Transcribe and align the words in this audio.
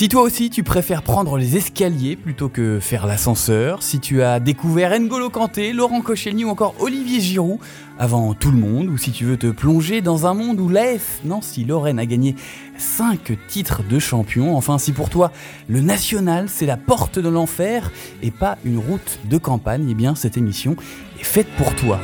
Si 0.00 0.08
toi 0.08 0.22
aussi 0.22 0.48
tu 0.48 0.62
préfères 0.62 1.02
prendre 1.02 1.36
les 1.36 1.58
escaliers 1.58 2.16
plutôt 2.16 2.48
que 2.48 2.80
faire 2.80 3.06
l'ascenseur, 3.06 3.82
si 3.82 4.00
tu 4.00 4.22
as 4.22 4.40
découvert 4.40 4.98
N'Golo 4.98 5.28
Kanté, 5.28 5.74
Laurent 5.74 6.00
Koscielny 6.00 6.46
ou 6.46 6.48
encore 6.48 6.74
Olivier 6.78 7.20
Giroud 7.20 7.58
avant 7.98 8.32
tout 8.32 8.50
le 8.50 8.56
monde, 8.56 8.88
ou 8.88 8.96
si 8.96 9.10
tu 9.10 9.26
veux 9.26 9.36
te 9.36 9.48
plonger 9.48 10.00
dans 10.00 10.24
un 10.24 10.32
monde 10.32 10.58
où 10.58 10.70
l'AF 10.70 11.20
Nancy 11.26 11.66
Lorraine 11.66 11.98
a 11.98 12.06
gagné 12.06 12.34
5 12.78 13.36
titres 13.46 13.82
de 13.82 13.98
champion, 13.98 14.56
enfin 14.56 14.78
si 14.78 14.92
pour 14.92 15.10
toi 15.10 15.32
le 15.68 15.82
national 15.82 16.48
c'est 16.48 16.64
la 16.64 16.78
porte 16.78 17.18
de 17.18 17.28
l'enfer 17.28 17.92
et 18.22 18.30
pas 18.30 18.56
une 18.64 18.78
route 18.78 19.18
de 19.26 19.36
campagne, 19.36 19.86
eh 19.90 19.94
bien 19.94 20.14
cette 20.14 20.38
émission 20.38 20.76
est 21.20 21.24
faite 21.24 21.48
pour 21.58 21.76
toi. 21.76 22.00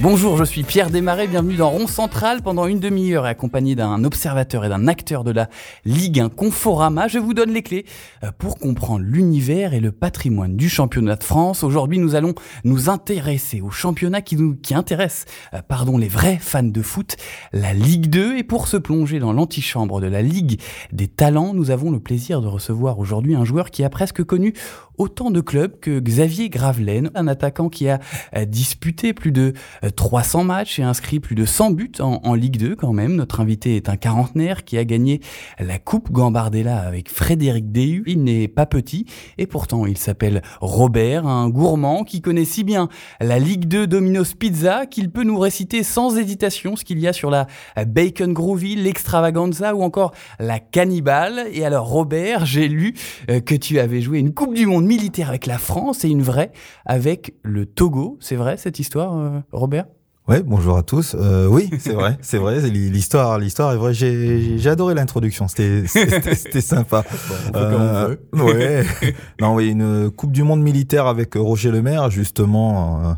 Bonjour, 0.00 0.36
je 0.36 0.44
suis 0.44 0.62
Pierre 0.62 0.90
Desmarais, 0.90 1.26
bienvenue 1.26 1.56
dans 1.56 1.70
Rond 1.70 1.88
Central 1.88 2.40
pendant 2.40 2.66
une 2.66 2.78
demi-heure 2.78 3.24
accompagné 3.24 3.74
d'un 3.74 4.04
observateur 4.04 4.64
et 4.64 4.68
d'un 4.68 4.86
acteur 4.86 5.24
de 5.24 5.32
la 5.32 5.48
Ligue 5.84 6.20
1 6.20 6.28
Conforama. 6.28 7.08
Je 7.08 7.18
vous 7.18 7.34
donne 7.34 7.50
les 7.50 7.64
clés 7.64 7.84
euh, 8.22 8.30
pour 8.38 8.60
comprendre 8.60 9.04
l'univers 9.04 9.74
et 9.74 9.80
le 9.80 9.90
patrimoine 9.90 10.56
du 10.56 10.68
championnat 10.68 11.16
de 11.16 11.24
France. 11.24 11.64
Aujourd'hui, 11.64 11.98
nous 11.98 12.14
allons 12.14 12.36
nous 12.62 12.88
intéresser 12.88 13.60
au 13.60 13.70
championnat 13.70 14.22
qui 14.22 14.36
nous 14.36 14.54
qui 14.54 14.72
intéresse 14.72 15.24
euh, 15.52 15.62
pardon, 15.66 15.98
les 15.98 16.06
vrais 16.06 16.38
fans 16.40 16.62
de 16.62 16.82
foot, 16.82 17.16
la 17.52 17.74
Ligue 17.74 18.08
2 18.08 18.36
et 18.36 18.44
pour 18.44 18.68
se 18.68 18.76
plonger 18.76 19.18
dans 19.18 19.32
l'antichambre 19.32 20.00
de 20.00 20.06
la 20.06 20.22
Ligue 20.22 20.60
des 20.92 21.08
talents, 21.08 21.54
nous 21.54 21.72
avons 21.72 21.90
le 21.90 21.98
plaisir 21.98 22.40
de 22.40 22.46
recevoir 22.46 23.00
aujourd'hui 23.00 23.34
un 23.34 23.44
joueur 23.44 23.72
qui 23.72 23.82
a 23.82 23.90
presque 23.90 24.22
connu 24.22 24.54
autant 24.98 25.30
de 25.30 25.40
clubs 25.40 25.78
que 25.80 26.00
Xavier 26.00 26.50
Gravelaine, 26.50 27.10
un 27.14 27.28
attaquant 27.28 27.68
qui 27.68 27.88
a 27.88 28.00
euh, 28.36 28.44
disputé 28.44 29.12
plus 29.12 29.32
de 29.32 29.54
300 29.96 30.44
matchs 30.44 30.78
et 30.78 30.82
inscrit 30.82 31.20
plus 31.20 31.34
de 31.34 31.44
100 31.44 31.70
buts 31.70 31.92
en, 32.00 32.34
Ligue 32.34 32.58
2 32.58 32.76
quand 32.76 32.92
même. 32.92 33.16
Notre 33.16 33.40
invité 33.40 33.76
est 33.76 33.88
un 33.88 33.96
quarantenaire 33.96 34.64
qui 34.64 34.78
a 34.78 34.84
gagné 34.84 35.20
la 35.58 35.78
Coupe 35.78 36.12
Gambardella 36.12 36.80
avec 36.80 37.10
Frédéric 37.10 37.72
Déhu. 37.72 38.04
Il 38.06 38.22
n'est 38.22 38.48
pas 38.48 38.66
petit 38.66 39.06
et 39.38 39.46
pourtant 39.46 39.86
il 39.86 39.96
s'appelle 39.96 40.42
Robert, 40.60 41.26
un 41.26 41.48
gourmand 41.48 42.04
qui 42.04 42.20
connaît 42.20 42.44
si 42.44 42.64
bien 42.64 42.88
la 43.20 43.38
Ligue 43.38 43.66
2 43.66 43.86
Domino's 43.86 44.34
Pizza 44.34 44.86
qu'il 44.86 45.10
peut 45.10 45.24
nous 45.24 45.38
réciter 45.38 45.82
sans 45.82 46.16
hésitation 46.16 46.76
ce 46.76 46.84
qu'il 46.84 46.98
y 46.98 47.08
a 47.08 47.12
sur 47.12 47.30
la 47.30 47.46
Bacon 47.86 48.32
Groovy, 48.32 48.76
l'Extravaganza 48.76 49.74
ou 49.74 49.82
encore 49.82 50.12
la 50.38 50.60
Cannibale. 50.60 51.46
Et 51.52 51.64
alors 51.64 51.88
Robert, 51.88 52.46
j'ai 52.46 52.68
lu 52.68 52.94
euh, 53.30 53.40
que 53.40 53.54
tu 53.54 53.78
avais 53.78 54.00
joué 54.00 54.18
une 54.18 54.34
Coupe 54.34 54.54
du 54.54 54.66
Monde 54.66 54.87
militaire 54.88 55.28
avec 55.28 55.46
la 55.46 55.58
France 55.58 56.04
et 56.04 56.08
une 56.08 56.22
vraie 56.22 56.50
avec 56.86 57.34
le 57.42 57.66
Togo. 57.66 58.16
C'est 58.20 58.36
vrai 58.36 58.56
cette 58.56 58.78
histoire, 58.78 59.16
euh, 59.16 59.40
Robert? 59.52 59.84
Ouais, 60.26 60.42
bonjour 60.42 60.76
à 60.76 60.82
tous. 60.82 61.16
Euh, 61.18 61.46
oui, 61.46 61.70
c'est 61.78 61.94
vrai, 61.94 62.18
c'est 62.22 62.36
vrai. 62.36 62.60
L'histoire, 62.68 63.38
l'histoire 63.38 63.72
est 63.72 63.76
vraie. 63.76 63.94
J'ai 63.94 64.68
adoré 64.68 64.94
l'introduction. 64.94 65.46
C'était, 65.48 65.86
c'était 65.86 66.60
sympa. 66.60 67.04
Bon, 67.52 67.58
euh, 67.60 68.16
ouais. 68.34 68.84
non, 69.40 69.54
oui, 69.54 69.70
une 69.70 70.10
Coupe 70.10 70.32
du 70.32 70.42
Monde 70.42 70.60
militaire 70.60 71.06
avec 71.06 71.34
Roger 71.34 71.70
Lemaire, 71.70 72.10
justement. 72.10 73.00
Euh, 73.04 73.12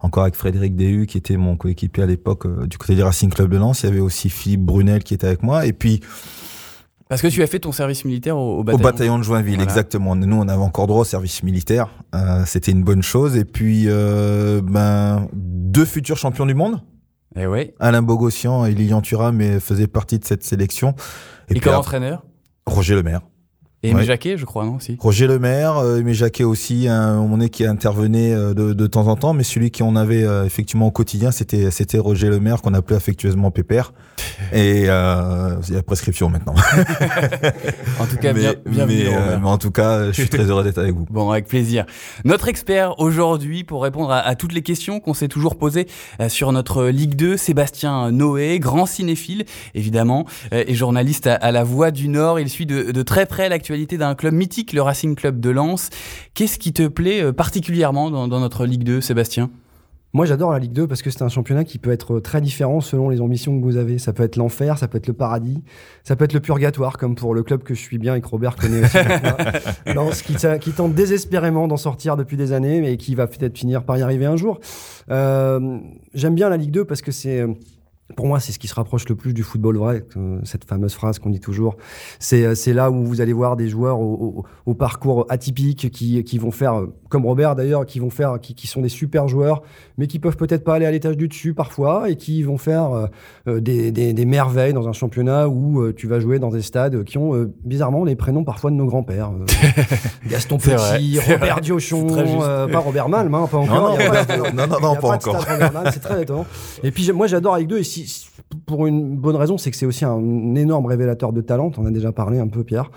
encore 0.00 0.22
avec 0.22 0.36
Frédéric 0.36 0.76
Déhu, 0.76 1.06
qui 1.06 1.18
était 1.18 1.36
mon 1.36 1.56
coéquipier 1.56 2.04
à 2.04 2.06
l'époque 2.06 2.46
euh, 2.46 2.66
du 2.66 2.78
côté 2.78 2.94
du 2.94 3.02
Racing 3.02 3.30
Club 3.30 3.50
de 3.50 3.56
Lens. 3.56 3.82
Il 3.82 3.86
y 3.86 3.88
avait 3.88 4.00
aussi 4.00 4.30
Philippe 4.30 4.62
Brunel 4.62 5.02
qui 5.02 5.14
était 5.14 5.26
avec 5.26 5.42
moi. 5.42 5.66
Et 5.66 5.72
puis, 5.72 6.00
parce 7.08 7.22
que 7.22 7.28
tu 7.28 7.42
as 7.42 7.46
fait 7.46 7.58
ton 7.58 7.72
service 7.72 8.04
militaire 8.04 8.36
au, 8.36 8.62
bataillon. 8.62 8.78
Au 8.78 8.82
bataillon 8.82 9.18
de 9.18 9.24
Joinville, 9.24 9.60
exactement. 9.60 10.14
Nous, 10.14 10.36
on 10.36 10.48
avait 10.48 10.62
encore 10.62 10.86
droit 10.86 11.00
au 11.00 11.04
service 11.04 11.42
militaire. 11.42 11.88
Euh, 12.14 12.42
C'était 12.46 12.72
une 12.72 12.82
bonne 12.84 13.02
chose. 13.02 13.36
Et 13.36 13.44
puis, 13.44 13.84
euh, 13.86 14.60
ben, 14.62 15.28
deux 15.34 15.84
futurs 15.84 16.16
champions 16.16 16.46
du 16.46 16.54
monde. 16.54 16.82
Et 17.36 17.42
eh 17.42 17.46
oui. 17.46 17.72
Alain 17.78 18.02
Bogossian 18.02 18.64
et 18.64 18.72
Lilian 18.72 19.00
Thuram 19.00 19.60
faisaient 19.60 19.86
partie 19.86 20.18
de 20.18 20.24
cette 20.24 20.42
sélection. 20.42 20.94
Et, 21.48 21.56
et 21.56 21.60
comme 21.60 21.74
entraîneur? 21.74 22.24
Roger 22.66 22.94
Lemaire. 22.94 23.20
Et 23.84 23.90
Aimé 23.90 24.02
Jacquet, 24.02 24.36
je 24.36 24.44
crois, 24.44 24.64
non 24.64 24.74
aussi. 24.74 24.96
Roger 24.98 25.28
Lemaire, 25.28 25.76
euh, 25.76 25.98
Aimé 25.98 26.12
Jacquet 26.12 26.42
aussi, 26.42 26.88
un 26.88 27.14
moment 27.14 27.36
donné 27.36 27.48
qui 27.48 27.64
intervenait 27.64 28.34
euh, 28.34 28.52
de, 28.52 28.72
de, 28.72 28.86
temps 28.88 29.06
en 29.06 29.14
temps, 29.14 29.34
mais 29.34 29.44
celui 29.44 29.70
qu'on 29.70 29.94
avait 29.94 30.24
euh, 30.24 30.44
effectivement 30.44 30.88
au 30.88 30.90
quotidien, 30.90 31.30
c'était 31.30 31.70
c'était 31.70 31.98
Roger 31.98 32.28
Lemaire 32.28 32.60
qu'on 32.60 32.74
appelait 32.74 32.96
affectueusement 32.96 33.52
Pépère. 33.52 33.92
Et 34.52 34.86
euh, 34.88 35.54
il 35.68 35.74
y 35.74 35.76
a 35.76 35.82
prescription 35.84 36.28
maintenant. 36.28 36.54
en 38.00 38.06
tout 38.06 38.16
cas, 38.16 38.32
bien, 38.32 38.54
mais, 38.66 38.84
mais, 38.84 39.44
en 39.44 39.58
tout 39.58 39.70
cas, 39.70 40.06
je 40.06 40.12
suis 40.12 40.28
très 40.28 40.44
heureux 40.44 40.64
d'être 40.64 40.78
avec 40.78 40.94
vous. 40.94 41.06
Bon, 41.18 41.30
avec 41.30 41.46
plaisir. 41.46 41.86
Notre 42.24 42.48
expert 42.48 42.98
aujourd'hui 43.00 43.64
pour 43.64 43.82
répondre 43.82 44.10
à, 44.10 44.18
à, 44.18 44.34
toutes 44.34 44.52
les 44.52 44.62
questions 44.62 45.00
qu'on 45.00 45.14
s'est 45.14 45.28
toujours 45.28 45.56
posées 45.56 45.86
sur 46.28 46.52
notre 46.52 46.86
Ligue 46.86 47.14
2, 47.14 47.36
Sébastien 47.36 48.10
Noé, 48.10 48.58
grand 48.58 48.86
cinéphile 48.86 49.44
évidemment, 49.74 50.26
et 50.52 50.74
journaliste 50.74 51.26
à, 51.26 51.34
à, 51.34 51.50
La 51.50 51.64
Voix 51.64 51.90
du 51.90 52.08
Nord. 52.08 52.38
Il 52.40 52.48
suit 52.48 52.66
de, 52.66 52.92
de 52.92 53.02
très 53.02 53.26
près 53.26 53.48
l'actualité 53.48 53.67
d'un 53.68 54.14
club 54.14 54.32
mythique, 54.32 54.72
le 54.72 54.80
Racing 54.80 55.14
Club 55.14 55.40
de 55.40 55.50
Lens. 55.50 55.90
Qu'est-ce 56.32 56.58
qui 56.58 56.72
te 56.72 56.88
plaît 56.88 57.22
euh, 57.22 57.32
particulièrement 57.32 58.10
dans, 58.10 58.40
notre 58.40 58.64
Ligue 58.64 58.82
2, 58.82 59.02
Sébastien? 59.02 59.50
Moi, 60.14 60.24
j'adore 60.24 60.52
la 60.52 60.58
Ligue 60.58 60.72
2 60.72 60.86
parce 60.86 61.02
que 61.02 61.10
c'est 61.10 61.20
un 61.20 61.28
championnat 61.28 61.64
qui 61.64 61.78
peut 61.78 61.90
être 61.90 62.18
très 62.18 62.40
différent 62.40 62.80
selon 62.80 63.10
les 63.10 63.20
ambitions 63.20 63.58
que 63.58 63.62
vous 63.62 63.76
avez. 63.76 63.98
Ça 63.98 64.14
peut 64.14 64.22
être 64.22 64.36
l'enfer, 64.36 64.78
ça 64.78 64.88
peut 64.88 64.96
être 64.96 65.06
le 65.06 65.12
paradis, 65.12 65.62
ça 66.02 66.16
peut 66.16 66.24
être 66.24 66.32
le 66.32 66.40
purgatoire, 66.40 66.96
comme 66.96 67.14
pour 67.14 67.34
le 67.34 67.42
club 67.42 67.62
que 67.62 67.74
je 67.74 67.80
suis 67.80 67.98
bien 67.98 68.14
et 68.14 68.22
que 68.22 68.28
Robert 68.28 68.56
connaît 68.56 68.84
aussi. 68.84 68.96
Lens, 69.94 70.22
qui, 70.22 70.34
qui, 70.60 70.72
tente 70.72 70.94
désespérément 70.94 71.68
d'en 71.68 71.76
sortir 71.76 72.16
depuis 72.16 72.38
des 72.38 72.52
années, 72.52 72.80
mais 72.80 72.96
qui 72.96 73.14
va 73.14 73.26
peut-être 73.26 73.58
finir 73.58 73.84
par 73.84 73.98
y 73.98 74.02
arriver 74.02 74.24
un 74.24 74.36
jour. 74.36 74.60
Euh, 75.10 75.78
J'aime 76.14 76.34
bien 76.34 76.48
la 76.48 76.56
Ligue 76.56 76.70
2 76.70 76.86
parce 76.86 77.02
que 77.02 77.12
c'est 77.12 77.44
pour 78.16 78.26
moi, 78.26 78.40
c'est 78.40 78.52
ce 78.52 78.58
qui 78.58 78.68
se 78.68 78.74
rapproche 78.74 79.06
le 79.08 79.14
plus 79.14 79.34
du 79.34 79.42
football 79.42 79.76
vrai, 79.76 80.04
euh, 80.16 80.38
cette 80.44 80.64
fameuse 80.64 80.94
phrase 80.94 81.18
qu'on 81.18 81.28
dit 81.28 81.40
toujours. 81.40 81.76
C'est, 82.18 82.44
euh, 82.44 82.54
c'est 82.54 82.72
là 82.72 82.90
où 82.90 83.04
vous 83.04 83.20
allez 83.20 83.34
voir 83.34 83.56
des 83.56 83.68
joueurs 83.68 84.00
au, 84.00 84.44
au, 84.64 84.74
parcours 84.74 85.26
atypique 85.28 85.90
qui, 85.90 86.22
qui 86.24 86.38
vont 86.38 86.50
faire, 86.50 86.80
euh, 86.80 86.94
comme 87.10 87.26
Robert 87.26 87.54
d'ailleurs, 87.54 87.84
qui 87.84 87.98
vont 87.98 88.08
faire, 88.08 88.40
qui, 88.40 88.54
qui, 88.54 88.66
sont 88.66 88.80
des 88.80 88.88
super 88.88 89.28
joueurs, 89.28 89.62
mais 89.98 90.06
qui 90.06 90.18
peuvent 90.18 90.36
peut-être 90.36 90.64
pas 90.64 90.74
aller 90.74 90.86
à 90.86 90.90
l'étage 90.90 91.16
du 91.18 91.28
dessus 91.28 91.52
parfois 91.52 92.08
et 92.08 92.16
qui 92.16 92.42
vont 92.42 92.58
faire 92.58 93.08
des, 93.46 93.92
des, 93.92 94.12
des, 94.12 94.24
merveilles 94.24 94.72
dans 94.72 94.88
un 94.88 94.92
championnat 94.92 95.48
où 95.48 95.92
tu 95.92 96.06
vas 96.06 96.20
jouer 96.20 96.38
dans 96.38 96.50
des 96.50 96.62
stades 96.62 97.04
qui 97.04 97.18
ont 97.18 97.50
bizarrement 97.64 98.04
les 98.04 98.14
prénoms 98.14 98.44
parfois 98.44 98.70
de 98.70 98.76
nos 98.76 98.86
grands-pères. 98.86 99.32
Gaston 100.28 100.58
Petit, 100.58 101.18
Robert 101.18 101.60
Diochon, 101.60 102.06
pas 102.70 102.78
Robert 102.78 103.08
Malm, 103.08 103.34
hein, 103.34 103.48
pas 103.50 103.58
encore. 103.58 103.98
Non, 103.98 104.66
non, 104.66 104.78
non, 104.80 104.96
pas, 104.96 105.08
encore. 105.08 105.44
C'est 105.92 106.00
très 106.00 106.22
étonnant. 106.22 106.46
Et 106.82 106.90
puis 106.90 107.10
moi 107.12 107.26
j'adore 107.26 107.54
avec 107.54 107.66
deux 107.66 107.78
pour 108.66 108.86
une 108.86 109.16
bonne 109.16 109.36
raison, 109.36 109.58
c'est 109.58 109.70
que 109.70 109.76
c'est 109.76 109.86
aussi 109.86 110.04
un 110.04 110.54
énorme 110.54 110.86
révélateur 110.86 111.32
de 111.32 111.40
talent. 111.40 111.70
On 111.78 111.86
a 111.86 111.90
déjà 111.90 112.12
parlé 112.12 112.38
un 112.38 112.48
peu, 112.48 112.64
Pierre. 112.64 112.90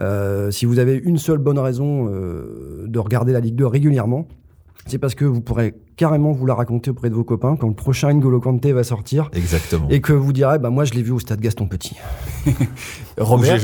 Euh, 0.00 0.50
si 0.50 0.66
vous 0.66 0.78
avez 0.78 0.96
une 0.96 1.18
seule 1.18 1.38
bonne 1.38 1.58
raison 1.58 2.08
euh, 2.08 2.84
de 2.86 2.98
regarder 2.98 3.32
la 3.32 3.40
Ligue 3.40 3.54
2 3.54 3.66
régulièrement, 3.66 4.26
c'est 4.86 4.98
parce 4.98 5.14
que 5.14 5.24
vous 5.24 5.40
pourrez 5.40 5.74
carrément 5.96 6.32
vous 6.32 6.44
la 6.44 6.54
raconter 6.54 6.90
auprès 6.90 7.08
de 7.08 7.14
vos 7.14 7.24
copains 7.24 7.56
quand 7.56 7.68
le 7.68 7.74
prochain 7.74 8.12
N'Golo 8.12 8.40
Kanté 8.40 8.72
va 8.72 8.84
sortir. 8.84 9.30
Exactement. 9.32 9.88
Et 9.88 10.00
que 10.00 10.12
vous 10.12 10.32
direz, 10.32 10.58
bah 10.58 10.68
moi 10.68 10.84
je 10.84 10.92
l'ai 10.92 11.02
vu 11.02 11.12
au 11.12 11.18
stade 11.18 11.40
Gaston 11.40 11.68
Petit. 11.68 11.96
Robert, 13.18 13.58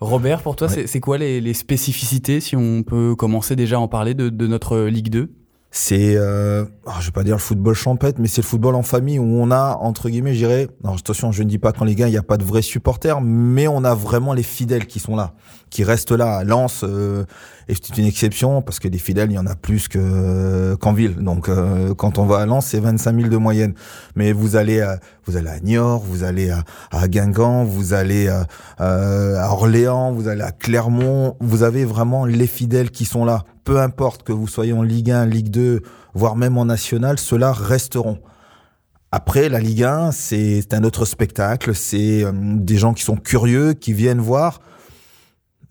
Robert, 0.00 0.42
pour 0.42 0.54
toi, 0.54 0.68
c'est 0.68 1.00
quoi 1.00 1.18
les, 1.18 1.54
spécificités, 1.54 2.40
si 2.40 2.54
on 2.54 2.84
peut 2.84 3.16
commencer 3.16 3.56
déjà 3.56 3.76
à 3.76 3.80
en 3.80 3.88
parler 3.88 4.14
de, 4.14 4.28
de 4.28 4.46
notre 4.46 4.82
Ligue 4.82 5.08
2 5.08 5.32
c'est, 5.70 6.14
euh, 6.16 6.64
oh, 6.86 6.92
je 7.00 7.06
vais 7.06 7.12
pas 7.12 7.22
dire 7.22 7.34
le 7.34 7.40
football 7.40 7.74
champêtre, 7.74 8.18
mais 8.20 8.28
c'est 8.28 8.40
le 8.40 8.46
football 8.46 8.74
en 8.76 8.82
famille 8.82 9.18
où 9.18 9.24
on 9.24 9.50
a, 9.50 9.76
entre 9.80 10.08
guillemets, 10.08 10.32
je 10.32 10.38
dirais, 10.38 10.68
non, 10.82 10.94
attention, 10.94 11.32
je 11.32 11.42
ne 11.42 11.48
dis 11.48 11.58
pas 11.58 11.72
qu'en 11.72 11.84
Ligue 11.84 12.02
1, 12.02 12.06
il 12.06 12.12
n'y 12.12 12.16
a 12.16 12.22
pas 12.22 12.38
de 12.38 12.44
vrais 12.44 12.62
supporters, 12.62 13.20
mais 13.20 13.68
on 13.68 13.84
a 13.84 13.94
vraiment 13.94 14.32
les 14.32 14.42
fidèles 14.42 14.86
qui 14.86 15.00
sont 15.00 15.16
là, 15.16 15.34
qui 15.68 15.84
restent 15.84 16.12
là. 16.12 16.44
Lens 16.44 16.82
euh, 16.82 17.24
c'est 17.68 17.98
une 17.98 18.06
exception 18.06 18.62
parce 18.62 18.78
que 18.78 18.88
des 18.88 18.98
fidèles, 18.98 19.30
il 19.30 19.34
y 19.34 19.38
en 19.38 19.46
a 19.46 19.56
plus 19.56 19.88
que 19.88 20.76
qu'en 20.76 20.92
ville. 20.92 21.16
Donc, 21.16 21.48
euh, 21.48 21.94
quand 21.94 22.18
on 22.18 22.24
va 22.24 22.38
à 22.38 22.46
Lens, 22.46 22.66
c'est 22.66 22.80
25 22.80 23.16
000 23.16 23.28
de 23.28 23.36
moyenne. 23.36 23.74
Mais 24.14 24.32
vous 24.32 24.56
allez, 24.56 24.86
vous 25.26 25.36
allez 25.36 25.50
à 25.50 25.60
Niort, 25.60 26.02
vous 26.04 26.22
allez 26.22 26.50
à, 26.50 26.62
à 26.92 27.08
Guingamp, 27.08 27.64
vous 27.64 27.92
allez 27.92 28.28
à, 28.28 28.46
euh, 28.80 29.36
à 29.38 29.50
Orléans, 29.50 30.12
vous 30.12 30.28
allez 30.28 30.42
à 30.42 30.52
Clermont. 30.52 31.36
Vous 31.40 31.62
avez 31.62 31.84
vraiment 31.84 32.24
les 32.24 32.46
fidèles 32.46 32.90
qui 32.90 33.04
sont 33.04 33.24
là 33.24 33.44
peu 33.66 33.80
importe 33.80 34.22
que 34.22 34.32
vous 34.32 34.46
soyez 34.46 34.72
en 34.72 34.82
Ligue 34.82 35.10
1, 35.10 35.26
Ligue 35.26 35.50
2, 35.50 35.82
voire 36.14 36.36
même 36.36 36.56
en 36.56 36.64
National, 36.64 37.18
ceux-là 37.18 37.52
resteront. 37.52 38.20
Après, 39.10 39.48
la 39.48 39.58
Ligue 39.60 39.82
1, 39.82 40.12
c'est 40.12 40.72
un 40.72 40.84
autre 40.84 41.04
spectacle. 41.04 41.74
C'est 41.74 42.24
euh, 42.24 42.32
des 42.32 42.76
gens 42.76 42.94
qui 42.94 43.02
sont 43.02 43.16
curieux, 43.16 43.74
qui 43.74 43.92
viennent 43.92 44.20
voir, 44.20 44.60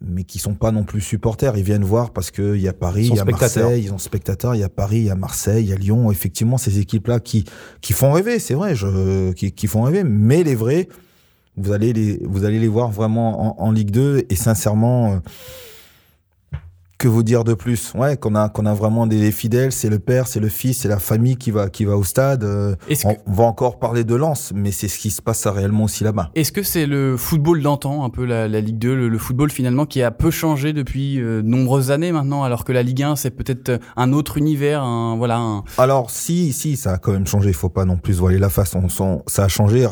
mais 0.01 0.23
qui 0.23 0.39
sont 0.39 0.53
pas 0.53 0.71
non 0.71 0.83
plus 0.83 1.01
supporters. 1.01 1.57
Ils 1.57 1.63
viennent 1.63 1.83
voir 1.83 2.11
parce 2.11 2.31
qu'il 2.31 2.57
y 2.57 2.67
a 2.67 2.73
Paris, 2.73 3.07
il 3.07 3.15
y 3.15 3.19
a 3.19 3.25
Marseille, 3.25 3.83
ils 3.83 3.89
sont 3.89 3.97
spectateurs. 3.97 4.55
Il 4.55 4.59
y 4.59 4.63
a 4.63 4.69
Paris, 4.69 4.97
il 4.97 5.05
y 5.05 5.09
a 5.09 5.15
Marseille, 5.15 5.63
il 5.63 5.69
y 5.69 5.73
a 5.73 5.77
Lyon. 5.77 6.11
Effectivement, 6.11 6.57
ces 6.57 6.79
équipes-là 6.79 7.19
qui 7.19 7.45
qui 7.81 7.93
font 7.93 8.11
rêver, 8.11 8.39
c'est 8.39 8.53
vrai, 8.53 8.75
je, 8.75 9.31
qui, 9.33 9.51
qui 9.51 9.67
font 9.67 9.83
rêver. 9.83 10.03
Mais 10.03 10.43
les 10.43 10.55
vrais, 10.55 10.87
vous 11.57 11.71
allez 11.71 11.93
les, 11.93 12.19
vous 12.23 12.45
allez 12.45 12.59
les 12.59 12.67
voir 12.67 12.91
vraiment 12.91 13.59
en, 13.61 13.67
en 13.67 13.71
Ligue 13.71 13.91
2 13.91 14.25
et 14.29 14.35
sincèrement, 14.35 15.21
que 16.97 17.07
vous 17.07 17.23
dire 17.23 17.43
de 17.43 17.53
plus? 17.53 17.93
Ouais, 17.95 18.17
qu'on 18.17 18.35
a 18.35 18.49
qu'on 18.49 18.65
a 18.65 18.73
vraiment 18.73 19.07
des 19.07 19.31
fidèles, 19.31 19.71
c'est 19.71 19.89
le 19.89 19.99
père, 19.99 20.27
c'est 20.27 20.39
le 20.39 20.49
fils, 20.49 20.81
c'est 20.81 20.87
la 20.87 20.99
famille 20.99 21.37
qui 21.37 21.51
va 21.51 21.69
qui 21.69 21.85
va 21.85 21.97
au 21.97 22.03
stade. 22.03 22.43
Euh, 22.43 22.75
on, 23.05 23.33
va 23.33 23.43
encore 23.43 23.79
parler 23.79 24.03
de 24.03 24.15
Lens, 24.15 24.51
mais 24.55 24.71
c'est 24.71 24.87
ce 24.87 24.97
qui 24.97 25.11
se 25.11 25.21
passe 25.21 25.45
réellement 25.47 25.85
aussi 25.85 26.03
là-bas. 26.03 26.31
Est-ce 26.35 26.51
que 26.51 26.63
c'est 26.63 26.85
le 26.85 27.17
football 27.17 27.61
d'antan, 27.61 28.03
un 28.03 28.09
peu 28.09 28.25
la, 28.25 28.47
la, 28.47 28.61
Ligue 28.61 28.79
2, 28.79 29.07
le, 29.07 29.17
football 29.17 29.51
finalement 29.51 29.85
qui 29.85 30.01
a 30.01 30.11
peu 30.11 30.31
changé 30.31 30.73
depuis 30.73 31.19
euh, 31.19 31.41
nombreuses 31.41 31.91
années 31.91 32.11
maintenant, 32.11 32.43
alors 32.43 32.63
que 32.63 32.71
la 32.71 32.83
Ligue 32.83 33.03
1 33.03 33.15
c'est 33.15 33.31
peut-être 33.31 33.79
un 33.95 34.13
autre 34.13 34.37
univers, 34.37 34.83
un, 34.83 35.17
voilà. 35.17 35.37
Un... 35.37 35.63
Alors 35.77 36.11
si 36.11 36.53
si, 36.53 36.77
ça 36.77 36.93
a 36.93 36.97
quand 36.97 37.11
même 37.11 37.27
changé. 37.27 37.49
Il 37.49 37.55
faut 37.55 37.69
pas 37.69 37.85
non 37.85 37.97
plus 37.97 38.13
voiler 38.13 38.37
la 38.37 38.49
face. 38.49 38.75
On, 38.75 39.21
ça 39.27 39.43
a 39.43 39.47
changé 39.47 39.87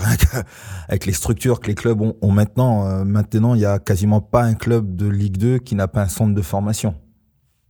avec 0.89 1.05
les 1.05 1.13
structures 1.13 1.59
que 1.59 1.67
les 1.67 1.75
clubs 1.75 2.01
ont, 2.01 2.15
ont 2.21 2.31
maintenant. 2.31 2.87
Euh, 2.87 3.03
maintenant, 3.03 3.55
il 3.55 3.61
y 3.61 3.65
a 3.65 3.79
quasiment 3.79 4.21
pas 4.21 4.43
un 4.43 4.53
club 4.53 4.95
de 4.95 5.07
Ligue 5.07 5.37
2 5.37 5.59
qui 5.59 5.75
n'a 5.75 5.87
pas 5.87 6.01
un 6.01 6.07
centre 6.07 6.33
de 6.33 6.41
formation. 6.41 6.95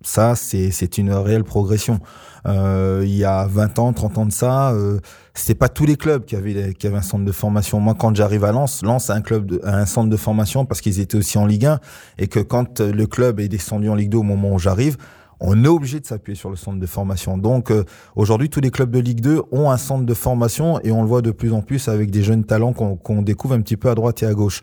Ça, 0.03 0.35
c'est 0.35 0.97
une 0.97 1.11
réelle 1.11 1.43
progression. 1.43 1.99
Euh, 2.45 3.03
il 3.05 3.15
y 3.15 3.23
a 3.23 3.47
20 3.47 3.79
ans, 3.79 3.93
30 3.93 4.17
ans 4.17 4.25
de 4.25 4.31
ça, 4.31 4.71
euh, 4.71 4.99
c'était 5.33 5.55
pas 5.55 5.69
tous 5.69 5.85
les 5.85 5.95
clubs 5.95 6.25
qui 6.25 6.35
avaient, 6.35 6.73
qui 6.73 6.87
avaient 6.87 6.97
un 6.97 7.01
centre 7.01 7.23
de 7.23 7.31
formation. 7.31 7.79
Moi, 7.79 7.95
quand 7.97 8.13
j'arrive 8.13 8.43
à 8.43 8.51
Lens, 8.51 8.81
Lens 8.83 9.09
a 9.09 9.13
un 9.13 9.21
club, 9.21 9.61
un 9.63 9.85
centre 9.85 10.09
de 10.09 10.17
formation 10.17 10.65
parce 10.65 10.81
qu'ils 10.81 10.99
étaient 10.99 11.17
aussi 11.17 11.37
en 11.37 11.45
Ligue 11.45 11.65
1 11.65 11.79
et 12.17 12.27
que 12.27 12.39
quand 12.41 12.81
le 12.81 13.05
club 13.07 13.39
est 13.39 13.47
descendu 13.47 13.87
en 13.89 13.95
Ligue 13.95 14.09
2 14.09 14.17
au 14.17 14.23
moment 14.23 14.53
où 14.53 14.59
j'arrive, 14.59 14.97
on 15.39 15.63
est 15.63 15.67
obligé 15.67 15.99
de 15.99 16.05
s'appuyer 16.05 16.35
sur 16.35 16.49
le 16.49 16.55
centre 16.55 16.79
de 16.79 16.85
formation. 16.85 17.37
Donc 17.37 17.71
euh, 17.71 17.83
aujourd'hui, 18.15 18.49
tous 18.49 18.61
les 18.61 18.71
clubs 18.71 18.91
de 18.91 18.99
Ligue 18.99 19.21
2 19.21 19.41
ont 19.51 19.71
un 19.71 19.77
centre 19.77 20.05
de 20.05 20.13
formation 20.13 20.79
et 20.81 20.91
on 20.91 21.01
le 21.01 21.07
voit 21.07 21.21
de 21.21 21.31
plus 21.31 21.53
en 21.53 21.61
plus 21.61 21.87
avec 21.87 22.11
des 22.11 22.23
jeunes 22.23 22.43
talents 22.43 22.73
qu'on 22.73 23.21
découvre 23.21 23.55
un 23.55 23.61
petit 23.61 23.77
peu 23.77 23.89
à 23.89 23.95
droite 23.95 24.23
et 24.23 24.25
à 24.25 24.33
gauche. 24.33 24.61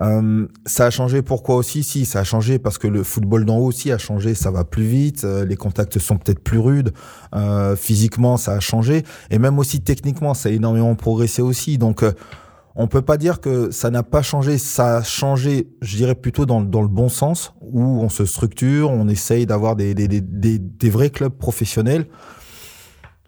Euh, 0.00 0.46
ça 0.66 0.86
a 0.86 0.90
changé 0.90 1.22
pourquoi 1.22 1.56
aussi? 1.56 1.82
Si, 1.82 2.04
ça 2.04 2.20
a 2.20 2.24
changé 2.24 2.58
parce 2.58 2.78
que 2.78 2.86
le 2.86 3.02
football 3.02 3.44
d'en 3.44 3.58
haut 3.58 3.66
aussi 3.66 3.92
a 3.92 3.98
changé, 3.98 4.34
ça 4.34 4.50
va 4.50 4.64
plus 4.64 4.84
vite, 4.84 5.24
euh, 5.24 5.44
les 5.44 5.56
contacts 5.56 5.98
sont 5.98 6.18
peut-être 6.18 6.40
plus 6.40 6.58
rudes, 6.58 6.92
euh, 7.34 7.76
physiquement 7.76 8.36
ça 8.36 8.52
a 8.52 8.60
changé, 8.60 9.04
et 9.30 9.38
même 9.38 9.58
aussi 9.58 9.80
techniquement 9.80 10.34
ça 10.34 10.48
a 10.48 10.52
énormément 10.52 10.94
progressé 10.94 11.42
aussi. 11.42 11.78
Donc 11.78 12.02
euh, 12.02 12.12
on 12.74 12.88
peut 12.88 13.02
pas 13.02 13.16
dire 13.16 13.40
que 13.40 13.70
ça 13.70 13.90
n'a 13.90 14.02
pas 14.02 14.20
changé, 14.20 14.58
ça 14.58 14.98
a 14.98 15.02
changé, 15.02 15.68
je 15.80 15.96
dirais 15.96 16.14
plutôt 16.14 16.44
dans, 16.44 16.60
dans 16.60 16.82
le 16.82 16.88
bon 16.88 17.08
sens, 17.08 17.54
où 17.62 17.82
on 17.82 18.10
se 18.10 18.26
structure, 18.26 18.90
on 18.90 19.08
essaye 19.08 19.46
d'avoir 19.46 19.76
des, 19.76 19.94
des, 19.94 20.08
des, 20.08 20.20
des, 20.20 20.90
vrais 20.90 21.08
clubs 21.08 21.32
professionnels 21.32 22.06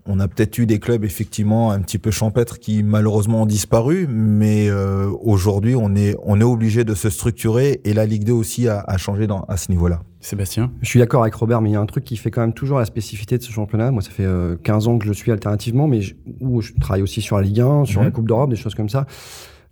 on 0.08 0.18
a 0.20 0.26
peut-être 0.26 0.58
eu 0.58 0.66
des 0.66 0.80
clubs 0.80 1.04
effectivement 1.04 1.70
un 1.70 1.80
petit 1.80 1.98
peu 1.98 2.10
champêtres 2.10 2.58
qui 2.58 2.82
malheureusement 2.82 3.42
ont 3.42 3.46
disparu, 3.46 4.06
mais 4.08 4.68
euh, 4.68 5.10
aujourd'hui 5.22 5.76
on 5.76 5.94
est 5.94 6.16
on 6.24 6.40
est 6.40 6.44
obligé 6.44 6.84
de 6.84 6.94
se 6.94 7.10
structurer 7.10 7.80
et 7.84 7.92
la 7.92 8.06
Ligue 8.06 8.24
2 8.24 8.32
aussi 8.32 8.66
a, 8.68 8.80
a 8.80 8.96
changé 8.96 9.26
dans, 9.26 9.42
à 9.42 9.56
ce 9.56 9.70
niveau-là. 9.70 10.00
Sébastien? 10.20 10.72
Je 10.82 10.88
suis 10.88 10.98
d'accord 10.98 11.22
avec 11.22 11.34
Robert, 11.34 11.60
mais 11.60 11.70
il 11.70 11.74
y 11.74 11.76
a 11.76 11.80
un 11.80 11.86
truc 11.86 12.04
qui 12.04 12.16
fait 12.16 12.30
quand 12.30 12.40
même 12.40 12.52
toujours 12.52 12.78
la 12.78 12.84
spécificité 12.84 13.38
de 13.38 13.42
ce 13.42 13.52
championnat. 13.52 13.90
Moi, 13.90 14.02
ça 14.02 14.10
fait 14.10 14.26
15 14.64 14.86
euh, 14.86 14.90
ans 14.90 14.98
que 14.98 15.06
je 15.06 15.12
suis 15.12 15.30
alternativement, 15.30 15.86
mais 15.86 16.00
je, 16.00 16.14
où 16.40 16.60
je 16.60 16.72
travaille 16.80 17.02
aussi 17.02 17.20
sur 17.20 17.36
la 17.36 17.42
Ligue 17.42 17.60
1, 17.60 17.84
sur 17.84 18.00
mhm. 18.00 18.06
la 18.06 18.10
Coupe 18.10 18.26
d'Europe, 18.26 18.50
des 18.50 18.56
choses 18.56 18.74
comme 18.74 18.88
ça. 18.88 19.06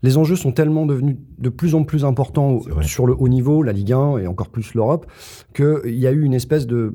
Les 0.03 0.19
enjeux 0.19 0.37
sont 0.37 0.53
tellement 0.53 0.87
devenus 0.87 1.17
de 1.39 1.49
plus 1.49 1.75
en 1.75 1.83
plus 1.83 2.05
importants 2.05 2.61
sur 2.83 3.07
le 3.07 3.15
haut 3.19 3.29
niveau, 3.29 3.63
la 3.63 3.73
Ligue 3.73 3.93
1 3.93 4.19
et 4.19 4.27
encore 4.27 4.51
plus 4.51 4.75
l'Europe, 4.75 5.07
qu'il 5.55 5.97
y 5.97 6.07
a 6.07 6.13
eu 6.13 6.23
une 6.23 6.35
espèce 6.35 6.67
de 6.67 6.95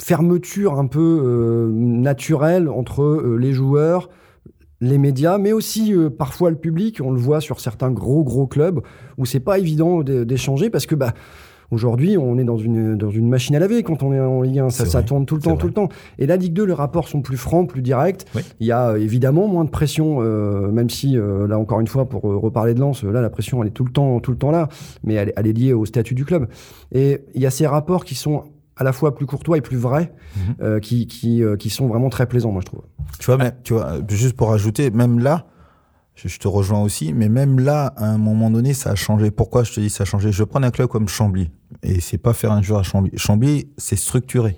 fermeture 0.00 0.78
un 0.78 0.86
peu 0.86 1.22
euh, 1.24 1.70
naturelle 1.72 2.68
entre 2.68 3.02
euh, 3.02 3.36
les 3.36 3.52
joueurs, 3.52 4.08
les 4.80 4.98
médias, 4.98 5.38
mais 5.38 5.52
aussi 5.52 5.94
euh, 5.94 6.10
parfois 6.10 6.50
le 6.50 6.56
public. 6.56 7.00
On 7.02 7.12
le 7.12 7.20
voit 7.20 7.40
sur 7.40 7.60
certains 7.60 7.90
gros 7.90 8.24
gros 8.24 8.46
clubs 8.46 8.80
où 9.18 9.26
c'est 9.26 9.40
pas 9.40 9.58
évident 9.58 10.02
d'échanger 10.02 10.70
parce 10.70 10.86
que 10.86 10.94
bah 10.94 11.12
Aujourd'hui, 11.70 12.16
on 12.18 12.38
est 12.38 12.44
dans 12.44 12.58
une, 12.58 12.94
dans 12.94 13.10
une 13.10 13.28
machine 13.28 13.56
à 13.56 13.58
laver 13.58 13.82
quand 13.82 14.04
on 14.04 14.12
est 14.12 14.20
en 14.20 14.42
Ligue 14.42 14.60
1. 14.60 14.70
Ça, 14.70 14.84
ça 14.84 15.02
tourne 15.02 15.26
tout 15.26 15.34
le 15.34 15.40
temps, 15.40 15.56
tout 15.56 15.66
le 15.66 15.72
temps. 15.72 15.88
Et 16.18 16.26
la 16.26 16.36
Ligue 16.36 16.52
2, 16.52 16.66
les 16.66 16.72
rapports 16.72 17.08
sont 17.08 17.20
plus 17.20 17.38
francs, 17.38 17.68
plus 17.68 17.82
directs. 17.82 18.26
Il 18.60 18.66
y 18.66 18.70
a 18.70 18.96
évidemment 18.96 19.48
moins 19.48 19.64
de 19.64 19.70
pression, 19.70 20.20
même 20.20 20.88
si, 20.90 21.16
là 21.16 21.58
encore 21.58 21.80
une 21.80 21.88
fois, 21.88 22.08
pour 22.08 22.22
reparler 22.22 22.74
de 22.74 22.80
Lens, 22.80 23.02
là, 23.02 23.20
la 23.20 23.30
pression, 23.30 23.60
elle 23.62 23.68
est 23.68 23.72
tout 23.72 23.84
le 23.84 23.90
temps, 23.90 24.20
tout 24.20 24.30
le 24.30 24.36
temps 24.36 24.52
là. 24.52 24.68
Mais 25.02 25.14
elle, 25.14 25.32
elle 25.34 25.46
est 25.48 25.52
liée 25.52 25.72
au 25.72 25.84
statut 25.84 26.14
du 26.14 26.24
club. 26.24 26.46
Et 26.92 27.22
il 27.34 27.40
y 27.40 27.46
a 27.46 27.50
ces 27.50 27.66
rapports 27.66 28.04
qui 28.04 28.14
sont 28.14 28.44
à 28.76 28.84
la 28.84 28.92
fois 28.92 29.14
plus 29.14 29.26
courtois 29.26 29.58
et 29.58 29.60
plus 29.60 29.76
vrais, 29.76 30.12
mhm. 30.36 30.54
euh, 30.60 30.80
qui, 30.80 31.06
qui, 31.06 31.42
euh, 31.42 31.56
qui 31.56 31.70
sont 31.70 31.86
vraiment 31.86 32.10
très 32.10 32.26
plaisants, 32.26 32.52
moi, 32.52 32.60
je 32.60 32.66
trouve. 32.66 32.82
Tu 33.18 33.26
vois, 33.26 33.36
mais, 33.36 33.52
tu 33.62 33.74
vois, 33.74 33.98
juste 34.08 34.36
pour 34.36 34.52
ajouter, 34.52 34.90
même 34.90 35.20
là, 35.20 35.46
je, 36.14 36.38
te 36.38 36.48
rejoins 36.48 36.80
aussi, 36.80 37.12
mais 37.12 37.28
même 37.28 37.58
là, 37.58 37.92
à 37.96 38.06
un 38.06 38.18
moment 38.18 38.50
donné, 38.50 38.72
ça 38.72 38.90
a 38.90 38.94
changé. 38.94 39.30
Pourquoi 39.30 39.64
je 39.64 39.72
te 39.72 39.80
dis 39.80 39.90
ça 39.90 40.02
a 40.02 40.04
changé? 40.04 40.30
Je 40.32 40.44
prends 40.44 40.62
un 40.62 40.70
club 40.70 40.88
comme 40.88 41.08
Chambly, 41.08 41.50
et 41.82 42.00
c'est 42.00 42.18
pas 42.18 42.32
faire 42.32 42.52
un 42.52 42.62
jour 42.62 42.78
à 42.78 42.82
Chambly. 42.82 43.10
Chambly, 43.16 43.68
c'est 43.76 43.96
structuré. 43.96 44.56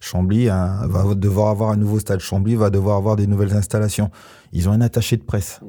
Chambly 0.00 0.50
hein, 0.50 0.86
va 0.86 1.14
devoir 1.14 1.48
avoir 1.48 1.70
un 1.70 1.76
nouveau 1.76 1.98
stade. 1.98 2.20
Chambly 2.20 2.56
va 2.56 2.70
devoir 2.70 2.96
avoir 2.96 3.16
des 3.16 3.26
nouvelles 3.26 3.54
installations. 3.54 4.10
Ils 4.52 4.68
ont 4.68 4.72
un 4.72 4.82
attaché 4.82 5.16
de 5.16 5.22
presse. 5.22 5.60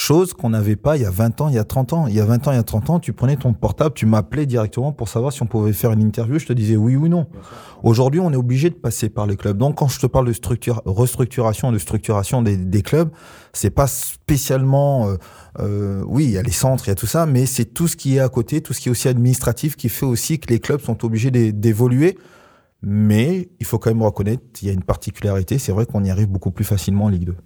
Chose 0.00 0.32
qu'on 0.32 0.48
n'avait 0.48 0.76
pas 0.76 0.96
il 0.96 1.02
y 1.02 1.04
a 1.04 1.10
20 1.10 1.42
ans, 1.42 1.48
il 1.50 1.56
y 1.56 1.58
a 1.58 1.64
30 1.64 1.92
ans. 1.92 2.06
Il 2.06 2.14
y 2.14 2.20
a 2.20 2.24
20 2.24 2.48
ans, 2.48 2.52
il 2.52 2.54
y 2.54 2.58
a 2.58 2.62
30 2.62 2.88
ans, 2.88 3.00
tu 3.00 3.12
prenais 3.12 3.36
ton 3.36 3.52
portable, 3.52 3.94
tu 3.94 4.06
m'appelais 4.06 4.46
directement 4.46 4.92
pour 4.92 5.10
savoir 5.10 5.30
si 5.30 5.42
on 5.42 5.46
pouvait 5.46 5.74
faire 5.74 5.92
une 5.92 6.00
interview. 6.00 6.38
Je 6.38 6.46
te 6.46 6.54
disais 6.54 6.74
oui 6.74 6.96
ou 6.96 7.06
non. 7.06 7.26
Aujourd'hui, 7.82 8.18
on 8.18 8.32
est 8.32 8.36
obligé 8.36 8.70
de 8.70 8.76
passer 8.76 9.10
par 9.10 9.26
les 9.26 9.36
clubs. 9.36 9.58
Donc, 9.58 9.76
quand 9.76 9.88
je 9.88 10.00
te 10.00 10.06
parle 10.06 10.26
de 10.26 10.32
structure, 10.32 10.80
restructuration, 10.86 11.70
de 11.70 11.76
structuration 11.76 12.40
des, 12.40 12.56
des 12.56 12.80
clubs, 12.80 13.10
c'est 13.52 13.68
pas 13.68 13.86
spécialement, 13.86 15.06
euh, 15.06 15.16
euh, 15.58 16.02
oui, 16.06 16.24
il 16.24 16.30
y 16.30 16.38
a 16.38 16.42
les 16.42 16.50
centres, 16.50 16.84
il 16.86 16.88
y 16.88 16.92
a 16.92 16.96
tout 16.96 17.06
ça, 17.06 17.26
mais 17.26 17.44
c'est 17.44 17.66
tout 17.66 17.86
ce 17.86 17.96
qui 17.96 18.16
est 18.16 18.20
à 18.20 18.30
côté, 18.30 18.62
tout 18.62 18.72
ce 18.72 18.80
qui 18.80 18.88
est 18.88 18.92
aussi 18.92 19.08
administratif, 19.08 19.76
qui 19.76 19.90
fait 19.90 20.06
aussi 20.06 20.38
que 20.38 20.48
les 20.48 20.60
clubs 20.60 20.80
sont 20.80 21.04
obligés 21.04 21.30
d'évoluer. 21.30 22.16
Mais 22.80 23.50
il 23.60 23.66
faut 23.66 23.78
quand 23.78 23.90
même 23.90 24.02
reconnaître, 24.02 24.44
il 24.62 24.68
y 24.68 24.70
a 24.70 24.72
une 24.72 24.82
particularité. 24.82 25.58
C'est 25.58 25.72
vrai 25.72 25.84
qu'on 25.84 26.02
y 26.04 26.10
arrive 26.10 26.28
beaucoup 26.28 26.52
plus 26.52 26.64
facilement 26.64 27.04
en 27.04 27.08
Ligue 27.10 27.24
2. 27.24 27.36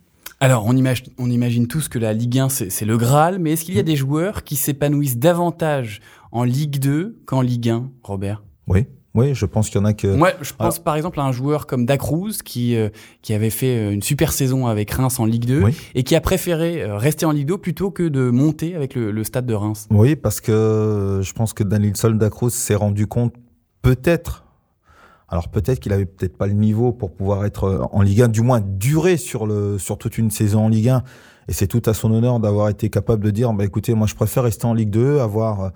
Alors, 0.44 0.66
on 0.66 0.76
imagine, 0.76 1.06
on 1.16 1.30
imagine 1.30 1.66
tous 1.66 1.88
que 1.88 1.98
la 1.98 2.12
Ligue 2.12 2.38
1, 2.38 2.50
c'est 2.50 2.84
le 2.84 2.98
Graal, 2.98 3.38
mais 3.38 3.52
est-ce 3.52 3.64
qu'il 3.64 3.76
y 3.76 3.78
a 3.78 3.82
des 3.82 3.96
joueurs 3.96 4.44
qui 4.44 4.56
s'épanouissent 4.56 5.16
davantage 5.16 6.02
en 6.32 6.44
Ligue 6.44 6.80
2 6.80 7.16
qu'en 7.24 7.40
Ligue 7.40 7.70
1, 7.70 7.90
Robert? 8.02 8.44
Oui. 8.66 8.86
Oui, 9.14 9.34
je 9.34 9.46
pense 9.46 9.70
qu'il 9.70 9.80
y 9.80 9.82
en 9.82 9.86
a 9.86 9.94
que. 9.94 10.06
Moi, 10.06 10.32
je 10.42 10.52
pense 10.52 10.80
par 10.80 10.96
exemple 10.96 11.18
à 11.18 11.22
un 11.22 11.32
joueur 11.32 11.66
comme 11.66 11.86
Dacruz 11.86 12.42
qui 12.44 12.76
euh, 12.76 12.90
qui 13.22 13.32
avait 13.32 13.48
fait 13.48 13.78
euh, 13.78 13.92
une 13.92 14.02
super 14.02 14.32
saison 14.32 14.66
avec 14.66 14.90
Reims 14.90 15.18
en 15.18 15.24
Ligue 15.24 15.46
2 15.46 15.62
et 15.94 16.02
qui 16.02 16.14
a 16.14 16.20
préféré 16.20 16.82
euh, 16.82 16.98
rester 16.98 17.24
en 17.24 17.30
Ligue 17.30 17.46
2 17.46 17.56
plutôt 17.56 17.90
que 17.90 18.02
de 18.02 18.28
monter 18.28 18.74
avec 18.74 18.96
le, 18.96 19.24
stade 19.24 19.46
de 19.46 19.54
Reims. 19.54 19.86
Oui, 19.90 20.14
parce 20.14 20.42
que 20.42 21.20
je 21.22 21.32
pense 21.32 21.54
que 21.54 21.62
Daniel 21.62 21.96
Sol 21.96 22.18
Dacruz 22.18 22.50
s'est 22.50 22.74
rendu 22.74 23.06
compte 23.06 23.34
peut-être 23.80 24.43
alors 25.34 25.48
peut-être 25.48 25.80
qu'il 25.80 25.92
avait 25.92 26.06
peut-être 26.06 26.38
pas 26.38 26.46
le 26.46 26.52
niveau 26.52 26.92
pour 26.92 27.12
pouvoir 27.12 27.44
être 27.44 27.64
euh, 27.64 27.82
en 27.90 28.02
Ligue 28.02 28.22
1, 28.22 28.28
du 28.28 28.40
moins 28.40 28.60
durer 28.60 29.16
sur 29.16 29.46
le 29.46 29.78
sur 29.78 29.98
toute 29.98 30.16
une 30.16 30.30
saison 30.30 30.66
en 30.66 30.68
Ligue 30.68 30.90
1. 30.90 31.02
Et 31.48 31.52
c'est 31.52 31.66
tout 31.66 31.82
à 31.86 31.92
son 31.92 32.12
honneur 32.12 32.38
d'avoir 32.40 32.68
été 32.68 32.88
capable 32.88 33.24
de 33.24 33.30
dire, 33.30 33.52
bah 33.52 33.64
écoutez, 33.64 33.94
moi 33.94 34.06
je 34.06 34.14
préfère 34.14 34.44
rester 34.44 34.64
en 34.66 34.74
Ligue 34.74 34.90
2, 34.90 35.18
avoir 35.18 35.72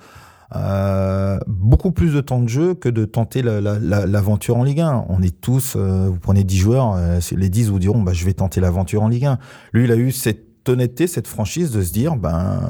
euh, 0.57 1.39
beaucoup 1.47 1.91
plus 1.91 2.15
de 2.15 2.21
temps 2.21 2.41
de 2.41 2.49
jeu 2.49 2.75
que 2.75 2.89
de 2.89 3.05
tenter 3.05 3.43
l'aventure 3.43 4.57
en 4.57 4.63
Ligue 4.63 4.81
1. 4.81 5.07
On 5.09 5.23
est 5.23 5.41
tous, 5.41 5.75
euh, 5.77 6.07
vous 6.09 6.21
prenez 6.21 6.45
10 6.45 6.57
joueurs, 6.57 6.95
euh, 6.97 7.19
les 7.33 7.49
10 7.49 7.69
vous 7.69 7.79
diront, 7.79 8.01
bah 8.01 8.13
je 8.15 8.25
vais 8.25 8.33
tenter 8.33 8.61
l'aventure 8.61 9.03
en 9.03 9.09
Ligue 9.09 9.27
1. 9.27 9.39
Lui, 9.73 9.85
il 9.85 9.93
a 9.93 9.97
eu 9.97 10.11
cette 10.11 10.69
honnêteté, 10.69 11.07
cette 11.07 11.27
franchise 11.27 11.71
de 11.71 11.83
se 11.83 11.93
dire, 11.93 12.17
ben 12.17 12.61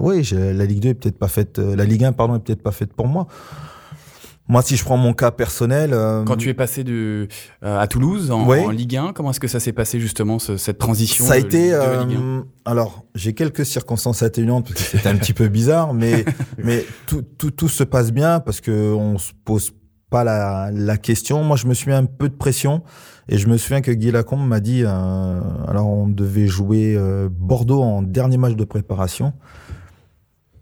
oui, 0.00 0.22
la 0.32 0.64
Ligue 0.64 0.80
2 0.80 0.88
est 0.90 0.94
peut-être 0.94 1.18
pas 1.18 1.28
faite, 1.28 1.58
la 1.58 1.84
Ligue 1.84 2.04
1 2.04 2.12
pardon 2.12 2.36
est 2.36 2.40
peut-être 2.40 2.62
pas 2.62 2.72
faite 2.72 2.92
pour 2.92 3.08
moi. 3.08 3.26
Moi, 4.48 4.62
si 4.62 4.76
je 4.76 4.84
prends 4.84 4.96
mon 4.96 5.12
cas 5.12 5.32
personnel, 5.32 5.90
euh, 5.92 6.22
quand 6.22 6.36
tu 6.36 6.48
es 6.48 6.54
passé 6.54 6.84
de 6.84 7.26
euh, 7.64 7.78
à 7.80 7.88
Toulouse 7.88 8.30
en, 8.30 8.70
Ligue 8.70 8.96
1, 8.96 9.12
comment 9.12 9.30
est-ce 9.30 9.40
que 9.40 9.48
ça 9.48 9.58
s'est 9.58 9.72
passé 9.72 9.98
justement 9.98 10.38
cette 10.38 10.78
transition 10.78 11.24
Ça 11.24 11.34
a 11.34 11.38
été. 11.38 11.72
Euh, 11.72 12.42
alors, 12.64 13.04
j'ai 13.16 13.32
quelques 13.32 13.66
circonstances 13.66 14.22
atténuantes 14.22 14.68
parce 14.68 14.80
que 14.80 14.96
c'était 14.96 15.08
un 15.08 15.16
petit 15.16 15.32
peu 15.32 15.48
bizarre, 15.48 15.94
mais 15.94 16.24
mais 16.62 16.84
tout, 17.06 17.22
tout 17.22 17.50
tout 17.50 17.68
se 17.68 17.82
passe 17.82 18.12
bien 18.12 18.38
parce 18.38 18.60
que 18.60 18.92
on 18.92 19.18
se 19.18 19.32
pose 19.44 19.72
pas 20.10 20.22
la, 20.22 20.70
la 20.72 20.96
question. 20.96 21.42
Moi, 21.42 21.56
je 21.56 21.66
me 21.66 21.74
suis 21.74 21.90
mis 21.90 21.96
un 21.96 22.04
peu 22.04 22.28
de 22.28 22.36
pression 22.36 22.82
et 23.28 23.38
je 23.38 23.48
me 23.48 23.56
souviens 23.56 23.80
que 23.80 23.90
Guy 23.90 24.12
Lacombe 24.12 24.46
m'a 24.46 24.60
dit. 24.60 24.84
alors, 24.84 25.88
on 25.88 26.06
devait 26.06 26.46
jouer 26.46 26.96
Bordeaux 27.32 27.82
en 27.82 28.02
dernier 28.02 28.36
match 28.36 28.54
de 28.54 28.64
préparation. 28.64 29.32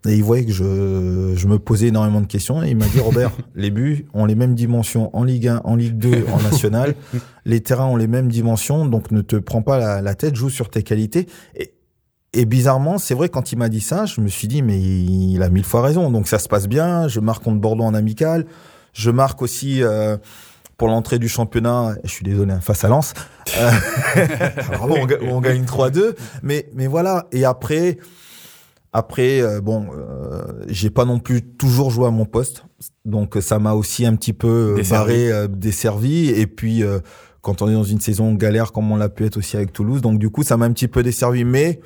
Et 0.07 0.17
il 0.17 0.23
voyait 0.23 0.45
que 0.45 0.53
je, 0.53 1.33
je 1.35 1.47
me 1.47 1.59
posais 1.59 1.87
énormément 1.87 2.21
de 2.21 2.27
questions. 2.27 2.63
Et 2.63 2.71
il 2.71 2.77
m'a 2.77 2.87
dit, 2.87 3.01
Robert, 3.01 3.31
les 3.55 3.71
buts 3.71 4.07
ont 4.13 4.27
les 4.27 4.35
mêmes 4.35 4.55
dimensions 4.55 5.15
en 5.17 5.25
Ligue 5.25 5.49
1, 5.49 5.63
en 5.65 5.77
Ligue 5.77 5.97
2, 5.97 6.27
en 6.33 6.43
National. 6.43 6.95
les 7.45 7.61
terrains 7.61 7.87
ont 7.87 7.97
les 7.97 8.07
mêmes 8.07 8.29
dimensions, 8.29 8.87
donc 8.87 9.11
ne 9.11 9.23
te 9.23 9.37
prends 9.37 9.63
pas 9.63 9.79
la, 9.79 10.03
la 10.03 10.15
tête, 10.15 10.37
joue 10.37 10.51
sur 10.51 10.69
tes 10.69 10.83
qualités. 10.83 11.27
Et, 11.57 11.75
et 12.35 12.45
bizarrement, 12.45 12.99
c'est 12.99 13.15
vrai, 13.15 13.29
quand 13.29 13.53
il 13.53 13.59
m'a 13.59 13.69
dit 13.69 13.81
ça, 13.81 14.07
je 14.07 14.21
me 14.21 14.29
suis 14.29 14.49
dit, 14.49 14.61
mais 14.61 14.79
il 14.81 15.41
a 15.43 15.49
mille 15.49 15.65
fois 15.65 15.83
raison. 15.83 16.11
Donc 16.11 16.29
ça 16.29 16.39
se 16.39 16.49
passe 16.49 16.69
bien. 16.69 17.09
Je 17.09 17.21
marque 17.21 17.43
contre 17.43 17.61
Bordeaux 17.61 17.85
en 17.85 17.95
amical. 17.95 18.45
Je 18.93 19.11
marque 19.11 19.41
aussi 19.41 19.83
euh, 19.83 20.17
pour 20.77 20.89
l'entrée 20.89 21.19
du 21.19 21.29
championnat. 21.29 21.95
Je 22.05 22.11
suis 22.11 22.25
désolé, 22.25 22.53
hein, 22.53 22.61
face 22.61 22.85
à 22.85 22.89
Lens. 22.89 23.15
Euh, 23.57 23.71
on, 24.83 25.07
on, 25.31 25.41
gagne 25.41 25.65
3-2. 25.65 26.15
Mais, 26.43 26.69
mais 26.75 26.89
voilà. 26.89 27.27
Et 27.31 27.45
après 27.45 27.99
Après, 28.97 29.41
euh, 29.41 29.61
bon, 29.61 29.89
euh, 29.93 30.45
j'ai 30.69 30.89
pas 30.89 31.05
non 31.05 31.19
plus 31.19 31.43
toujours 31.43 31.91
joué 31.91 32.07
à 32.07 32.13
mon 32.13 32.27
poste, 32.27 32.65
donc 33.05 33.37
ça 33.41 33.59
m'a 33.59 33.75
aussi 33.75 34.07
un 34.07 34.15
petit 34.15 34.33
peu 34.33 34.75
Desservi. 34.77 35.13
barré, 35.13 35.33
euh, 35.33 35.49
desservi. 35.49 36.29
Et 36.29 36.47
puis, 36.47 36.85
euh, 36.85 37.01
quand 37.41 37.61
on 37.61 37.69
est 37.69 37.75
dans 37.75 37.83
une 37.83 37.99
saison 37.99 38.33
galère 38.35 38.71
comme 38.71 38.93
on 38.93 38.97
l'a 38.97 39.09
pu 39.09 39.25
être 39.25 39.37
aussi 39.37 39.57
avec 39.57 39.73
Toulouse, 39.73 40.01
donc 40.01 40.21
du 40.21 40.31
coup, 40.31 40.45
ça 40.45 40.57
m'a 40.57 40.67
un 40.67 40.73
petit 40.73 40.87
peu 40.87 41.03
desservi. 41.03 41.43
Mais 41.45 41.81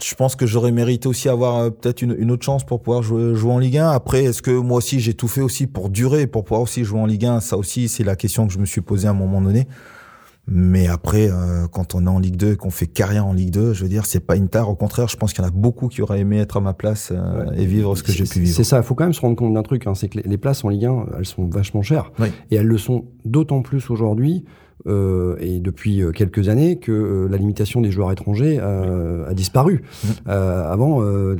je 0.00 0.14
pense 0.14 0.36
que 0.36 0.46
j'aurais 0.46 0.70
mérité 0.70 1.08
aussi 1.08 1.28
avoir 1.28 1.56
euh, 1.58 1.70
peut-être 1.70 2.02
une, 2.02 2.14
une 2.16 2.30
autre 2.30 2.44
chance 2.44 2.64
pour 2.64 2.80
pouvoir 2.80 3.02
jouer, 3.02 3.34
jouer 3.34 3.50
en 3.52 3.58
Ligue 3.58 3.78
1. 3.78 3.90
Après, 3.90 4.22
est-ce 4.22 4.40
que 4.40 4.52
moi 4.52 4.78
aussi 4.78 5.00
j'ai 5.00 5.14
tout 5.14 5.26
fait 5.28 5.42
aussi 5.42 5.66
pour 5.66 5.90
durer, 5.90 6.28
pour 6.28 6.44
pouvoir 6.44 6.60
aussi 6.62 6.84
jouer 6.84 7.00
en 7.00 7.06
Ligue 7.06 7.26
1 7.26 7.40
Ça 7.40 7.58
aussi, 7.58 7.88
c'est 7.88 8.04
la 8.04 8.14
question 8.14 8.46
que 8.46 8.52
je 8.52 8.58
me 8.60 8.66
suis 8.66 8.80
posée 8.82 9.08
à 9.08 9.10
un 9.10 9.14
moment 9.14 9.40
donné. 9.42 9.66
Mais 10.48 10.88
après, 10.88 11.30
euh, 11.30 11.66
quand 11.70 11.94
on 11.94 12.04
est 12.06 12.10
en 12.10 12.18
Ligue 12.18 12.36
2 12.36 12.52
et 12.52 12.56
qu'on 12.56 12.70
fait 12.70 12.88
carrière 12.88 13.26
en 13.26 13.32
Ligue 13.32 13.50
2, 13.50 13.74
je 13.74 13.82
veux 13.84 13.88
dire, 13.88 14.06
c'est 14.06 14.20
pas 14.20 14.34
une 14.36 14.48
tare. 14.48 14.68
Au 14.68 14.74
contraire, 14.74 15.06
je 15.08 15.16
pense 15.16 15.32
qu'il 15.32 15.42
y 15.42 15.46
en 15.46 15.48
a 15.48 15.52
beaucoup 15.52 15.86
qui 15.88 16.02
auraient 16.02 16.20
aimé 16.20 16.38
être 16.38 16.56
à 16.56 16.60
ma 16.60 16.72
place 16.74 17.12
euh, 17.14 17.46
et 17.56 17.64
vivre 17.64 17.94
ce 17.96 18.02
que 18.02 18.10
j'ai 18.10 18.24
pu 18.24 18.40
vivre. 18.40 18.54
C'est 18.56 18.64
ça, 18.64 18.78
il 18.78 18.82
faut 18.82 18.94
quand 18.96 19.04
même 19.04 19.12
se 19.12 19.20
rendre 19.20 19.36
compte 19.36 19.54
d'un 19.54 19.62
truc, 19.62 19.86
hein, 19.86 19.94
c'est 19.94 20.08
que 20.08 20.18
les, 20.18 20.24
les 20.28 20.38
places 20.38 20.64
en 20.64 20.68
Ligue 20.68 20.86
1, 20.86 21.06
elles 21.18 21.26
sont 21.26 21.46
vachement 21.46 21.82
chères. 21.82 22.10
Oui. 22.18 22.26
Et 22.50 22.56
elles 22.56 22.66
le 22.66 22.76
sont 22.78 23.04
d'autant 23.24 23.62
plus 23.62 23.88
aujourd'hui, 23.88 24.44
euh, 24.88 25.36
et 25.38 25.60
depuis 25.60 26.02
euh, 26.02 26.10
quelques 26.10 26.48
années, 26.48 26.80
que 26.80 26.90
euh, 26.90 27.28
la 27.30 27.36
limitation 27.36 27.80
des 27.80 27.92
joueurs 27.92 28.10
étrangers 28.10 28.58
euh, 28.60 29.28
a 29.30 29.34
disparu. 29.34 29.84
Mhm. 30.04 30.10
Euh, 30.26 30.72
avant, 30.72 31.02
euh, 31.02 31.36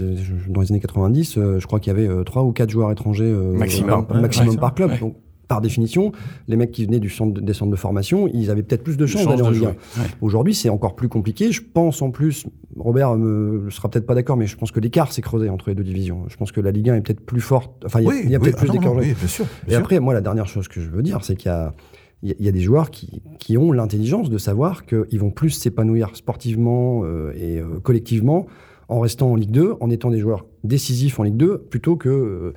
dans 0.48 0.60
les 0.60 0.70
années 0.70 0.80
90, 0.80 1.38
euh, 1.38 1.58
je 1.58 1.66
crois 1.66 1.80
qu'il 1.80 1.92
y 1.92 1.96
avait 1.96 2.08
euh, 2.08 2.22
trois 2.22 2.44
ou 2.44 2.52
quatre 2.52 2.70
joueurs 2.70 2.92
étrangers 2.92 3.24
euh, 3.24 3.52
Maximum. 3.52 4.06
par, 4.06 4.20
maximum 4.20 4.50
ouais, 4.50 4.56
par 4.60 4.74
club. 4.74 4.90
ouais. 4.92 4.98
Donc, 5.00 5.16
par 5.52 5.60
définition, 5.60 6.12
les 6.48 6.56
mecs 6.56 6.70
qui 6.70 6.86
venaient 6.86 6.98
du 7.00 7.10
centre 7.10 7.34
de- 7.34 7.40
des 7.42 7.52
centres 7.52 7.70
de 7.70 7.76
formation, 7.76 8.26
ils 8.32 8.50
avaient 8.50 8.62
peut-être 8.62 8.82
plus 8.82 8.96
de 8.96 9.04
chances 9.04 9.22
Chance 9.24 9.30
d'aller 9.30 9.42
en 9.42 9.50
Ligue 9.50 9.64
1. 9.64 9.66
jouer. 9.66 9.76
Ouais. 9.98 10.06
Aujourd'hui, 10.22 10.54
c'est 10.54 10.70
encore 10.70 10.94
plus 10.94 11.08
compliqué. 11.08 11.52
Je 11.52 11.60
pense 11.62 12.00
en 12.00 12.10
plus, 12.10 12.46
Robert 12.78 13.16
ne 13.18 13.68
sera 13.68 13.90
peut-être 13.90 14.06
pas 14.06 14.14
d'accord, 14.14 14.38
mais 14.38 14.46
je 14.46 14.56
pense 14.56 14.70
que 14.72 14.80
l'écart 14.80 15.12
s'est 15.12 15.20
creusé 15.20 15.50
entre 15.50 15.68
les 15.68 15.74
deux 15.74 15.84
divisions. 15.84 16.24
Je 16.28 16.36
pense 16.38 16.52
que 16.52 16.60
la 16.62 16.70
Ligue 16.70 16.88
1 16.88 16.94
est 16.96 17.00
peut-être 17.02 17.20
plus 17.20 17.42
forte. 17.42 17.70
Enfin, 17.84 18.00
il 18.00 18.30
y 18.30 18.34
a, 18.34 18.40
peut-être 18.40 18.56
ah 18.56 18.60
plus 18.60 18.68
non, 18.68 18.72
d'écart. 18.74 18.94
oui, 18.96 19.12
bien 19.12 19.28
sûr. 19.28 19.44
Et 19.66 19.72
sûr. 19.72 19.78
après, 19.80 20.00
moi, 20.00 20.14
la 20.14 20.22
dernière 20.22 20.46
chose 20.46 20.68
que 20.68 20.80
je 20.80 20.88
veux 20.88 21.02
dire, 21.02 21.22
c'est 21.22 21.36
qu'il 21.36 21.50
y 21.50 21.54
a, 21.54 21.74
il 22.22 22.28
y 22.30 22.32
a- 22.32 22.36
il 22.38 22.46
y 22.46 22.48
a 22.48 22.52
des 22.52 22.60
joueurs 22.60 22.90
qui, 22.90 23.20
qui 23.38 23.58
ont 23.58 23.72
l'intelligence 23.72 24.30
de 24.30 24.38
savoir 24.38 24.86
qu'ils 24.86 25.18
vont 25.20 25.30
plus 25.30 25.50
s'épanouir 25.50 26.16
sportivement 26.16 27.02
euh, 27.04 27.32
et 27.36 27.58
euh, 27.58 27.78
collectivement 27.82 28.46
en 28.88 29.00
restant 29.00 29.30
en 29.32 29.36
Ligue 29.36 29.50
2, 29.50 29.74
en 29.80 29.90
étant 29.90 30.10
des 30.10 30.18
joueurs 30.18 30.44
décisifs 30.64 31.18
en 31.18 31.22
Ligue 31.24 31.36
2, 31.36 31.58
plutôt 31.58 31.96
que, 31.96 32.08
euh, 32.08 32.52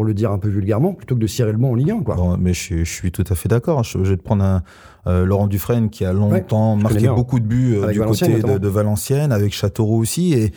pour 0.00 0.06
le 0.06 0.14
dire 0.14 0.32
un 0.32 0.38
peu 0.38 0.48
vulgairement, 0.48 0.94
plutôt 0.94 1.14
que 1.14 1.20
de 1.20 1.26
cirer 1.26 1.52
le 1.52 1.58
banc 1.58 1.72
en 1.72 1.74
Ligue 1.74 1.90
1. 1.90 2.00
Quoi. 2.00 2.14
Bon, 2.14 2.38
mais 2.38 2.54
je, 2.54 2.58
suis- 2.58 2.84
je 2.86 2.90
suis 2.90 3.12
tout 3.12 3.24
à 3.28 3.34
fait 3.34 3.50
d'accord. 3.50 3.84
Je, 3.84 4.02
je 4.02 4.12
vais 4.12 4.16
te 4.16 4.22
prendre 4.22 4.42
un, 4.42 4.62
euh, 5.06 5.26
Laurent 5.26 5.46
Dufresne 5.46 5.90
qui 5.90 6.06
a 6.06 6.14
longtemps 6.14 6.74
marqué 6.76 7.00
bien. 7.00 7.12
beaucoup 7.14 7.38
de 7.38 7.44
buts 7.44 7.74
euh, 7.76 7.92
du 7.92 7.98
Valenciennes, 7.98 8.40
côté 8.40 8.58
de, 8.58 8.68
Valenciennes, 8.68 9.30
avec 9.30 9.52
Châteauroux 9.52 10.00
aussi. 10.00 10.32
Et, 10.32 10.52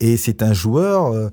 et 0.00 0.16
c'est 0.16 0.42
un 0.42 0.54
joueur 0.54 1.08
euh, 1.12 1.28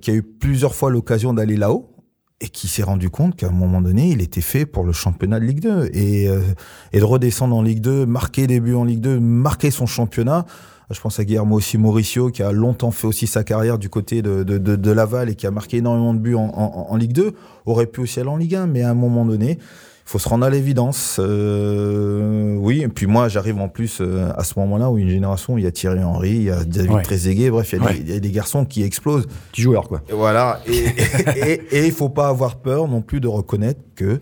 qui 0.00 0.10
a 0.10 0.14
eu 0.14 0.22
plusieurs 0.24 0.74
fois 0.74 0.90
l'occasion 0.90 1.32
d'aller 1.34 1.56
là-haut 1.56 1.92
et 2.40 2.48
qui 2.48 2.66
s'est 2.66 2.82
rendu 2.82 3.10
compte 3.10 3.36
qu'à 3.36 3.46
un 3.46 3.52
moment 3.52 3.80
donné, 3.80 4.08
il 4.10 4.20
était 4.20 4.40
fait 4.40 4.66
pour 4.66 4.82
le 4.82 4.90
championnat 4.90 5.38
de 5.38 5.44
Ligue 5.44 5.60
2. 5.60 5.90
Et, 5.92 6.28
euh, 6.28 6.40
et 6.92 6.98
de 6.98 7.04
redescendre 7.04 7.54
en 7.54 7.62
Ligue 7.62 7.80
2, 7.80 8.06
marquer 8.06 8.48
des 8.48 8.58
buts 8.58 8.74
en 8.74 8.82
Ligue 8.82 9.00
2, 9.02 9.20
marquer 9.20 9.70
son 9.70 9.86
championnat. 9.86 10.46
Je 10.90 11.00
pense 11.00 11.18
à 11.18 11.24
Guillermo 11.24 11.56
aussi 11.56 11.78
Mauricio, 11.78 12.30
qui 12.30 12.42
a 12.42 12.52
longtemps 12.52 12.90
fait 12.90 13.06
aussi 13.06 13.26
sa 13.26 13.42
carrière 13.42 13.78
du 13.78 13.88
côté 13.88 14.20
de, 14.22 14.42
de, 14.42 14.58
de, 14.58 14.76
de 14.76 14.90
Laval 14.90 15.30
et 15.30 15.34
qui 15.34 15.46
a 15.46 15.50
marqué 15.50 15.78
énormément 15.78 16.12
de 16.14 16.18
buts 16.18 16.34
en, 16.34 16.44
en, 16.54 16.86
en 16.90 16.96
Ligue 16.96 17.12
2, 17.12 17.32
aurait 17.66 17.86
pu 17.86 18.00
aussi 18.02 18.20
aller 18.20 18.28
en 18.28 18.36
Ligue 18.36 18.54
1, 18.54 18.66
mais 18.66 18.82
à 18.82 18.90
un 18.90 18.94
moment 18.94 19.24
donné, 19.24 19.52
il 19.58 20.10
faut 20.10 20.18
se 20.18 20.28
rendre 20.28 20.44
à 20.44 20.50
l'évidence. 20.50 21.18
Euh, 21.18 22.56
oui, 22.56 22.82
et 22.82 22.88
puis 22.88 23.06
moi, 23.06 23.28
j'arrive 23.28 23.58
en 23.58 23.68
plus 23.68 23.98
euh, 24.00 24.28
à 24.36 24.44
ce 24.44 24.58
moment-là 24.58 24.90
où 24.90 24.98
une 24.98 25.08
génération, 25.08 25.56
il 25.56 25.64
y 25.64 25.66
a 25.66 25.70
Thierry 25.72 26.04
Henry, 26.04 26.30
il 26.30 26.42
y 26.44 26.50
a 26.50 26.64
David 26.64 26.90
Ouais. 26.92 27.02
Trezeguet, 27.02 27.50
bref, 27.50 27.72
il 27.72 27.78
y, 27.78 27.82
a 27.82 27.86
Ouais. 27.86 27.94
des, 27.94 28.00
il 28.00 28.10
y 28.12 28.16
a 28.16 28.20
des 28.20 28.30
garçons 28.30 28.64
qui 28.66 28.82
explosent. 28.82 29.26
Petit 29.52 29.62
joueur, 29.62 29.88
quoi. 29.88 30.02
Et 30.10 30.12
voilà, 30.12 30.60
et 30.66 31.86
il 31.86 31.92
faut 31.92 32.10
pas 32.10 32.28
avoir 32.28 32.56
peur 32.56 32.88
non 32.88 33.00
plus 33.00 33.20
de 33.20 33.28
reconnaître 33.28 33.80
que 33.96 34.20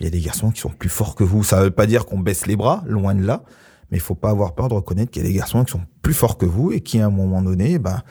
il 0.00 0.04
y 0.04 0.06
a 0.08 0.10
des 0.10 0.20
garçons 0.20 0.50
qui 0.50 0.60
sont 0.60 0.70
plus 0.70 0.88
forts 0.88 1.14
que 1.14 1.22
vous. 1.24 1.44
Ça 1.44 1.60
veut 1.62 1.70
pas 1.70 1.86
dire 1.86 2.06
qu'on 2.06 2.18
baisse 2.18 2.46
les 2.46 2.56
bras, 2.56 2.82
loin 2.86 3.14
de 3.14 3.24
là, 3.24 3.42
mais 3.90 3.98
il 3.98 4.00
faut 4.00 4.14
pas 4.14 4.30
avoir 4.30 4.54
peur 4.54 4.68
de 4.68 4.74
reconnaître 4.74 5.10
qu'il 5.10 5.22
y 5.22 5.26
a 5.26 5.28
des 5.28 5.34
garçons 5.34 5.64
qui 5.64 5.72
sont 5.72 5.82
plus 6.02 6.14
forts 6.14 6.38
que 6.38 6.46
vous 6.46 6.72
et 6.72 6.80
qui, 6.80 7.00
à 7.00 7.06
un 7.06 7.10
moment 7.10 7.42
donné, 7.42 7.78
ben, 7.78 8.02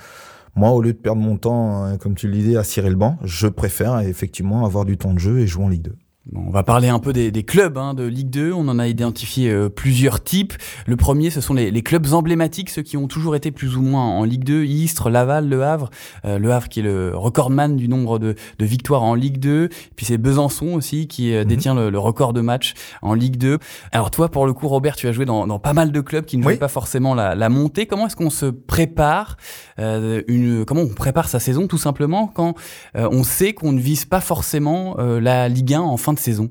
moi, 0.55 0.71
au 0.71 0.81
lieu 0.81 0.93
de 0.93 0.97
perdre 0.97 1.21
mon 1.21 1.37
temps, 1.37 1.85
euh, 1.85 1.97
comme 1.97 2.15
tu 2.15 2.27
le 2.27 2.33
disais, 2.33 2.57
à 2.57 2.63
cirer 2.63 2.89
le 2.89 2.95
banc, 2.95 3.17
je 3.23 3.47
préfère 3.47 3.99
effectivement 3.99 4.65
avoir 4.65 4.85
du 4.85 4.97
temps 4.97 5.13
de 5.13 5.19
jeu 5.19 5.39
et 5.39 5.47
jouer 5.47 5.65
en 5.65 5.69
Ligue 5.69 5.83
2. 5.83 5.95
Bon, 6.31 6.45
on 6.47 6.51
va 6.51 6.63
parler 6.63 6.87
un 6.87 6.99
peu 6.99 7.11
des, 7.11 7.31
des 7.31 7.43
clubs 7.43 7.77
hein, 7.77 7.93
de 7.93 8.03
Ligue 8.05 8.29
2. 8.29 8.53
On 8.53 8.69
en 8.69 8.79
a 8.79 8.87
identifié 8.87 9.49
euh, 9.51 9.67
plusieurs 9.67 10.23
types. 10.23 10.53
Le 10.87 10.95
premier, 10.95 11.29
ce 11.29 11.41
sont 11.41 11.53
les, 11.53 11.69
les 11.69 11.81
clubs 11.81 12.13
emblématiques, 12.13 12.69
ceux 12.69 12.81
qui 12.81 12.95
ont 12.95 13.07
toujours 13.09 13.35
été 13.35 13.51
plus 13.51 13.75
ou 13.75 13.81
moins 13.81 14.05
en 14.05 14.23
Ligue 14.23 14.45
2. 14.45 14.63
Istres, 14.63 15.09
Laval, 15.09 15.49
Le 15.49 15.63
Havre. 15.65 15.89
Euh, 16.23 16.39
le 16.39 16.53
Havre 16.53 16.69
qui 16.69 16.79
est 16.79 16.83
le 16.83 17.11
recordman 17.13 17.75
du 17.75 17.89
nombre 17.89 18.19
de, 18.19 18.35
de 18.57 18.65
victoires 18.65 19.03
en 19.03 19.15
Ligue 19.15 19.37
2. 19.39 19.67
Puis 19.97 20.05
c'est 20.05 20.17
Besançon 20.17 20.67
aussi 20.67 21.09
qui 21.09 21.35
euh, 21.35 21.43
détient 21.43 21.75
le, 21.75 21.89
le 21.89 21.99
record 21.99 22.31
de 22.31 22.39
matchs 22.39 22.73
en 23.01 23.15
Ligue 23.15 23.35
2. 23.35 23.59
Alors 23.91 24.09
toi, 24.09 24.29
pour 24.29 24.45
le 24.45 24.53
coup, 24.53 24.69
Robert, 24.69 24.95
tu 24.95 25.09
as 25.09 25.11
joué 25.11 25.25
dans, 25.25 25.45
dans 25.45 25.59
pas 25.59 25.73
mal 25.73 25.91
de 25.91 25.99
clubs 25.99 26.23
qui 26.23 26.37
ne 26.37 26.43
Oui. 26.45 26.53
jouaient 26.53 26.57
pas 26.59 26.69
forcément 26.69 27.15
la, 27.15 27.35
la 27.35 27.49
montée. 27.49 27.85
Comment 27.85 28.07
est-ce 28.07 28.15
qu'on 28.15 28.29
se 28.29 28.45
prépare 28.45 29.35
euh, 29.77 30.21
une, 30.29 30.63
Comment 30.63 30.83
on 30.83 30.87
prépare 30.93 31.27
sa 31.27 31.41
saison 31.41 31.67
tout 31.67 31.77
simplement 31.77 32.27
quand 32.27 32.55
euh, 32.95 33.09
on 33.11 33.23
sait 33.25 33.51
qu'on 33.51 33.73
ne 33.73 33.79
vise 33.81 34.05
pas 34.05 34.21
forcément 34.21 34.95
euh, 34.99 35.19
la 35.19 35.49
Ligue 35.49 35.73
1 35.73 35.81
en 35.81 35.97
fin 35.97 36.12
de 36.13 36.19
saison 36.19 36.49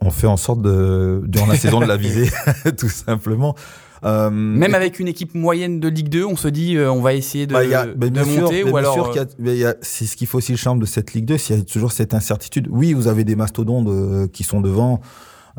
On 0.00 0.10
fait 0.10 0.26
en 0.26 0.36
sorte 0.36 0.62
de, 0.62 1.22
durant 1.26 1.46
la 1.46 1.56
saison, 1.58 1.80
de 1.80 1.86
la 1.86 1.96
viser, 1.96 2.28
tout 2.78 2.88
simplement. 2.88 3.54
Euh, 4.04 4.30
Même 4.30 4.76
avec 4.76 5.00
une 5.00 5.08
équipe 5.08 5.34
moyenne 5.34 5.80
de 5.80 5.88
Ligue 5.88 6.08
2, 6.08 6.24
on 6.24 6.36
se 6.36 6.46
dit 6.46 6.76
euh, 6.76 6.88
on 6.92 7.00
va 7.00 7.14
essayer 7.14 7.48
de, 7.48 7.52
Bah, 7.52 7.64
il 7.64 7.70
y 7.70 7.74
a- 7.74 7.86
bah, 7.86 8.06
de 8.06 8.10
bien 8.10 8.22
sûr, 8.24 8.42
monter 8.42 8.62
mais 8.62 8.70
ou 8.70 8.72
bien 8.74 8.78
alors 8.78 8.94
sûr 8.94 9.08
euh, 9.08 9.24
qu'il 9.24 9.76
c'est 9.82 10.06
ce 10.06 10.16
qui 10.16 10.26
fait 10.26 10.36
aussi 10.36 10.52
le 10.52 10.58
charme 10.58 10.78
de 10.78 10.86
cette 10.86 11.14
Ligue 11.14 11.24
2, 11.24 11.36
c'est 11.36 11.46
qu'il 11.54 11.56
y 11.56 11.60
a 11.60 11.64
toujours 11.64 11.90
cette 11.90 12.14
incertitude. 12.14 12.68
Oui, 12.70 12.92
vous 12.92 13.08
avez 13.08 13.24
des 13.24 13.34
mastodontes 13.34 13.88
euh, 13.88 14.28
qui 14.28 14.44
sont 14.44 14.60
devant. 14.60 15.00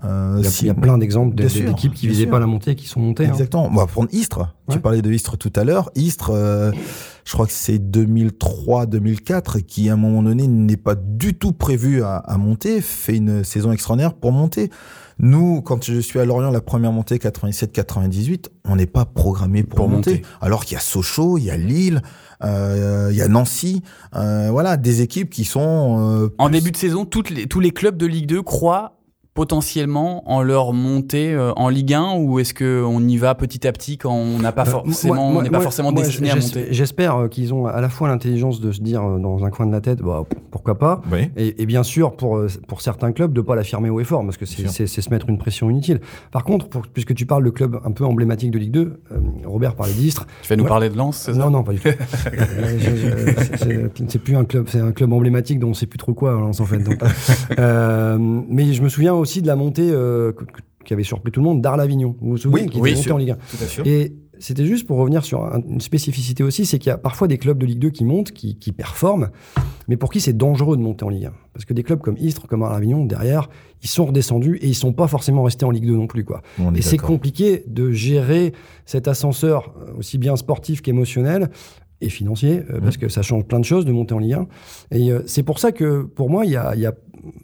euh, 0.05 0.35
Il 0.37 0.45
y 0.45 0.47
a, 0.47 0.49
si- 0.49 0.63
il 0.63 0.67
y 0.67 0.71
a 0.71 0.73
plein 0.73 0.97
d'exemples 0.97 1.35
de- 1.35 1.45
Bien 1.47 1.63
de- 1.63 1.67
d'équipes 1.67 1.93
qui 1.93 2.07
visaient 2.07 2.21
sûr. 2.23 2.31
pas 2.31 2.39
la 2.39 2.45
montée 2.45 2.71
et 2.71 2.75
qui 2.77 2.87
sont 2.87 3.01
montées. 3.01 3.25
hein. 3.25 3.29
Exactement. 3.29 3.67
On 3.69 3.75
va 3.75 3.87
prendre 3.87 4.07
Istres. 4.13 4.47
Tu 4.71 4.79
parlais 4.79 5.01
de 5.01 5.11
Istres 5.11 5.37
tout 5.37 5.51
à 5.57 5.65
l'heure. 5.65 5.91
Istres, 5.95 6.31
euh, 6.33 6.71
je 7.29 7.33
crois 7.35 7.45
que 7.45 7.51
c'est 7.53 7.77
2003-2004 7.77 9.61
qui, 9.61 9.87
à 9.87 9.93
un 9.93 9.97
moment 9.97 10.23
donné, 10.23 10.47
n'est 10.47 10.77
pas 10.77 10.95
du 10.95 11.35
tout 11.35 11.51
prévu 11.53 12.01
à, 12.01 12.15
à 12.15 12.37
monter, 12.39 12.81
fait 12.81 13.17
une 13.17 13.43
saison 13.43 13.71
extraordinaire 13.71 14.15
pour 14.15 14.31
monter. 14.31 14.71
Nous, 15.19 15.61
quand 15.61 15.85
je 15.85 15.99
suis 15.99 16.19
à 16.19 16.25
Lorient, 16.25 16.49
la 16.49 16.59
première 16.59 16.91
montée 16.91 17.17
97-98, 17.17 18.45
on 18.65 18.77
n'est 18.77 18.87
pas 18.87 19.05
programmé 19.05 19.61
pour, 19.61 19.75
Pour 19.75 19.89
monter. 19.89 20.09
monter. 20.09 20.25
Alors 20.41 20.65
qu'il 20.65 20.73
y 20.73 20.77
a 20.77 20.79
Sochaux, 20.81 21.37
il 21.37 21.43
y 21.43 21.51
a 21.51 21.57
Lille, 21.57 22.01
euh, 22.43 23.09
il 23.11 23.17
y 23.17 23.21
a 23.21 23.27
Nancy, 23.27 23.83
euh, 24.15 24.47
voilà, 24.49 24.75
des 24.75 25.01
équipes 25.01 25.29
qui 25.29 25.45
sont 25.45 25.99
euh, 25.99 26.29
en 26.39 26.49
début 26.49 26.71
de 26.71 26.77
saison, 26.77 27.05
toutes 27.05 27.29
les, 27.29 27.45
tous 27.45 27.59
les 27.59 27.69
clubs 27.69 27.95
de 27.95 28.07
Ligue 28.07 28.25
2 28.25 28.41
croient 28.41 28.98
potentiellement 29.33 30.29
en 30.29 30.41
leur 30.41 30.73
montée 30.73 31.33
euh, 31.33 31.53
en 31.55 31.69
Ligue 31.69 31.93
1 31.93 32.15
ou 32.17 32.39
est-ce 32.39 32.53
qu'on 32.53 33.07
y 33.07 33.17
va 33.17 33.35
petit 33.35 33.65
à 33.67 33.71
petit 33.71 33.97
quand 33.97 34.13
on 34.13 34.39
n'a 34.39 34.51
pas 34.51 34.63
Euh, 34.63 34.71
forcément, 34.71 35.15
moi- 35.15 35.23
on 35.23 35.31
moi- 35.33 35.43
n'est 35.43 35.49
pas 35.49 35.57
moi- 35.57 35.63
forcément 35.63 35.91
moi, 35.91 36.01
destiné 36.01 36.31
à 36.31 36.35
monter? 36.35 36.67
J'espère 36.71 37.15
euh, 37.15 37.27
qu'ils 37.27 37.53
ont 37.53 37.65
à 37.65 37.79
la 37.79 37.89
fois 37.89 38.07
l'intelligence 38.09 38.59
de 38.59 38.71
se 38.71 38.81
dire 38.81 39.01
dans 39.19 39.45
un 39.45 39.49
coin 39.49 39.65
de 39.65 39.71
la 39.71 39.81
tête, 39.81 40.01
bah, 40.01 40.23
pourquoi 40.51 40.77
pas, 40.77 41.01
Oui. 41.11 41.29
et, 41.37 41.61
et 41.61 41.65
bien 41.65 41.83
sûr 41.83 42.15
pour, 42.17 42.41
pour 42.67 42.81
certains 42.81 43.11
clubs 43.11 43.31
de 43.31 43.41
pas 43.41 43.55
l'affirmer 43.55 43.89
haut 43.89 43.99
et 43.99 44.03
fort, 44.03 44.23
parce 44.25 44.37
que 44.37 44.45
c'est 44.45 44.87
se 44.87 45.09
mettre 45.09 45.29
une 45.29 45.37
pression 45.37 45.69
inutile. 45.69 46.01
Par 46.31 46.43
contre, 46.43 46.67
pour- 46.67 46.81
puisque 46.87 47.13
tu 47.15 47.25
parles 47.25 47.43
de 47.45 47.49
club 47.49 47.79
un 47.85 47.91
peu 47.91 48.03
emblématique 48.05 48.51
de 48.51 48.57
Ligue 48.59 48.71
2, 48.71 48.99
euh, 49.11 49.15
Robert 49.45 49.75
parlait 49.75 49.93
d'Istres. 49.93 50.25
Tu 50.41 50.49
vas 50.49 50.55
nous 50.57 50.63
Ouais. 50.63 50.69
parler 50.69 50.89
de 50.89 50.97
Lens, 50.97 51.15
c'est 51.17 51.33
ça? 51.33 51.39
Non, 51.39 51.49
non, 51.51 51.63
pas 51.63 51.73
du 51.73 51.79
tout. 51.79 51.89
C'est- 53.57 54.19
plus 54.19 54.35
un 54.35 54.43
club, 54.43 54.65
c'est 54.69 54.79
un 54.81 54.91
club 54.91 55.13
emblématique 55.13 55.59
dont 55.59 55.69
on 55.69 55.73
sait 55.73 55.85
plus 55.85 55.97
trop 55.97 56.13
quoi, 56.13 56.31
Lens, 56.33 56.59
en 56.59 56.65
fait. 56.65 56.79
Donc, 56.79 56.97
euh, 57.57 58.17
mais 58.49 58.73
je 58.73 58.81
me 58.81 58.89
souviens 58.89 59.13
aussi 59.13 59.28
de 59.41 59.47
la 59.47 59.55
montée 59.55 59.89
euh, 59.91 60.31
qui 60.85 60.93
avait 60.93 61.03
surpris 61.03 61.31
tout 61.31 61.39
le 61.39 61.45
monde 61.45 61.61
d'Arles-Avignon. 61.61 62.15
Vous 62.21 62.31
vous 62.31 62.37
souvenez 62.37 62.63
Oui, 62.63 62.69
qui 62.69 62.79
oui, 62.79 62.89
était 62.91 62.99
monté 62.99 63.11
en 63.11 63.17
Ligue 63.17 63.31
1. 63.31 63.35
Tout 63.35 63.41
à 63.63 63.65
fait. 63.65 63.87
Et 63.89 64.13
c'était 64.39 64.65
juste 64.65 64.87
pour 64.87 64.97
revenir 64.97 65.25
sur 65.25 65.43
un- 65.43 65.61
une 65.67 65.81
spécificité 65.81 66.43
aussi, 66.43 66.65
c'est 66.65 66.79
qu'il 66.79 66.89
y 66.89 66.93
a 66.93 66.97
parfois 66.97 67.27
des 67.27 67.37
clubs 67.37 67.57
de 67.57 67.65
Ligue 67.65 67.79
2 67.79 67.89
qui 67.89 68.05
montent, 68.05 68.31
qui, 68.31 68.55
qui 68.57 68.71
performent, 68.71 69.29
mais 69.89 69.97
pour 69.97 70.09
qui 70.11 70.21
c'est 70.21 70.31
dangereux 70.37 70.77
de 70.77 70.81
monter 70.81 71.03
en 71.03 71.09
Ligue 71.09 71.25
1. 71.25 71.33
Parce 71.53 71.65
que 71.65 71.73
des 71.73 71.83
clubs 71.83 71.99
comme 71.99 72.15
Istres, 72.17 72.47
comme 72.47 72.63
Arles-Avignon, 72.63 73.03
derrière, 73.05 73.49
ils 73.83 73.89
sont 73.89 74.05
redescendus 74.05 74.57
et 74.61 74.67
ils 74.67 74.75
sont 74.75 74.93
pas 74.93 75.07
forcément 75.09 75.43
restés 75.43 75.65
en 75.65 75.71
Ligue 75.71 75.85
2 75.87 75.95
non 75.95 76.07
plus. 76.07 76.23
Quoi. 76.23 76.41
On 76.57 76.73
Et 76.73 76.81
c'est 76.81 76.97
compliqué 76.97 77.63
de 77.67 77.91
gérer 77.91 78.53
cet 78.85 79.09
ascenseur, 79.09 79.73
euh, 79.81 79.97
aussi 79.99 80.17
bien 80.17 80.37
sportif 80.37 80.81
qu'émotionnel 80.81 81.49
et 82.01 82.09
financier, 82.09 82.63
euh, 82.69 82.79
parce 82.79 82.97
que 82.97 83.09
ça 83.09 83.21
change 83.21 83.45
plein 83.45 83.59
de 83.59 83.65
choses 83.65 83.85
de 83.85 83.91
monter 83.91 84.13
en 84.13 84.19
Ligue 84.19 84.33
1. 84.33 84.47
Et 84.91 85.11
euh, 85.11 85.21
c'est 85.25 85.43
pour 85.43 85.59
ça 85.59 85.71
que, 85.71 86.03
pour 86.03 86.29
moi, 86.29 86.45
il 86.45 86.51
y 86.51 86.55
a, 86.55 86.75
il 86.75 86.81
y 86.81 86.85
a 86.85 86.93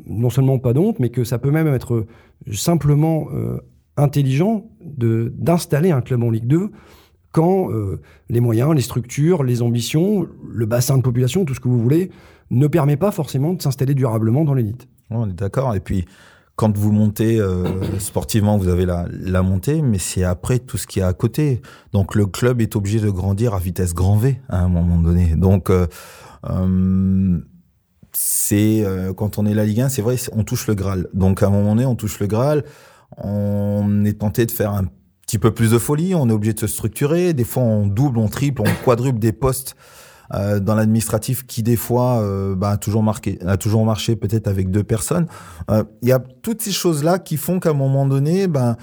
non 0.08 0.30
seulement 0.30 0.60
pas 0.60 0.74
d'honte, 0.74 1.00
mais 1.00 1.10
que 1.10 1.24
ça 1.24 1.38
peut 1.38 1.52
même 1.52 1.68
être 1.68 1.96
euh, 1.96 2.08
simplement 2.54 3.28
euh, 3.34 3.58
intelligent 3.98 4.66
d'installer 4.82 5.92
un 5.92 6.02
club 6.02 6.24
en 6.24 6.30
Ligue 6.30 6.48
2 6.48 6.72
quand 7.32 7.70
les 8.30 8.40
moyens, 8.40 8.74
les 8.74 8.82
structures, 8.82 9.44
les 9.44 9.62
ambitions, 9.62 10.26
le 10.50 10.66
bassin 10.66 10.98
de 10.98 11.02
population, 11.02 11.44
tout 11.44 11.54
ce 11.54 11.60
que 11.60 11.68
vous 11.68 11.82
voulez, 11.82 12.10
ne 12.50 12.66
permet 12.68 12.96
pas 12.96 13.12
forcément 13.12 13.54
de 13.54 13.62
s'installer 13.62 13.94
durablement 13.94 14.46
dans 14.46 14.54
l'élite. 14.54 14.88
On 15.10 15.30
est 15.30 15.34
d'accord. 15.34 15.76
Et 15.76 15.82
puis, 15.82 16.06
quand 16.56 16.78
vous 16.78 16.92
montez 16.92 17.40
euh, 17.40 18.00
sportivement, 18.00 18.58
vous 18.58 18.70
avez 18.70 18.86
la, 18.86 19.06
la 19.12 19.42
montée, 19.42 19.82
mais 19.82 20.00
c'est 20.00 20.24
après 20.24 20.60
tout 20.60 20.78
ce 20.78 20.88
qui 20.88 21.00
est 21.00 21.04
à 21.04 21.14
côté. 21.14 21.62
Donc 21.92 22.16
le 22.16 22.26
club 22.26 22.62
est 22.62 22.76
obligé 22.76 23.00
de 23.00 23.10
grandir 23.10 23.54
à 23.54 23.60
vitesse 23.60 23.94
grand 23.94 24.16
V 24.16 24.40
à 24.48 24.62
un 24.62 24.70
moment 24.70 24.98
donné. 24.98 25.36
Donc 25.36 25.70
euh, 25.70 25.88
euh, 26.50 27.40
c'est 28.14 28.84
euh, 28.86 29.14
quand 29.14 29.38
on 29.38 29.46
est 29.46 29.54
la 29.54 29.66
Ligue 29.66 29.82
1, 29.82 29.90
c'est 29.90 30.02
vrai, 30.02 30.16
on 30.32 30.44
touche 30.44 30.68
le 30.68 30.76
Graal. 30.76 31.08
Donc 31.14 31.44
à 31.44 31.48
un 31.48 31.50
moment 31.50 31.76
donné, 31.76 31.86
on 31.86 31.96
touche 31.96 32.20
le 32.20 32.28
Graal. 32.28 32.64
On 33.18 34.06
est 34.06 34.20
tenté 34.20 34.46
de 34.46 34.52
faire 34.52 34.72
un 34.72 34.86
petit 35.28 35.40
peu 35.40 35.54
plus 35.54 35.72
de 35.72 35.78
folie. 35.78 36.16
On 36.16 36.30
est 36.30 36.34
obligé 36.34 36.54
de 36.54 36.60
se 36.60 36.68
structurer. 36.68 37.34
Des 37.34 37.44
fois, 37.44 37.64
on 37.64 37.86
double, 37.86 38.18
on 38.18 38.30
triple, 38.30 38.62
on 38.62 38.84
quadruple 38.86 39.20
des 39.20 39.34
postes 39.34 39.76
euh, 40.34 40.60
dans 40.60 40.76
l'administratif 40.76 41.46
qui 41.46 41.64
des 41.64 41.76
fois 41.76 42.20
euh, 42.20 42.56
bah, 42.56 42.72
a 42.72 42.78
toujours 42.78 43.04
marqué, 43.04 43.40
a 43.46 43.58
toujours 43.58 43.86
marché 43.86 44.16
peut-être 44.16 44.48
avec 44.48 44.72
deux 44.72 44.84
personnes. 44.84 45.28
Euh, 45.70 45.84
Il 46.02 46.10
y 46.10 46.12
a 46.12 46.20
toutes 46.20 46.62
ces 46.62 46.72
choses 46.72 47.04
là 47.04 47.20
qui 47.20 47.38
font 47.38 47.60
qu'à 47.60 47.72
un 47.72 47.74
moment 47.74 48.06
donné, 48.06 48.48
ben 48.48 48.76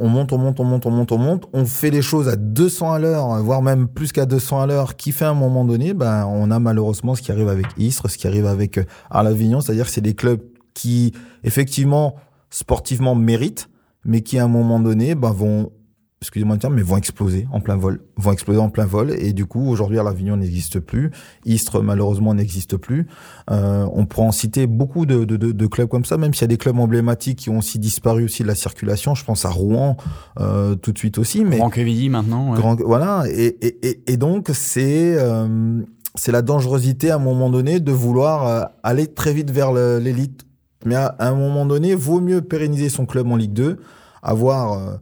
on 0.00 0.08
monte, 0.08 0.32
on 0.32 0.38
monte, 0.38 0.60
on 0.60 0.64
monte, 0.64 0.86
on 0.86 0.90
monte, 0.90 1.12
on 1.12 1.18
monte, 1.18 1.44
on 1.52 1.64
fait 1.64 1.90
les 1.90 2.02
choses 2.02 2.28
à 2.28 2.36
200 2.36 2.92
à 2.92 2.98
l'heure, 3.00 3.42
voire 3.42 3.62
même 3.62 3.88
plus 3.88 4.12
qu'à 4.12 4.26
200 4.26 4.60
à 4.60 4.66
l'heure, 4.66 4.96
qui 4.96 5.10
fait 5.10 5.24
à 5.24 5.30
un 5.30 5.34
moment 5.34 5.64
donné, 5.64 5.92
ben 5.92 6.24
on 6.26 6.52
a 6.52 6.60
malheureusement 6.60 7.16
ce 7.16 7.22
qui 7.22 7.32
arrive 7.32 7.48
avec 7.48 7.66
Istres, 7.78 8.08
ce 8.08 8.16
qui 8.16 8.28
arrive 8.28 8.46
avec 8.46 8.78
Arles-Avignon, 9.10 9.60
c'est-à-dire 9.60 9.86
que 9.86 9.90
c'est 9.90 10.00
des 10.00 10.14
clubs 10.14 10.40
qui 10.72 11.12
effectivement 11.42 12.14
sportivement 12.50 13.16
méritent, 13.16 13.68
mais 14.04 14.20
qui 14.20 14.38
à 14.38 14.44
un 14.44 14.48
moment 14.48 14.78
donné 14.78 15.16
ben, 15.16 15.32
vont 15.32 15.72
excusez-moi 16.20 16.56
le 16.56 16.60
terme, 16.60 16.74
mais 16.74 16.82
vont 16.82 16.96
exploser 16.96 17.46
en 17.52 17.60
plein 17.60 17.76
vol, 17.76 18.00
vont 18.16 18.32
exploser 18.32 18.58
en 18.58 18.70
plein 18.70 18.86
vol. 18.86 19.12
Et 19.18 19.32
du 19.32 19.46
coup, 19.46 19.68
aujourd'hui, 19.68 19.98
l'Avignon 19.98 20.36
n'existe 20.36 20.80
plus. 20.80 21.10
Istres, 21.44 21.82
malheureusement, 21.82 22.34
n'existe 22.34 22.76
plus. 22.76 23.06
Euh, 23.50 23.86
on 23.92 24.06
pourrait 24.06 24.26
en 24.26 24.32
citer 24.32 24.66
beaucoup 24.66 25.06
de, 25.06 25.24
de, 25.24 25.36
de, 25.36 25.66
clubs 25.66 25.88
comme 25.88 26.04
ça, 26.04 26.16
même 26.16 26.34
s'il 26.34 26.42
y 26.42 26.44
a 26.44 26.48
des 26.48 26.56
clubs 26.56 26.78
emblématiques 26.78 27.38
qui 27.38 27.50
ont 27.50 27.58
aussi 27.58 27.78
disparu 27.78 28.24
aussi 28.24 28.42
de 28.42 28.48
la 28.48 28.56
circulation. 28.56 29.14
Je 29.14 29.24
pense 29.24 29.44
à 29.44 29.50
Rouen 29.50 29.96
euh, 30.40 30.74
tout 30.74 30.92
de 30.92 30.98
suite 30.98 31.18
aussi. 31.18 31.44
Mais 31.44 31.58
Grand 31.58 31.70
Quevilly 31.70 32.08
maintenant. 32.08 32.50
Ouais. 32.50 32.58
Grand, 32.58 32.76
voilà. 32.80 33.24
Et, 33.30 33.56
et, 33.62 34.12
et, 34.12 34.16
donc, 34.16 34.50
c'est... 34.52 35.14
Euh, 35.16 35.82
c'est 36.14 36.32
la 36.32 36.42
dangerosité 36.42 37.10
à 37.10 37.16
un 37.16 37.20
moment 37.20 37.48
donné 37.48 37.78
de 37.78 37.92
vouloir 37.92 38.46
euh, 38.46 38.64
aller 38.82 39.06
très 39.06 39.32
vite 39.32 39.52
vers 39.52 39.72
l'élite. 39.72 40.42
Mais 40.84 40.96
à, 40.96 41.06
à, 41.06 41.28
un 41.28 41.34
moment 41.36 41.64
donné, 41.64 41.94
vaut 41.94 42.20
mieux 42.20 42.40
pérenniser 42.40 42.88
son 42.88 43.06
club 43.06 43.30
en 43.30 43.36
Ligue 43.36 43.52
2, 43.52 43.78
avoir 44.22 44.72
euh, 44.72 44.96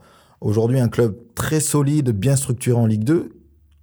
aujourd'hui 0.46 0.78
un 0.78 0.88
club 0.88 1.16
très 1.34 1.60
solide, 1.60 2.10
bien 2.10 2.36
structuré 2.36 2.78
en 2.80 2.86
Ligue 2.86 3.04
2, 3.04 3.32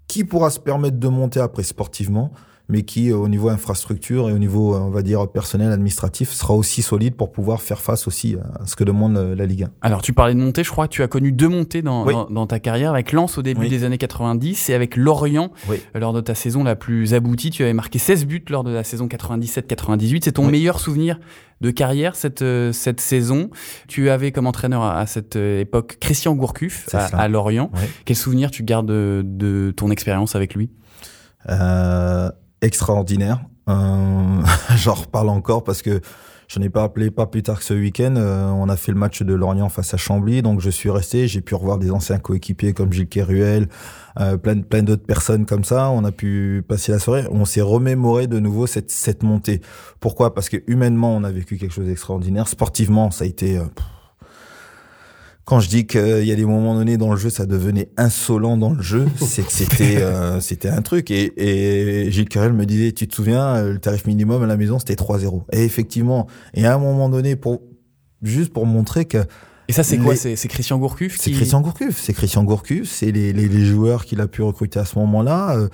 qui 0.08 0.24
pourra 0.24 0.50
se 0.50 0.60
permettre 0.60 0.98
de 0.98 1.08
monter 1.10 1.40
après 1.40 1.64
sportivement, 1.64 2.32
mais 2.70 2.84
qui, 2.84 3.12
au 3.12 3.28
niveau 3.28 3.50
infrastructure 3.50 4.30
et 4.30 4.34
au 4.34 4.38
niveau, 4.38 4.76
on 4.76 4.90
va 4.90 5.02
dire, 5.02 5.28
personnel, 5.28 5.72
administratif, 5.72 6.32
sera 6.32 6.54
aussi 6.54 6.82
solide 6.82 7.16
pour 7.16 7.32
pouvoir 7.32 7.62
faire 7.62 7.82
face 7.82 8.08
aussi 8.08 8.38
à 8.60 8.66
ce 8.66 8.76
que 8.76 8.84
demande 8.84 9.18
la 9.18 9.46
Ligue 9.46 9.64
1. 9.64 9.70
Alors, 9.82 10.02
tu 10.02 10.14
parlais 10.14 10.34
de 10.34 10.40
montée, 10.40 10.64
je 10.64 10.72
crois 10.72 10.88
que 10.88 10.94
tu 10.94 11.04
as 11.04 11.08
connu 11.08 11.34
deux 11.34 11.50
montées 11.50 11.82
dans, 11.82 12.06
oui. 12.06 12.14
dans, 12.14 12.30
dans, 12.30 12.48
ta 12.48 12.60
carrière, 12.60 12.92
avec 12.92 13.12
Lens 13.12 13.38
au 13.38 13.42
début 13.42 13.62
oui. 13.62 13.70
des 13.70 13.84
années 13.84 13.98
90 13.98 14.70
et 14.70 14.74
avec 14.74 14.96
Lorient 14.96 15.52
oui. 15.70 15.82
lors 15.94 16.14
de 16.14 16.22
ta 16.22 16.36
saison 16.36 16.64
la 16.64 16.76
plus 16.76 17.14
aboutie. 17.14 17.50
Tu 17.50 17.64
avais 17.64 17.74
marqué 17.74 18.00
16 18.00 18.26
buts 18.26 18.46
lors 18.50 18.64
de 18.64 18.72
la 18.72 18.84
saison 18.84 19.08
97-98. 19.08 20.22
C'est 20.24 20.32
ton 20.34 20.48
meilleur 20.48 20.80
souvenir 20.80 21.20
de 21.60 21.70
carrière 21.70 22.16
cette, 22.16 22.44
cette 22.72 23.02
saison. 23.02 23.50
Tu 23.88 24.10
avais 24.10 24.32
comme 24.32 24.48
entraîneur 24.48 24.84
à, 24.84 25.06
cette 25.06 25.36
époque 25.36 25.98
Christian 26.00 26.36
Gourcuff 26.36 26.88
à, 26.94 27.06
à, 27.08 27.28
Lorient. 27.28 27.72
Quel 28.06 28.16
souvenir 28.16 28.52
tu 28.52 28.64
gardes 28.64 28.88
de, 28.88 29.22
de 29.26 29.74
ton 29.76 29.92
expérience 29.92 30.36
avec 30.36 30.56
lui? 30.56 30.70
Euh, 31.50 32.30
extraordinaire. 32.64 33.46
Euh, 33.70 34.42
J'en 34.76 34.94
reparle 34.94 35.30
encore 35.30 35.64
parce 35.64 35.82
que 35.82 36.02
je 36.48 36.60
n'ai 36.60 36.70
pas 36.70 36.84
appelé 36.84 37.10
pas 37.10 37.26
plus 37.26 37.42
tard 37.42 37.60
que 37.60 37.66
ce 37.66 37.74
week-end. 37.74 38.16
Euh, 38.16 38.48
on 38.50 38.70
a 38.70 38.76
fait 38.76 38.92
le 38.92 38.98
match 38.98 39.24
de 39.24 39.34
Lorient 39.34 39.70
face 39.70 39.94
à 39.94 39.98
Chambly, 39.98 40.42
donc 40.42 40.60
je 40.60 40.70
suis 40.70 40.90
resté. 40.90 41.28
J'ai 41.28 41.42
pu 41.42 41.56
revoir 41.56 41.78
des 41.78 41.92
anciens 41.92 42.20
coéquipiers 42.20 42.74
comme 42.74 42.92
Gilles 42.94 43.08
Keruel, 43.08 43.68
euh, 44.20 44.38
plein, 44.38 44.62
plein 44.62 44.84
d'autres 44.84 45.06
personnes 45.06 45.46
comme 45.46 45.64
ça. 45.64 45.90
On 45.90 46.04
a 46.04 46.12
pu 46.12 46.64
passer 46.68 46.92
la 46.92 47.00
soirée. 47.00 47.26
On 47.32 47.46
s'est 47.46 47.62
remémoré 47.62 48.28
de 48.28 48.40
nouveau 48.40 48.68
cette, 48.68 48.92
cette 48.92 49.24
montée. 49.24 49.62
Pourquoi? 50.00 50.34
Parce 50.34 50.50
que 50.50 50.58
humainement, 50.68 51.16
on 51.16 51.24
a 51.24 51.32
vécu 51.32 51.58
quelque 51.58 51.74
chose 51.74 51.88
d'extraordinaire. 51.88 52.48
Sportivement, 52.48 53.12
ça 53.12 53.24
a 53.24 53.28
été... 53.28 53.58
Euh, 53.58 53.66
quand 55.46 55.60
je 55.60 55.68
dis 55.68 55.86
qu'il 55.86 56.24
y 56.24 56.32
a 56.32 56.36
des 56.36 56.46
moments 56.46 56.74
donnés 56.76 56.98
dans 56.98 57.12
le 57.12 57.18
jeu, 57.18 57.30
ça 57.30 57.46
devenait 57.46 57.90
insolent 57.98 58.58
dans 58.58 58.72
le 58.72 58.82
jeu, 58.82 59.06
c'est 59.18 59.46
que 59.46 59.52
c'était 59.52 59.98
euh, 59.98 60.40
c'était 60.40 60.70
un 60.70 60.82
truc. 60.82 61.12
Et, 61.12 61.34
et 61.38 62.12
Gilles 62.12 62.30
Carrel 62.30 62.54
me 62.54 62.66
disait, 62.66 62.92
tu 62.94 63.08
te 63.08 63.16
souviens, 63.16 63.62
le 63.64 63.80
tarif 63.80 64.06
minimum 64.06 64.44
à 64.44 64.48
la 64.48 64.58
maison, 64.58 64.80
c'était 64.80 64.96
3-0. 64.96 65.44
Et 65.52 65.64
effectivement, 65.64 66.28
et 66.54 66.66
à 66.66 66.76
un 66.76 66.78
moment 66.78 67.10
donné, 67.10 67.36
pour 67.36 67.62
juste 68.22 68.54
pour 68.54 68.66
montrer 68.66 69.06
que 69.06 69.26
et 69.70 69.74
ça, 69.74 69.84
c'est 69.84 69.98
quoi? 69.98 70.16
C'est 70.16 70.36
Christian 70.50 70.78
Gourcuff 70.78 71.18
C'est 71.18 71.32
Christian 71.32 71.62
Gourcuff. 71.62 71.98
C'est 71.98 72.14
Christian 72.14 72.44
Gourcuff. 72.44 72.90
C'est 72.90 73.12
les, 73.12 73.32
les, 73.32 73.48
les, 73.48 73.66
joueurs 73.66 74.04
qu'il 74.04 74.20
a 74.20 74.28
pu 74.28 74.42
recruter 74.42 74.78
à 74.78 74.86
ce 74.86 75.00
moment-là. 75.00 75.56
Euh, 75.56 75.70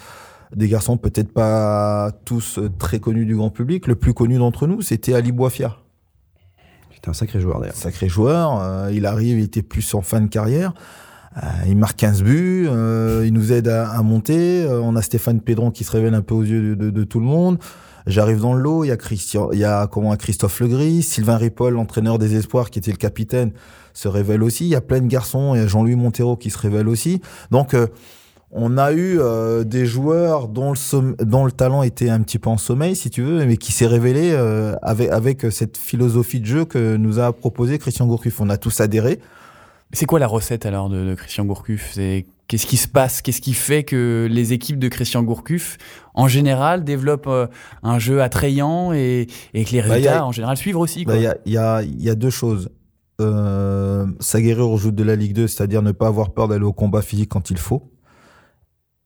des 0.56 0.68
garçons 0.68 0.98
peut-être 0.98 1.32
pas 1.32 2.12
tous 2.24 2.60
très 2.78 3.00
connus 3.00 3.26
du 3.26 3.36
grand 3.36 3.50
public. 3.50 3.88
Le 3.88 3.96
plus 3.96 4.14
connu 4.14 4.38
d'entre 4.38 4.68
nous, 4.68 4.82
c'était 4.82 5.16
Ali 5.16 5.32
Boifia. 5.32 5.78
C'était 7.00 7.12
un 7.12 7.14
sacré 7.14 7.40
joueur 7.40 7.62
d'ailleurs. 7.62 7.76
Sacré 7.76 8.10
joueur. 8.10 8.60
Euh, 8.62 8.92
il 8.94 9.06
arrive, 9.06 9.40
il 9.40 9.46
était 9.46 9.62
plus 9.62 9.94
en 9.94 10.02
fin 10.02 10.20
de 10.20 10.28
carrière. 10.28 10.74
Euh, 11.38 11.48
il 11.66 11.78
marque 11.78 11.96
15 11.98 12.24
buts. 12.24 12.68
Euh, 12.68 13.24
il 13.26 13.32
nous 13.32 13.54
aide 13.54 13.70
à, 13.70 13.90
à 13.90 14.02
monter. 14.02 14.68
on 14.70 14.98
a 14.98 15.02
Stéphane 15.02 15.40
Pédron 15.40 15.72
qui 15.72 15.86
se 15.86 15.92
révèle 15.92 16.14
un 16.14 16.22
peu 16.22 16.36
aux 16.36 16.44
yeux 16.44 16.76
de, 16.76 16.86
de, 16.86 16.90
de 16.90 17.04
tout 17.06 17.22
le 17.22 17.26
monde. 17.26 17.58
J'arrive 18.06 18.42
dans 18.42 18.54
le 18.54 18.62
lot. 18.62 18.84
Il 18.84 18.88
y 18.88 18.92
a 18.92 18.98
Christian, 18.98 19.50
il 19.54 19.60
y 19.60 19.64
a 19.64 19.88
comment 19.88 20.14
Christophe 20.18 20.60
Legris, 20.60 21.04
Sylvain 21.04 21.38
Ripoll, 21.38 21.76
l'entraîneur 21.76 22.20
des 22.20 22.36
espoirs, 22.36 22.70
qui 22.70 22.80
était 22.80 22.92
le 22.92 22.98
capitaine, 22.98 23.52
se 23.94 24.10
révèle 24.10 24.44
aussi. 24.44 24.66
Il 24.66 24.70
y 24.70 24.76
a 24.76 24.82
plein 24.82 25.00
de 25.00 25.08
garçons. 25.08 25.56
Il 25.56 25.62
y 25.62 25.64
a 25.64 25.68
Jean-Louis 25.68 25.96
Montero 25.96 26.36
qui 26.36 26.50
se 26.50 26.58
révèle 26.58 26.90
aussi. 26.90 27.22
Donc 27.50 27.76
on 28.52 28.78
a 28.78 28.92
eu 28.92 29.20
euh, 29.20 29.64
des 29.64 29.86
joueurs 29.86 30.48
dont 30.48 30.72
le, 30.72 31.24
dont 31.24 31.46
le 31.46 31.52
talent 31.52 31.84
était 31.84 32.10
un 32.10 32.22
petit 32.22 32.40
peu 32.40 32.50
en 32.50 32.58
sommeil, 32.58 32.96
si 32.96 33.10
tu 33.10 33.22
veux, 33.22 33.46
mais 33.46 33.58
qui 33.58 33.72
s'est 33.72 33.88
révélé 33.88 34.32
euh, 34.32 34.76
avec, 34.82 35.10
avec 35.10 35.52
cette 35.52 35.78
philosophie 35.78 36.40
de 36.40 36.46
jeu 36.46 36.66
que 36.66 36.98
nous 36.98 37.20
a 37.20 37.34
proposé 37.34 37.78
Christian 37.78 38.08
Gourcuff. 38.08 38.42
On 38.42 38.50
a 38.50 38.58
tous 38.58 38.82
adhéré. 38.82 39.20
C'est 39.94 40.06
quoi 40.06 40.20
la 40.20 40.28
recette 40.28 40.66
alors 40.66 40.90
de, 40.90 41.06
de 41.06 41.16
Christian 41.16 41.46
Gourcuff? 41.46 41.92
C'est 41.94 42.26
Qu'est-ce 42.50 42.66
qui 42.66 42.78
se 42.78 42.88
passe? 42.88 43.22
Qu'est-ce 43.22 43.42
qui 43.42 43.54
fait 43.54 43.84
que 43.84 44.28
les 44.30 44.54
équipes 44.54 44.80
de 44.80 44.88
Christian 44.88 45.22
Gourcuff, 45.22 45.78
en 46.16 46.28
général, 46.28 46.84
développent 46.84 47.28
euh, 47.28 47.46
un 47.84 48.00
jeu 48.00 48.24
attrayant 48.24 48.92
et, 48.92 49.28
et 49.54 49.66
que 49.66 49.72
les 49.72 49.82
résultats, 49.82 50.14
bah, 50.14 50.22
a, 50.22 50.26
en 50.26 50.32
général, 50.32 50.58
suivent 50.58 50.78
aussi 50.80 51.02
Il 51.02 51.06
bah, 51.06 51.18
y, 51.18 51.28
a, 51.28 51.38
y, 51.46 51.58
a, 51.58 51.84
y 51.84 52.10
a 52.10 52.16
deux 52.16 52.32
choses. 52.32 52.72
Euh, 53.22 54.08
s'aguerrir 54.20 54.68
au 54.68 54.78
jeu 54.78 54.92
de 54.92 55.04
la 55.04 55.16
Ligue 55.16 55.34
2, 55.34 55.48
c'est-à-dire 55.48 55.84
ne 55.84 55.92
pas 55.92 56.08
avoir 56.08 56.32
peur 56.32 56.48
d'aller 56.48 56.64
au 56.64 56.74
combat 56.74 57.04
physique 57.04 57.30
quand 57.30 57.52
il 57.52 57.60
faut. 57.60 57.92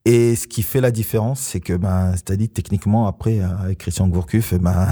Et 0.06 0.36
ce 0.36 0.48
qui 0.48 0.64
fait 0.64 0.82
la 0.82 0.92
différence, 0.92 1.40
c'est 1.40 1.62
que, 1.62 1.74
ben, 1.74 2.12
c'est-à-dire 2.12 2.50
techniquement, 2.54 3.08
après, 3.08 3.40
avec 3.40 3.78
Christian 3.78 4.08
Gourcuff, 4.10 4.54
ben, 4.56 4.88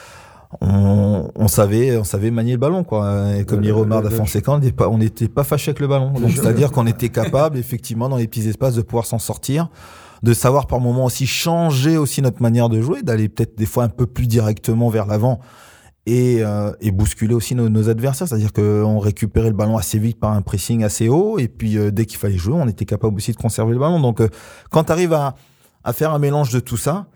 on, 0.60 1.30
on, 1.34 1.48
savait, 1.48 1.96
on 1.96 2.04
savait 2.04 2.30
manier 2.30 2.52
le 2.52 2.58
ballon, 2.58 2.84
quoi. 2.84 3.34
Et 3.38 3.44
comme 3.46 3.62
dit 3.62 3.70
Romard 3.70 4.04
Fonseca, 4.12 4.52
on 4.52 4.98
n'était 4.98 5.28
pas, 5.28 5.42
pas 5.42 5.44
fâché 5.44 5.70
avec 5.70 5.80
le 5.80 5.88
ballon. 5.88 6.12
C'est-à-dire 6.28 6.70
qu'on 6.70 6.86
était 6.86 7.08
capable, 7.08 7.56
effectivement, 7.58 8.10
dans 8.10 8.18
les 8.18 8.28
petits 8.28 8.46
espaces, 8.46 8.74
de 8.74 8.82
pouvoir 8.82 9.06
s'en 9.06 9.18
sortir, 9.18 9.70
de 10.22 10.34
savoir 10.34 10.66
par 10.66 10.80
moment 10.80 11.06
aussi 11.06 11.26
changer 11.26 11.96
aussi 11.96 12.20
notre 12.20 12.42
manière 12.42 12.68
de 12.68 12.82
jouer, 12.82 13.02
d'aller 13.02 13.30
peut-être 13.30 13.56
des 13.56 13.66
fois 13.66 13.84
un 13.84 13.88
peu 13.88 14.06
plus 14.06 14.26
directement 14.26 14.90
vers 14.90 15.06
l'avant 15.06 15.40
et, 16.06 16.38
euh, 16.40 16.72
et 16.80 16.90
bousculer 16.90 17.34
aussi 17.34 17.54
nos, 17.54 17.68
nos 17.68 17.88
adversaires. 17.88 18.28
C'est-à-dire 18.28 18.52
qu'on 18.52 18.98
récupérait 18.98 19.50
le 19.50 19.56
ballon 19.56 19.76
assez 19.76 19.98
vite 19.98 20.18
par 20.18 20.32
un 20.32 20.42
pressing 20.42 20.82
assez 20.84 21.08
haut, 21.08 21.38
et 21.38 21.48
puis 21.48 21.78
euh, 21.78 21.90
dès 21.90 22.06
qu'il 22.06 22.18
fallait 22.18 22.38
jouer, 22.38 22.54
on 22.54 22.68
était 22.68 22.84
capable 22.84 23.16
aussi 23.16 23.32
de 23.32 23.36
conserver 23.36 23.72
le 23.72 23.78
ballon. 23.78 24.00
Donc 24.00 24.20
euh, 24.20 24.28
quand 24.70 24.84
tu 24.84 24.92
arrives 24.92 25.12
à, 25.12 25.36
à 25.84 25.92
faire 25.92 26.12
un 26.12 26.18
mélange 26.18 26.52
de 26.52 26.60
tout 26.60 26.76
ça, 26.76 27.06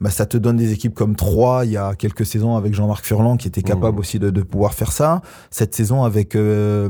bah, 0.00 0.10
ça 0.10 0.26
te 0.26 0.36
donne 0.36 0.56
des 0.56 0.72
équipes 0.72 0.94
comme 0.94 1.14
3 1.14 1.64
il 1.66 1.72
y 1.72 1.76
a 1.76 1.94
quelques 1.94 2.26
saisons 2.26 2.56
avec 2.56 2.74
Jean-Marc 2.74 3.04
Furlan 3.04 3.36
qui 3.36 3.46
était 3.48 3.62
capable 3.62 3.96
mmh. 3.96 4.00
aussi 4.00 4.18
de, 4.18 4.30
de, 4.30 4.42
pouvoir 4.42 4.74
faire 4.74 4.92
ça. 4.92 5.22
Cette 5.50 5.74
saison 5.74 6.02
avec 6.02 6.34
euh, 6.34 6.88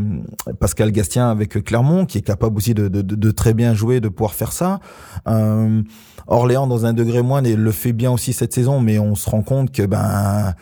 Pascal 0.59 0.91
Gastien 0.91 1.31
avec 1.31 1.63
Clermont 1.65 2.07
qui 2.07 2.19
est 2.19 2.23
capable 2.23 2.57
aussi 2.57 2.73
de, 2.73 2.89
de, 2.89 3.03
de, 3.03 3.31
très 3.31 3.53
bien 3.53 3.75
jouer, 3.75 4.01
de 4.01 4.09
pouvoir 4.09 4.33
faire 4.33 4.53
ça. 4.53 4.81
Euh, 5.29 5.83
Orléans 6.27 6.67
dans 6.67 6.87
un 6.87 6.95
degré 6.95 7.23
moins 7.23 7.43
le 7.43 7.71
fait 7.73 7.93
bien 7.93 8.11
aussi 8.11 8.33
cette 8.33 8.55
saison, 8.55 8.81
mais 8.81 8.99
on 8.99 9.15
se 9.15 9.29
rend 9.29 9.43
compte 9.43 9.71
que 9.71 9.85
ben 9.85 10.55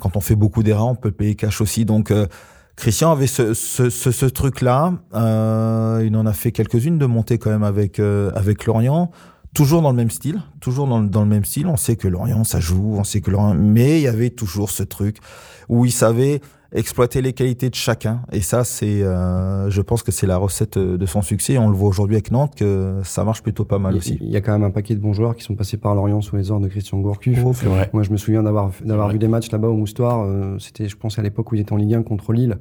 quand 0.00 0.16
on 0.16 0.20
fait 0.20 0.34
beaucoup 0.34 0.62
d'erreurs, 0.62 0.88
on 0.88 0.94
peut 0.96 1.12
payer 1.12 1.34
cash 1.34 1.60
aussi. 1.60 1.84
Donc 1.84 2.10
euh, 2.10 2.26
Christian 2.76 3.12
avait 3.12 3.26
ce, 3.26 3.54
ce, 3.54 3.90
ce, 3.90 4.10
ce 4.10 4.26
truc-là. 4.26 4.94
Euh, 5.14 6.02
il 6.04 6.16
en 6.16 6.26
a 6.26 6.32
fait 6.32 6.52
quelques-unes 6.52 6.98
de 6.98 7.06
monter 7.06 7.38
quand 7.38 7.50
même 7.50 7.62
avec 7.62 7.98
euh, 7.98 8.32
avec 8.34 8.66
Lorient. 8.66 9.10
Toujours 9.52 9.82
dans 9.82 9.90
le 9.90 9.96
même 9.96 10.10
style, 10.10 10.40
toujours 10.60 10.86
dans 10.86 11.00
le, 11.00 11.08
dans 11.08 11.22
le 11.22 11.28
même 11.28 11.44
style. 11.44 11.66
On 11.66 11.76
sait 11.76 11.96
que 11.96 12.06
Lorient, 12.06 12.44
ça 12.44 12.60
joue, 12.60 12.94
on 12.96 13.04
sait 13.04 13.20
que 13.20 13.30
Lorient, 13.30 13.54
mais 13.54 13.98
il 13.98 14.02
y 14.02 14.08
avait 14.08 14.30
toujours 14.30 14.70
ce 14.70 14.84
truc 14.84 15.18
où 15.68 15.84
il 15.84 15.90
savait 15.90 16.40
exploiter 16.72 17.20
les 17.22 17.32
qualités 17.32 17.68
de 17.70 17.74
chacun. 17.74 18.20
Et 18.32 18.40
ça, 18.40 18.64
c'est, 18.64 19.02
euh, 19.02 19.68
je 19.70 19.80
pense 19.82 20.02
que 20.02 20.12
c'est 20.12 20.26
la 20.26 20.36
recette 20.36 20.78
de 20.78 21.06
son 21.06 21.22
succès. 21.22 21.58
On 21.58 21.68
le 21.68 21.74
voit 21.76 21.88
aujourd'hui 21.88 22.16
avec 22.16 22.30
Nantes 22.30 22.54
que 22.56 23.00
ça 23.04 23.24
marche 23.24 23.42
plutôt 23.42 23.64
pas 23.64 23.78
mal 23.78 23.94
Il- 23.94 23.98
aussi. 23.98 24.18
Il 24.20 24.30
y 24.30 24.36
a 24.36 24.40
quand 24.40 24.52
même 24.52 24.62
un 24.64 24.70
paquet 24.70 24.94
de 24.94 25.00
bons 25.00 25.12
joueurs 25.12 25.34
qui 25.34 25.42
sont 25.42 25.54
passés 25.54 25.76
par 25.76 25.94
Lorient 25.94 26.20
sous 26.20 26.36
les 26.36 26.50
ordres 26.50 26.64
de 26.66 26.70
Christian 26.70 26.98
Gourcuff. 27.00 27.38
Oh, 27.44 27.52
C'est 27.54 27.66
vrai. 27.66 27.90
Moi, 27.92 28.02
je 28.02 28.10
me 28.10 28.16
souviens 28.16 28.42
d'avoir 28.42 28.70
d'avoir 28.84 29.08
vu 29.10 29.18
des 29.18 29.28
matchs 29.28 29.50
là-bas 29.50 29.68
au 29.68 29.74
Moustoir. 29.76 30.20
euh, 30.24 30.58
C'était, 30.58 30.88
je 30.88 30.96
pense, 30.96 31.18
à 31.18 31.22
l'époque 31.22 31.50
où 31.50 31.54
ils 31.56 31.60
étaient 31.60 31.72
en 31.72 31.76
Ligue 31.76 31.94
1 31.94 32.02
contre 32.02 32.32
Lille, 32.32 32.58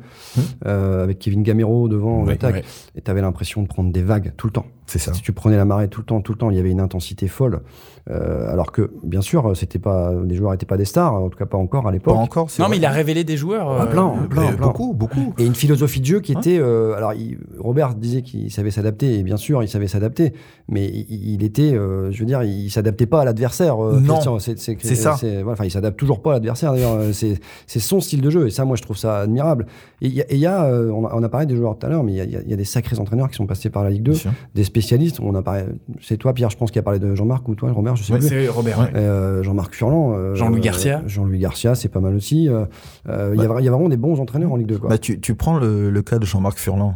euh, 0.66 1.04
avec 1.04 1.20
Kevin 1.20 1.44
Gamero 1.44 1.88
devant 1.88 2.22
en 2.22 2.26
Oui, 2.26 2.34
attaque. 2.34 2.66
Et 2.96 3.02
tu 3.02 3.12
avais 3.12 3.22
l'impression 3.22 3.62
de 3.62 3.68
prendre 3.68 3.92
des 3.92 4.02
vagues 4.02 4.34
tout 4.38 4.48
le 4.48 4.54
temps. 4.54 4.66
C'est 4.90 5.00
ça. 5.00 5.14
Si 5.14 5.22
tu 5.22 5.32
prenais 5.34 5.56
la 5.58 5.66
marée 5.66 5.88
tout 5.88 6.02
le 6.02 6.06
temps, 6.06 6.22
tout 6.22 6.32
le 6.32 6.38
temps, 6.38 6.50
il 6.50 6.58
y 6.58 6.60
avait 6.60 6.72
une 6.72 6.80
intensité 6.82 7.28
folle. 7.28 7.62
Euh, 8.10 8.52
alors 8.52 8.72
que, 8.72 8.92
bien 9.04 9.22
sûr, 9.22 9.56
c'était 9.56 9.78
pas, 9.78 10.12
les 10.26 10.36
joueurs 10.36 10.52
n'étaient 10.52 10.66
pas 10.66 10.78
des 10.78 10.86
stars, 10.86 11.14
en 11.14 11.30
tout 11.30 11.38
cas 11.38 11.46
pas 11.46 11.58
encore 11.60 11.82
à 11.82 11.84
Pas 11.84 11.92
l'époque. 11.92 12.16
encore. 12.16 12.50
c'est 12.50 12.60
Non, 12.62 12.68
vrai. 12.68 12.78
mais 12.78 12.82
il 12.82 12.86
a 12.86 12.90
révélé 12.90 13.24
des 13.24 13.38
joueurs. 13.38 13.70
Ah, 13.70 13.84
euh, 13.84 13.86
plein, 13.86 14.10
plein, 14.30 14.54
plein. 14.54 14.66
Beaucoup, 14.68 14.94
beaucoup. 14.94 15.34
Et 15.38 15.46
une 15.46 15.54
philosophie 15.54 16.00
de 16.00 16.06
jeu 16.06 16.18
Hein 16.18 16.22
qui 16.22 16.32
était. 16.32 16.58
euh, 16.58 16.96
alors, 16.96 17.14
il- 17.14 17.38
Robert 17.60 17.94
disait 17.94 18.24
qu'il 18.24 18.52
savait 18.52 18.72
s'adapter, 18.72 19.20
et 19.20 19.24
bien 19.24 19.38
sûr, 19.38 19.62
il 19.62 19.68
savait 19.70 19.88
s'adapter, 19.88 20.34
mais 20.68 20.86
il, 20.88 21.34
il 21.36 21.44
était. 21.44 21.74
euh, 21.74 22.12
je 22.12 22.20
veux 22.20 22.26
dire, 22.26 22.42
il 22.42 22.72
s'adaptait 22.72 23.06
pas 23.06 23.22
à 23.22 23.26
l'adversaire. 23.26 23.84
euh, 23.84 24.00
Non. 24.00 24.14
Christian. 24.16 24.40
c'est 24.40 24.58
c'est- 24.58 24.78
C'est 24.82 24.96
ça. 24.96 25.16
c'est- 25.20 25.44
voilà, 25.44 25.52
enfin, 25.54 25.66
il 25.66 25.72
s'adapte 25.72 26.00
toujours 26.00 26.22
pas 26.24 26.32
à 26.32 26.34
l'adversaire, 26.34 26.72
d'ailleurs. 26.74 26.98
C'est 27.14 27.40
c'est 27.68 27.80
son 27.80 28.00
style 28.00 28.22
de 28.22 28.30
jeu, 28.32 28.48
et 28.48 28.50
ça, 28.50 28.66
moi, 28.66 28.76
je 28.76 28.82
trouve 28.82 28.98
ça 28.98 29.20
admirable. 29.20 29.68
Et 30.02 30.08
il 30.08 30.14
y 30.16 30.22
a. 30.22 30.26
et 30.32 30.36
il 30.36 30.40
y 30.40 30.48
a, 30.48 30.66
on, 30.66 31.06
a 31.06 31.12
on 31.14 31.22
a 31.22 31.30
parlé 31.30 31.46
des 31.46 31.56
joueurs 31.56 31.78
tout 31.78 31.86
à 31.86 31.90
l'heure, 31.90 32.04
mais 32.04 32.14
il 32.14 32.18
y 32.18 32.22
a- 32.22 32.26
y, 32.42 32.52
y 32.54 32.58
des 32.58 32.64
sacrés 32.66 32.98
entraîneurs 32.98 33.30
qui 33.30 33.36
sont 33.36 33.46
passés 33.46 33.70
par 33.70 33.84
la 33.84 33.92
Ligue 33.92 34.04
2, 34.04 34.14
Bien 34.14 34.20
sûr. 34.22 34.32
des 34.56 34.64
spécialistes. 34.82 35.20
On 35.22 35.36
a 35.36 35.42
parlé. 35.42 35.64
C'est 36.02 36.18
toi, 36.18 36.34
Pierre, 36.34 36.50
je 36.50 36.58
pense, 36.58 36.72
qui 36.72 36.80
a 36.80 36.82
parlé 36.82 37.00
de 37.00 37.16
Jean-Marc, 37.16 37.48
ou 37.48 37.56
toi, 37.56 37.72
Robert, 37.72 37.96
je 37.96 38.04
sais 38.04 38.14
ouais, 38.14 38.20
plus. 38.20 38.28
c'est 38.28 38.48
Robert. 38.48 38.80
ouais. 38.80 38.92
Euh, 38.96 39.44
Jean-Marc 39.44 39.74
Furlan. 39.76 40.14
euh, 40.14 40.36
Jean-Louis 40.36 40.62
Garcia. 40.62 41.02
Jean-Louis 41.06 41.40
Garcia, 41.40 41.76
c'est 41.76 41.90
pas 41.90 42.00
mal 42.00 42.16
aussi. 42.16 42.48
euh, 42.50 42.66
euh, 43.08 43.32
Il 43.36 43.42
y 43.42 43.46
a 43.46 43.60
y, 43.62 43.68
vraiment 43.70 43.90
des 43.90 43.98
bons 43.98 44.20
entraîneurs 44.20 44.52
en 44.52 44.56
Ligue 44.56 44.68
2, 44.68 44.78
quoi. 44.78 44.90
Bah, 44.90 44.98
tu, 44.98 45.20
tu 45.20 45.36
prends 45.36 45.58
le, 45.58 45.90
le 45.90 46.02
cas 46.02 46.20
de 46.20 46.26
Jean-Marc 46.26 46.58
Furlan. 46.60 46.96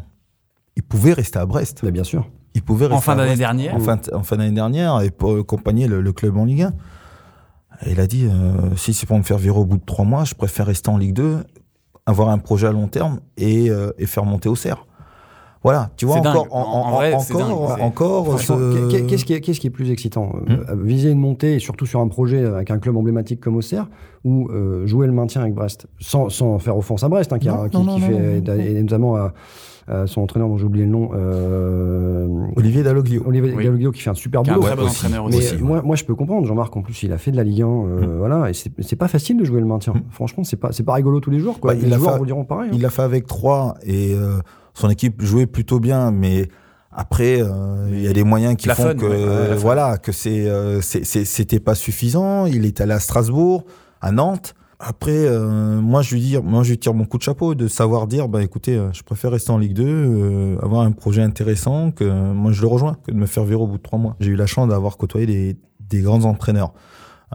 Il 0.75 0.83
pouvait 0.83 1.13
rester 1.13 1.39
à 1.39 1.45
Brest. 1.45 1.81
Bah, 1.83 1.91
bien 1.91 2.03
sûr. 2.03 2.27
Il 2.55 2.61
pouvait 2.61 2.85
rester 2.85 2.97
En 2.97 3.01
fin 3.01 3.15
d'année 3.15 3.35
dernière. 3.35 3.75
En 3.75 3.79
fin, 3.79 3.99
en 4.13 4.23
fin 4.23 4.37
d'année 4.37 4.51
dernière 4.51 5.01
et 5.01 5.09
pour 5.11 5.37
accompagner 5.37 5.87
le, 5.87 6.01
le 6.01 6.13
club 6.13 6.37
en 6.37 6.45
Ligue 6.45 6.63
1. 6.63 6.73
Et 7.87 7.91
il 7.93 7.99
a 7.99 8.05
dit 8.07 8.25
euh, 8.27 8.75
si 8.75 8.93
c'est 8.93 9.05
pour 9.07 9.17
me 9.17 9.23
faire 9.23 9.37
virer 9.39 9.57
au 9.57 9.65
bout 9.65 9.77
de 9.77 9.83
trois 9.85 10.05
mois, 10.05 10.23
je 10.23 10.35
préfère 10.35 10.67
rester 10.67 10.89
en 10.89 10.97
Ligue 10.97 11.13
2, 11.15 11.37
avoir 12.05 12.29
un 12.29 12.37
projet 12.37 12.67
à 12.67 12.71
long 12.71 12.87
terme 12.87 13.19
et, 13.37 13.69
euh, 13.71 13.91
et 13.97 14.05
faire 14.05 14.25
monter 14.25 14.47
au 14.49 14.55
cerf. 14.55 14.85
Voilà, 15.63 15.91
tu 15.95 16.05
vois 16.05 16.17
encore, 16.17 16.47
en- 16.51 16.59
En- 16.59 16.61
en 16.61 16.87
en- 16.87 16.91
vrai, 16.95 17.15
c'est 17.21 17.33
encore, 17.35 17.69
dingue. 17.69 17.81
Encore. 17.81 18.39
Ce- 18.39 18.89
qu'est- 18.91 19.05
qu'est-ce 19.05 19.23
qui, 19.25 19.33
est- 19.33 19.39
qu'est-ce 19.41 19.59
qui 19.61 19.67
est 19.67 19.69
plus 19.69 19.91
excitant 19.91 20.33
euh, 20.49 20.53
Hmm. 20.57 20.59
euh, 20.69 20.75
Viser 20.83 21.09
une 21.11 21.19
montée, 21.19 21.55
et 21.55 21.59
surtout 21.59 21.85
sur 21.85 22.01
un 22.01 22.07
projet 22.09 22.43
avec 22.45 22.69
un 22.69 22.79
club 22.79 22.97
emblématique 22.97 23.39
comme 23.39 23.55
Auxerre, 23.55 23.87
ou 24.25 24.49
euh, 24.51 24.85
jouer 24.85 25.07
le 25.07 25.13
maintien 25.13 25.41
avec 25.41 25.53
Brest 25.53 25.87
Sans, 25.99 26.27
sans 26.29 26.59
faire 26.59 26.77
offense 26.77 27.03
à 27.03 27.09
Brest, 27.09 27.31
hein, 27.31 27.39
qui, 27.39 27.47
a- 27.47 27.69
qui- 27.69 27.77
non, 27.77 27.83
qui 27.95 28.01
non, 28.01 28.07
fait, 28.07 28.41
non, 28.41 28.55
non. 28.55 28.61
et 28.61 28.81
notamment 28.81 29.15
à, 29.15 29.33
à 29.87 30.07
son 30.07 30.21
entraîneur 30.21 30.47
dont 30.49 30.57
j'ai 30.57 30.65
oublié 30.65 30.85
le 30.85 30.91
nom, 30.91 31.09
euh, 31.13 32.27
Olivier 32.55 32.83
Dalloglio. 32.83 33.23
Olivier 33.25 33.53
Oui. 33.55 33.63
Galloglio, 33.63 33.91
qui 33.91 34.01
fait 34.01 34.09
un 34.09 34.13
super 34.15 34.41
est 34.41 34.49
un 34.49 34.53
boulot. 34.55 34.65
très 34.67 34.75
bon 34.75 34.83
aussi. 34.83 35.05
entraîneur 35.05 35.27
Mais 35.29 35.35
aussi. 35.37 35.57
moi, 35.57 35.81
moi, 35.83 35.95
je 35.95 36.03
peux 36.03 36.15
comprendre. 36.15 36.45
Jean-Marc, 36.47 36.75
en 36.75 36.81
plus, 36.81 37.03
il 37.03 37.11
a 37.13 37.17
fait 37.17 37.31
de 37.31 37.37
la 37.37 37.43
Ligue 37.43 37.61
1, 37.61 37.67
euh, 37.67 38.15
voilà, 38.19 38.49
et 38.49 38.53
c'est 38.53 38.71
c'est 38.79 38.95
pas 38.95 39.07
facile 39.07 39.37
de 39.37 39.43
jouer 39.45 39.59
le 39.59 39.65
maintien. 39.65 39.93
Franchement, 40.09 40.43
c'est 40.43 40.55
pas, 40.57 40.71
c'est 40.71 40.83
pas 40.83 40.93
rigolo 40.93 41.19
tous 41.19 41.31
les 41.31 41.39
jours, 41.39 41.59
quoi. 41.59 41.73
Bah, 41.73 41.77
il 41.79 41.83
les 41.85 41.89
l'a 41.89 41.97
joueurs 41.97 42.13
fait- 42.13 42.19
vous 42.19 42.25
diront 42.25 42.45
pareil. 42.45 42.69
hein. 42.69 42.73
Il 42.75 42.81
l'a 42.81 42.89
fait 42.89 43.01
avec 43.01 43.25
trois 43.27 43.75
et 43.85 44.13
euh, 44.15 44.39
son 44.73 44.89
équipe 44.89 45.21
jouait 45.21 45.45
plutôt 45.47 45.79
bien, 45.79 46.11
mais 46.11 46.49
après 46.91 47.41
euh, 47.41 47.87
il 47.91 48.01
y 48.01 48.07
a 48.07 48.13
des 48.13 48.23
moyens 48.23 48.55
qui 48.55 48.67
La 48.67 48.75
font 48.75 48.83
fun, 48.83 48.93
que 48.95 49.05
ouais, 49.05 49.55
voilà 49.55 49.97
que 49.97 50.11
c'est 50.11 50.47
euh, 50.47 50.81
c'est- 50.81 51.03
c'était 51.25 51.59
pas 51.59 51.75
suffisant. 51.75 52.45
Il 52.45 52.65
est 52.65 52.81
allé 52.81 52.93
à 52.93 52.99
Strasbourg, 52.99 53.65
à 54.01 54.11
Nantes. 54.11 54.53
Après, 54.85 55.11
euh, 55.27 55.79
moi 55.79 56.01
je 56.01 56.13
lui 56.13 56.21
dis, 56.21 56.37
moi 56.43 56.61
je 56.63 56.71
lui 56.71 56.77
tire 56.77 56.93
mon 56.93 57.05
coup 57.05 57.17
de 57.17 57.23
chapeau 57.23 57.55
de 57.55 57.67
savoir 57.69 58.05
dire, 58.05 58.27
bah 58.27 58.43
écoutez, 58.43 58.77
je 58.91 59.01
préfère 59.03 59.31
rester 59.31 59.51
en 59.51 59.57
Ligue 59.57 59.73
2, 59.73 59.83
euh, 59.87 60.57
avoir 60.61 60.81
un 60.81 60.91
projet 60.91 61.21
intéressant 61.21 61.91
que 61.91 62.03
moi 62.33 62.51
je 62.51 62.61
le 62.61 62.67
rejoins 62.67 62.97
que 63.05 63.11
de 63.11 63.15
me 63.17 63.25
faire 63.25 63.45
virer 63.45 63.61
au 63.61 63.67
bout 63.67 63.77
de 63.77 63.81
trois 63.83 63.97
mois. 63.99 64.15
J'ai 64.19 64.31
eu 64.31 64.35
la 64.35 64.45
chance 64.45 64.67
d'avoir 64.67 64.97
côtoyé 64.97 65.25
des, 65.25 65.55
des 65.79 66.01
grands 66.01 66.25
entraîneurs. 66.25 66.73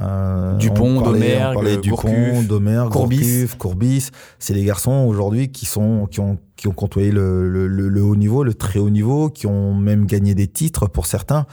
Euh, 0.00 0.54
Dupont, 0.56 1.00
Domergue, 1.00 1.80
Dupont, 1.80 2.42
Domergue, 2.42 2.90
Courbis. 2.92 3.46
Courbis. 3.58 4.08
C'est 4.38 4.54
les 4.54 4.64
garçons 4.64 5.04
aujourd'hui 5.08 5.50
qui 5.50 5.66
sont 5.66 6.06
qui 6.06 6.20
ont 6.20 6.38
qui 6.56 6.68
ont 6.68 6.72
côtoyé 6.72 7.10
le, 7.10 7.48
le, 7.48 7.66
le- 7.66 8.02
haut 8.02 8.16
niveau, 8.16 8.42
le 8.44 8.54
très 8.54 8.78
haut 8.78 8.90
niveau, 8.90 9.28
qui 9.30 9.46
ont 9.46 9.74
même 9.74 10.06
gagné 10.06 10.34
des 10.34 10.46
titres 10.48 10.86
pour 10.88 11.06
certains. 11.06 11.46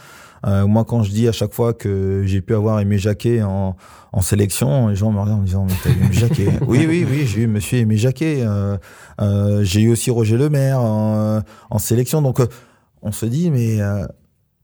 Euh, 0.46 0.68
moi, 0.68 0.84
quand 0.84 1.02
je 1.02 1.10
dis 1.12 1.28
à 1.28 1.32
chaque 1.32 1.54
fois 1.54 1.74
que 1.74 2.22
j'ai 2.26 2.42
pu 2.42 2.54
avoir 2.54 2.80
Aimé 2.80 3.00
Jacquet 3.00 3.42
en, 3.42 3.76
en 4.12 4.22
sélection, 4.22 4.90
les 4.90 4.96
gens 4.96 5.12
me 5.12 5.20
regardent 5.20 5.40
en 5.40 5.42
me 5.42 5.46
disant 5.48 5.66
mais 5.66 5.74
t'as 5.84 5.90
eu 5.90 5.94
Aimé 6.06 6.14
Jacquet 6.14 6.48
Oui, 6.68 6.86
oui, 6.88 7.06
oui, 7.10 7.26
j'ai 7.26 7.42
eu 7.42 7.48
Monsieur 7.48 7.80
Aimé 7.80 7.98
Jacquet. 7.98 8.40
Euh, 8.42 8.78
euh, 9.22 9.64
j'ai 9.64 9.82
eu 9.82 9.92
aussi 9.92 10.12
Roger 10.12 10.38
Lemaire 10.38 10.80
en, 10.82 11.40
en 11.72 11.78
sélection. 11.80 12.22
Donc, 12.22 12.40
on 13.02 13.12
se 13.12 13.26
dit 13.26 13.50
mais 13.50 13.82
euh, 13.82 14.06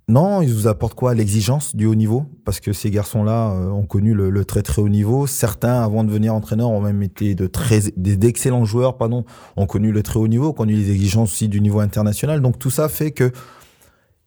non, 0.07 0.41
ils 0.41 0.53
vous 0.53 0.67
apportent 0.67 0.95
quoi 0.95 1.13
L'exigence 1.13 1.75
du 1.75 1.85
haut 1.85 1.95
niveau? 1.95 2.25
Parce 2.43 2.59
que 2.59 2.73
ces 2.73 2.91
garçons-là 2.91 3.51
euh, 3.51 3.69
ont 3.69 3.85
connu 3.85 4.13
le, 4.13 4.29
le 4.29 4.45
très 4.45 4.61
très 4.61 4.81
haut 4.81 4.89
niveau. 4.89 5.27
Certains, 5.27 5.81
avant 5.81 6.03
de 6.03 6.09
devenir 6.09 6.33
entraîneurs, 6.33 6.69
ont 6.69 6.81
même 6.81 7.01
été 7.01 7.33
de 7.35 7.47
très 7.47 7.79
d'excellents 7.95 8.65
joueurs, 8.65 8.97
pardon, 8.97 9.23
ont 9.55 9.67
connu 9.67 9.91
le 9.91 10.03
très 10.03 10.19
haut 10.19 10.27
niveau, 10.27 10.49
ont 10.49 10.53
connu 10.53 10.73
les 10.73 10.91
exigences 10.91 11.31
aussi 11.31 11.47
du 11.47 11.61
niveau 11.61 11.79
international. 11.79 12.41
Donc 12.41 12.59
tout 12.59 12.71
ça 12.71 12.89
fait 12.89 13.11
que 13.11 13.31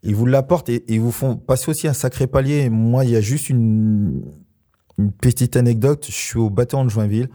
ils 0.05 0.15
vous 0.15 0.27
l'apportent 0.27 0.69
et, 0.69 0.85
ils 0.89 1.01
vous 1.01 1.11
font 1.11 1.37
passer 1.37 1.71
aussi 1.71 1.89
un 1.89 1.95
sacré 1.95 2.27
palier. 2.27 2.69
Moi, 2.69 3.05
il 3.05 3.11
y 3.11 3.17
a 3.17 3.21
juste 3.21 3.49
une, 3.49 4.23
petite 5.21 5.57
anecdote. 5.57 6.07
Je 6.07 6.13
suis 6.13 6.39
au 6.39 6.51
bâtiment 6.51 6.85
de 6.85 6.91
Joinville. 6.91 7.29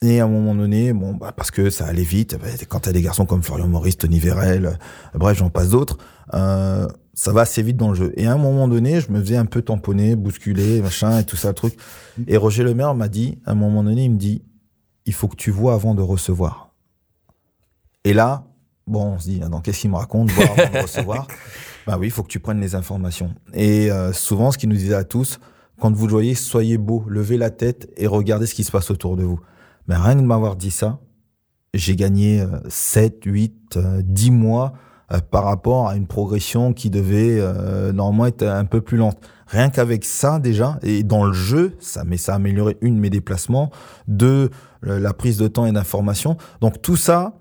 Et 0.00 0.18
à 0.18 0.24
un 0.24 0.28
moment 0.28 0.56
donné, 0.56 0.92
bon, 0.92 1.14
bah, 1.14 1.32
parce 1.36 1.52
que 1.52 1.70
ça 1.70 1.86
allait 1.86 2.02
vite, 2.02 2.36
bah, 2.40 2.48
quand 2.68 2.80
t'as 2.80 2.92
des 2.92 3.02
garçons 3.02 3.24
comme 3.26 3.42
Florian 3.42 3.68
Maurice, 3.68 3.98
Tony 3.98 4.18
Vérel, 4.18 4.66
euh, 4.66 5.18
bref, 5.18 5.38
j'en 5.38 5.50
passe 5.50 5.68
d'autres, 5.68 5.98
euh, 6.34 6.88
ça 7.14 7.32
va 7.32 7.42
assez 7.42 7.62
vite 7.62 7.76
dans 7.76 7.88
le 7.88 7.94
jeu. 7.94 8.12
Et 8.16 8.26
à 8.26 8.32
un 8.32 8.38
moment 8.38 8.68
donné, 8.68 9.00
je 9.00 9.10
me 9.10 9.20
faisais 9.20 9.36
un 9.36 9.44
peu 9.44 9.62
tamponner, 9.62 10.16
bousculer, 10.16 10.80
machin, 10.80 11.18
et 11.18 11.24
tout 11.24 11.36
ça, 11.36 11.48
le 11.48 11.54
truc. 11.54 11.76
Et 12.26 12.36
Roger 12.36 12.64
Lemaire 12.64 12.94
m'a 12.94 13.08
dit, 13.08 13.38
à 13.44 13.52
un 13.52 13.54
moment 13.54 13.84
donné, 13.84 14.04
il 14.04 14.10
me 14.10 14.16
dit, 14.16 14.42
il 15.04 15.12
faut 15.12 15.28
que 15.28 15.36
tu 15.36 15.50
vois 15.50 15.74
avant 15.74 15.94
de 15.94 16.02
recevoir. 16.02 16.72
Et 18.04 18.14
là, 18.14 18.46
bon, 18.86 19.14
on 19.14 19.18
se 19.18 19.28
dit, 19.28 19.42
attends, 19.42 19.60
qu'est-ce 19.60 19.80
qu'il 19.80 19.90
me 19.90 19.96
raconte, 19.96 20.30
voir 20.30 20.50
avant 20.52 20.72
de 20.72 20.82
recevoir? 20.82 21.26
Bah 21.84 21.96
oui, 21.98 22.06
il 22.06 22.10
faut 22.12 22.22
que 22.22 22.28
tu 22.28 22.38
prennes 22.38 22.60
les 22.60 22.76
informations. 22.76 23.34
Et 23.54 23.90
euh, 23.90 24.12
souvent, 24.12 24.52
ce 24.52 24.58
qu'il 24.58 24.68
nous 24.68 24.76
disait 24.76 24.94
à 24.94 25.02
tous, 25.02 25.40
quand 25.80 25.92
vous 25.92 26.06
le 26.06 26.12
voyez, 26.12 26.36
soyez 26.36 26.78
beau, 26.78 27.04
levez 27.08 27.36
la 27.36 27.50
tête 27.50 27.90
et 27.96 28.06
regardez 28.06 28.46
ce 28.46 28.54
qui 28.54 28.62
se 28.62 28.70
passe 28.70 28.92
autour 28.92 29.16
de 29.16 29.24
vous. 29.24 29.40
Mais 29.88 29.96
rien 29.96 30.14
que 30.14 30.20
de 30.20 30.24
m'avoir 30.24 30.54
dit 30.54 30.70
ça, 30.70 31.00
j'ai 31.74 31.96
gagné 31.96 32.40
euh, 32.40 32.60
7, 32.68 33.24
8, 33.24 33.76
euh, 33.76 34.02
10 34.04 34.30
mois 34.30 34.74
par 35.20 35.44
rapport 35.44 35.88
à 35.88 35.96
une 35.96 36.06
progression 36.06 36.72
qui 36.72 36.90
devait 36.90 37.38
euh, 37.40 37.92
normalement 37.92 38.26
être 38.26 38.42
un 38.44 38.64
peu 38.64 38.80
plus 38.80 38.96
lente. 38.96 39.18
Rien 39.46 39.68
qu'avec 39.68 40.04
ça 40.04 40.38
déjà, 40.38 40.78
et 40.82 41.02
dans 41.02 41.24
le 41.24 41.32
jeu, 41.32 41.76
ça, 41.78 42.04
mais 42.06 42.16
ça 42.16 42.32
a 42.32 42.36
amélioré 42.36 42.78
une 42.80 42.98
mes 42.98 43.10
déplacements, 43.10 43.70
deux 44.08 44.50
la 44.82 45.12
prise 45.12 45.36
de 45.36 45.46
temps 45.46 45.66
et 45.66 45.72
d'information. 45.72 46.36
Donc 46.60 46.82
tout 46.82 46.96
ça 46.96 47.34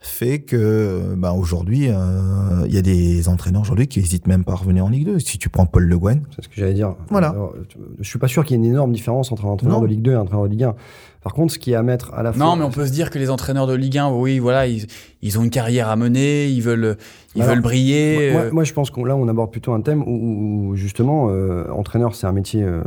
fait 0.00 0.40
que 0.40 1.14
bah, 1.16 1.32
aujourd'hui, 1.32 1.88
euh, 1.88 2.64
il 2.66 2.72
y 2.72 2.78
a 2.78 2.82
des 2.82 3.28
entraîneurs 3.28 3.62
aujourd'hui 3.62 3.88
qui 3.88 3.98
hésitent 3.98 4.26
même 4.28 4.44
pas 4.44 4.52
à 4.52 4.56
revenir 4.56 4.84
en 4.84 4.88
Ligue 4.88 5.06
2. 5.06 5.18
Si 5.18 5.38
tu 5.38 5.48
prends 5.48 5.66
Paul 5.66 5.84
Le 5.84 5.98
Guen, 5.98 6.22
C'est 6.34 6.44
ce 6.44 6.48
que 6.48 6.54
j'allais 6.56 6.74
dire. 6.74 6.94
Voilà. 7.10 7.30
Alors, 7.30 7.54
je 7.98 8.08
suis 8.08 8.18
pas 8.18 8.28
sûr 8.28 8.44
qu'il 8.44 8.56
y 8.56 8.60
ait 8.60 8.64
une 8.64 8.70
énorme 8.70 8.92
différence 8.92 9.32
entre 9.32 9.44
un 9.44 9.50
entraîneur 9.50 9.78
Non. 9.78 9.82
de 9.82 9.88
Ligue 9.88 10.02
2 10.02 10.12
et 10.12 10.14
un 10.14 10.20
entraîneur 10.20 10.44
de 10.44 10.50
Ligue 10.50 10.64
1. 10.64 10.74
Par 11.22 11.32
contre, 11.34 11.52
ce 11.52 11.58
qui 11.58 11.72
est 11.72 11.74
à 11.74 11.82
mettre 11.82 12.14
à 12.14 12.22
la 12.22 12.32
fois. 12.32 12.44
Non, 12.44 12.56
mais 12.56 12.64
on 12.64 12.70
peut 12.70 12.86
se 12.86 12.92
dire 12.92 13.10
que 13.10 13.18
les 13.18 13.30
entraîneurs 13.30 13.66
de 13.66 13.74
Ligue 13.74 13.98
1, 13.98 14.10
oui, 14.10 14.38
voilà, 14.38 14.66
ils, 14.66 14.86
ils 15.20 15.38
ont 15.38 15.42
une 15.42 15.50
carrière 15.50 15.88
à 15.88 15.96
mener, 15.96 16.48
ils 16.48 16.62
veulent, 16.62 16.96
ils 17.34 17.42
Alors, 17.42 17.54
veulent 17.54 17.62
briller. 17.62 18.32
Moi, 18.32 18.42
euh, 18.42 18.50
moi, 18.52 18.64
je 18.64 18.72
pense 18.72 18.90
qu'on 18.90 19.04
là, 19.04 19.16
on 19.16 19.26
aborde 19.28 19.50
plutôt 19.50 19.72
un 19.72 19.80
thème 19.80 20.02
où, 20.06 20.76
justement, 20.76 21.28
euh, 21.30 21.64
entraîneur, 21.72 22.14
c'est 22.14 22.26
un 22.26 22.32
métier 22.32 22.62
euh, 22.62 22.82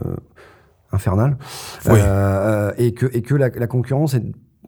infernal, 0.92 1.38
Oui. 1.88 2.00
Euh, 2.00 2.72
et 2.78 2.94
que 2.94 3.06
et 3.14 3.22
que 3.22 3.36
la, 3.36 3.50
la 3.50 3.68
concurrence 3.68 4.14
est 4.14 4.24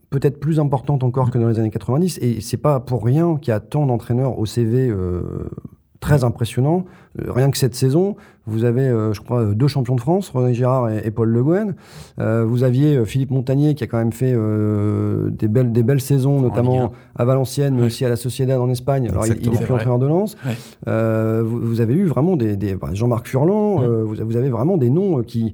peut-être 0.10 0.39
plus 0.39 0.60
importante 0.60 1.04
encore 1.04 1.32
que 1.32 1.39
dans 1.39 1.47
les 1.47 1.60
années 1.60 1.71
90. 1.71 2.19
Et 2.21 2.39
c'est 2.39 2.58
pas 2.58 2.80
pour 2.80 3.04
rien 3.04 3.38
qu'il 3.38 3.49
y 3.49 3.56
a 3.56 3.60
tant 3.60 3.86
d'entraîneurs 3.88 4.38
au 4.38 4.45
CV 4.45 4.88
euh, 4.88 5.49
très 6.04 6.24
impressionnants. 6.24 6.84
Euh, 7.22 7.32
rien 7.32 7.50
que 7.50 7.58
cette 7.58 7.76
saison, 7.76 8.16
vous 8.46 8.66
avez, 8.66 8.82
euh, 8.88 9.13
je 9.13 9.22
crois, 9.22 9.46
deux 9.54 9.68
champions 9.68 9.96
de 9.96 10.02
France, 10.02 10.30
René 10.30 10.54
Girard 10.54 10.89
et, 10.89 11.02
et 11.06 11.12
Paul 11.12 11.30
Le 11.30 11.44
Guen. 11.44 11.76
Euh, 12.20 12.44
vous 12.46 12.63
aviez 12.63 12.98
euh, 12.98 13.06
Philippe 13.06 13.32
Montagnier 13.32 13.74
qui 13.74 13.84
a 13.84 13.88
quand 13.88 13.98
même 14.00 14.12
fait 14.12 14.34
euh, 14.36 15.30
des 15.30 15.48
belles 15.48 15.72
des 15.72 15.84
belles 15.84 16.02
saisons, 16.02 16.42
notamment 16.42 16.92
à 17.16 17.24
Valenciennes, 17.26 17.76
mais 17.76 17.82
Ouais. 17.82 17.88
aussi 17.88 18.04
à 18.06 18.10
la 18.10 18.16
Sociedad 18.18 18.60
en 18.60 18.70
Espagne. 18.70 19.08
Alors 19.10 19.26
il, 19.26 19.38
il 19.42 19.48
est 19.54 19.58
plus 19.63 19.74
entraîneur 19.74 20.00
de 20.00 20.08
Lens. 20.08 20.36
Ouais. 20.46 20.52
Euh, 20.88 21.42
vous, 21.46 21.60
vous 21.60 21.82
avez 21.82 21.94
eu 21.94 22.06
vraiment 22.06 22.36
des, 22.36 22.56
des 22.58 22.76
bah, 22.76 22.89
Jean-Marc 22.94 23.28
Furlan. 23.28 23.82
Euh, 23.84 24.04
vous, 24.04 24.16
vous 24.26 24.36
avez 24.38 24.50
vraiment 24.50 24.78
des 24.78 24.89
noms 24.89 25.20
euh, 25.20 25.24
qui 25.24 25.54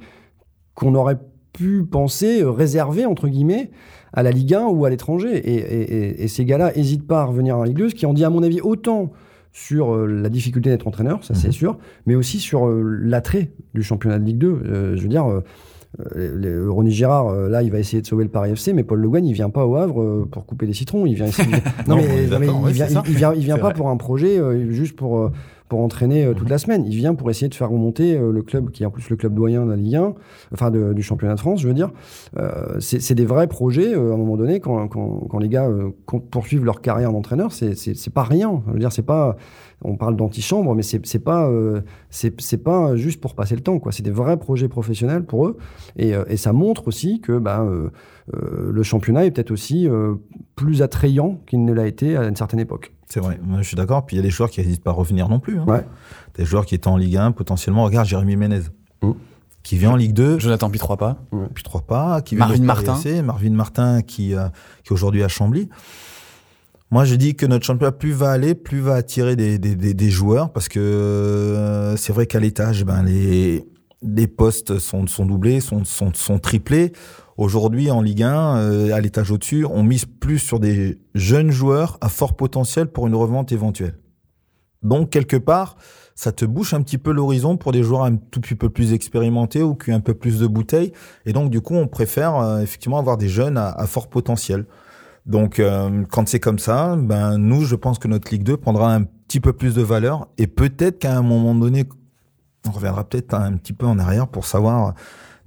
qu'on 0.73 0.95
aurait 0.95 1.17
pu 1.53 1.83
penser 1.83 2.41
euh, 2.41 2.49
réservés 2.51 3.05
entre 3.05 3.27
guillemets 3.27 3.69
à 4.13 4.23
la 4.23 4.31
Ligue 4.31 4.53
1 4.55 4.65
ou 4.67 4.85
à 4.85 4.89
l'étranger. 4.89 5.35
Et, 5.37 5.55
et- 5.57 5.93
et- 6.09 6.23
et 6.23 6.27
ces 6.27 6.45
gars-là 6.45 6.71
n'hésitent 6.75 7.05
pas 7.07 7.21
à 7.21 7.25
revenir 7.25 7.57
en 7.57 7.63
Ligue 7.63 7.77
2, 7.77 7.89
ce 7.89 7.95
qui 7.95 8.05
en 8.05 8.13
dit 8.13 8.23
à 8.25 8.29
mon 8.31 8.41
avis 8.43 8.61
autant 8.61 9.11
sur 9.51 9.93
euh, 9.95 10.05
la 10.05 10.29
difficulté 10.29 10.69
d'être 10.69 10.87
entraîneur, 10.87 11.23
ça 11.23 11.33
c'est 11.33 11.47
Mhm. 11.47 11.53
sûr, 11.53 11.77
mais 12.05 12.15
aussi 12.15 12.39
sur 12.39 12.67
euh, 12.67 12.81
l'attrait 13.01 13.51
du 13.73 13.81
championnat 13.83 14.19
de 14.19 14.25
Ligue 14.25 14.37
2. 14.37 14.47
Euh, 14.47 14.95
je 14.95 15.01
veux 15.01 15.07
dire, 15.09 15.25
euh, 15.29 15.41
euh, 16.15 16.65
Ronny 16.69 16.91
Girard, 16.91 17.33
là, 17.33 17.63
il 17.63 17.71
va 17.71 17.79
essayer 17.79 18.01
de 18.01 18.07
sauver 18.07 18.23
le 18.23 18.29
Paris 18.29 18.51
FC, 18.51 18.73
mais 18.73 18.83
Paul 18.83 18.99
Le 18.99 19.09
Guen, 19.09 19.25
il 19.25 19.33
vient 19.33 19.49
pas 19.49 19.65
au 19.65 19.75
Havre 19.75 20.27
pour 20.31 20.45
couper 20.45 20.67
les 20.67 20.73
citrons. 20.73 21.05
Il 21.07 21.15
vient 21.15 21.25
ici. 21.25 21.41
non, 21.87 21.95
Non, 21.97 22.01
mais, 22.39 22.47
non, 22.47 22.67
il, 22.67 22.73
vient, 22.73 22.87
il, 22.87 23.09
il 23.09 23.15
vient, 23.15 23.33
il 23.33 23.41
vient 23.43 23.55
pas 23.57 23.69
vrai. 23.69 23.73
pour 23.73 23.89
un 23.89 23.97
projet 23.97 24.39
juste 24.71 24.95
pour, 24.95 25.31
pour 25.69 25.79
entraîner 25.79 26.25
euh, 26.25 26.33
toute 26.33 26.43
Mhm. 26.45 26.49
la 26.49 26.57
semaine. 26.57 26.83
Il 26.85 26.95
vient 26.95 27.15
pour 27.15 27.29
essayer 27.29 27.47
de 27.47 27.55
faire 27.55 27.69
remonter 27.69 28.17
euh, 28.17 28.31
le 28.31 28.41
club 28.41 28.71
qui 28.71 28.83
est 28.83 28.85
en 28.85 28.91
plus 28.91 29.09
le 29.09 29.15
club 29.15 29.33
doyen 29.35 29.65
de 29.65 29.69
la 29.71 29.77
Ligue 29.77 29.95
1, 29.95 30.13
enfin 30.53 30.71
de- 30.71 30.93
du 30.93 31.01
championnat 31.03 31.35
de 31.35 31.39
France, 31.39 31.61
je 31.61 31.67
veux 31.67 31.73
dire. 31.73 31.91
Euh, 32.37 32.77
c'est 32.79 33.15
des 33.15 33.25
vrais 33.25 33.47
projets 33.47 33.93
à 33.93 33.99
un 33.99 34.17
moment 34.17 34.35
donné 34.35 34.59
quand, 34.59 34.87
quand, 34.89 35.27
quand 35.29 35.39
les 35.39 35.47
gars 35.49 35.69
poursuivent 36.31 36.65
leur 36.65 36.81
carrière 36.81 37.11
d'entraîneur. 37.13 37.51
C'est 37.53 38.13
pas 38.13 38.23
rien. 38.23 38.61
Je 38.67 38.73
veux 38.73 38.79
dire, 38.79 38.91
c'est 38.91 39.03
pas. 39.05 39.37
On 39.81 39.95
parle 39.95 40.17
d'antichambre, 40.17 40.75
mais 40.75 40.81
c'est 40.83 41.19
pas 41.23 41.47
euh, 41.49 41.79
c'est 42.09 42.41
c'est 42.41 42.61
pas 42.63 42.97
juste 42.97 43.21
pour 43.21 43.33
passer 43.35 43.55
le 43.55 43.61
temps. 43.61 43.79
quoi. 43.79 43.91
C'est 43.93 44.03
des 44.03 44.11
vrais 44.11 44.35
projets 44.37 44.67
professionnels 44.67 45.23
pour 45.23 45.47
eux. 45.47 45.57
Et, 45.95 46.13
euh, 46.15 46.25
et 46.27 46.35
ça 46.35 46.51
montre 46.51 46.87
aussi 46.89 47.21
que 47.21 47.37
bah, 47.37 47.61
euh, 47.61 47.89
le 48.71 48.83
championnat 48.83 49.25
est 49.25 49.31
peut-être 49.31 49.51
aussi 49.51 49.87
plus 50.55 50.81
attrayant 50.81 51.39
qu'il 51.47 51.63
ne 51.63 51.73
l'a 51.73 51.87
été 51.87 52.17
à 52.17 52.27
une 52.27 52.35
certaine 52.35 52.59
époque. 52.59 52.93
C'est 53.11 53.19
vrai, 53.19 53.39
moi, 53.43 53.61
je 53.61 53.67
suis 53.67 53.75
d'accord. 53.75 54.05
Puis 54.05 54.15
il 54.15 54.17
y 54.17 54.19
a 54.19 54.23
des 54.23 54.29
joueurs 54.29 54.49
qui 54.51 54.61
n'hésitent 54.61 54.83
pas 54.83 54.91
à 54.91 54.93
revenir 54.93 55.29
non 55.29 55.39
plus. 55.39 55.59
hein. 55.59 55.65
Ouais. 55.67 55.85
Des 56.35 56.45
joueurs 56.45 56.65
qui 56.65 56.75
étaient 56.75 56.87
en 56.87 56.97
Ligue 56.97 57.17
1, 57.17 57.31
potentiellement. 57.31 57.83
Regarde 57.83 58.07
Jérémy 58.07 58.35
Ménez, 58.35 58.61
Mm. 59.01 59.11
qui 59.63 59.77
vient 59.77 59.91
en 59.91 59.95
Ligue 59.95 60.13
2, 60.13 60.39
Jonathan 60.39 60.69
Pitrois 60.69 60.97
pas. 60.97 61.17
puis 61.55 61.63
trois 61.63 61.81
pas, 61.81 62.21
qui 62.21 62.35
vient 62.35 62.45
Marvin 62.47 62.63
Martin. 62.63 63.21
Marvin 63.23 63.49
Martin 63.51 64.01
qui, 64.01 64.35
euh, 64.35 64.47
qui 64.83 64.89
est 64.89 64.91
aujourd'hui 64.93 65.23
à 65.23 65.27
Chambly. 65.27 65.69
Moi, 66.91 67.05
je 67.05 67.15
dis 67.15 67.35
que 67.35 67.45
notre 67.45 67.65
championnat, 67.65 67.91
plus 67.91 68.11
va 68.11 68.29
aller, 68.31 68.55
plus 68.55 68.79
va 68.79 68.95
attirer 68.95 69.35
des, 69.35 69.57
des, 69.59 69.75
des, 69.75 69.93
des 69.93 70.09
joueurs, 70.09 70.51
parce 70.51 70.67
que 70.69 70.79
euh, 70.79 71.95
c'est 71.97 72.11
vrai 72.13 72.25
qu'à 72.27 72.39
l'étage, 72.39 72.83
ben, 72.83 73.03
les, 73.03 73.63
les 74.01 74.27
postes 74.27 74.79
sont, 74.79 75.05
sont 75.07 75.25
doublés, 75.25 75.59
sont, 75.61 75.83
sont, 75.85 76.11
sont 76.13 76.39
triplés. 76.39 76.91
Aujourd'hui, 77.39 77.89
en 77.89 78.01
Ligue 78.01 78.23
1, 78.23 78.57
euh, 78.57 78.93
à 78.93 78.99
l'étage 78.99 79.31
au-dessus, 79.31 79.63
on 79.63 79.81
mise 79.81 80.03
plus 80.03 80.39
sur 80.39 80.59
des 80.59 80.99
jeunes 81.15 81.51
joueurs 81.51 81.97
à 82.01 82.09
fort 82.09 82.35
potentiel 82.35 82.87
pour 82.87 83.07
une 83.07 83.15
revente 83.15 83.53
éventuelle. 83.53 83.97
Donc, 84.83 85.09
quelque 85.09 85.37
part, 85.37 85.77
ça 86.15 86.33
te 86.33 86.43
bouche 86.43 86.73
un 86.73 86.81
petit 86.81 86.97
peu 86.97 87.13
l'horizon 87.13 87.55
pour 87.55 87.71
des 87.71 87.81
joueurs 87.81 88.03
un 88.03 88.17
tout 88.17 88.41
petit 88.41 88.55
peu 88.55 88.67
plus 88.69 88.91
expérimentés 88.91 89.63
ou 89.63 89.75
qui 89.75 89.93
ont 89.93 89.95
un 89.95 90.01
peu 90.01 90.15
plus 90.15 90.37
de 90.37 90.47
bouteilles. 90.47 90.91
Et 91.25 91.31
donc, 91.31 91.49
du 91.49 91.61
coup, 91.61 91.75
on 91.75 91.87
préfère 91.87 92.35
euh, 92.35 92.59
effectivement 92.59 92.99
avoir 92.99 93.15
des 93.15 93.29
jeunes 93.29 93.55
à, 93.55 93.85
fort 93.87 94.09
potentiel. 94.09 94.65
Donc, 95.25 95.61
euh, 95.61 96.03
quand 96.11 96.27
c'est 96.27 96.41
comme 96.41 96.59
ça, 96.59 96.97
ben 96.97 97.37
nous, 97.37 97.63
je 97.63 97.75
pense 97.77 97.99
que 97.99 98.09
notre 98.09 98.29
Ligue 98.33 98.43
2 98.43 98.57
prendra 98.57 98.93
un 98.93 99.03
petit 99.03 99.39
peu 99.39 99.53
plus 99.53 99.75
de 99.75 99.81
valeur 99.81 100.27
et 100.37 100.47
peut-être 100.47 100.99
qu'à 100.99 101.17
un 101.17 101.21
moment 101.21 101.55
donné, 101.55 101.85
on 102.67 102.71
reviendra 102.71 103.07
peut-être 103.07 103.33
un 103.33 103.53
petit 103.53 103.71
peu 103.71 103.85
en 103.85 103.97
arrière 103.97 104.27
pour 104.27 104.45
savoir 104.45 104.93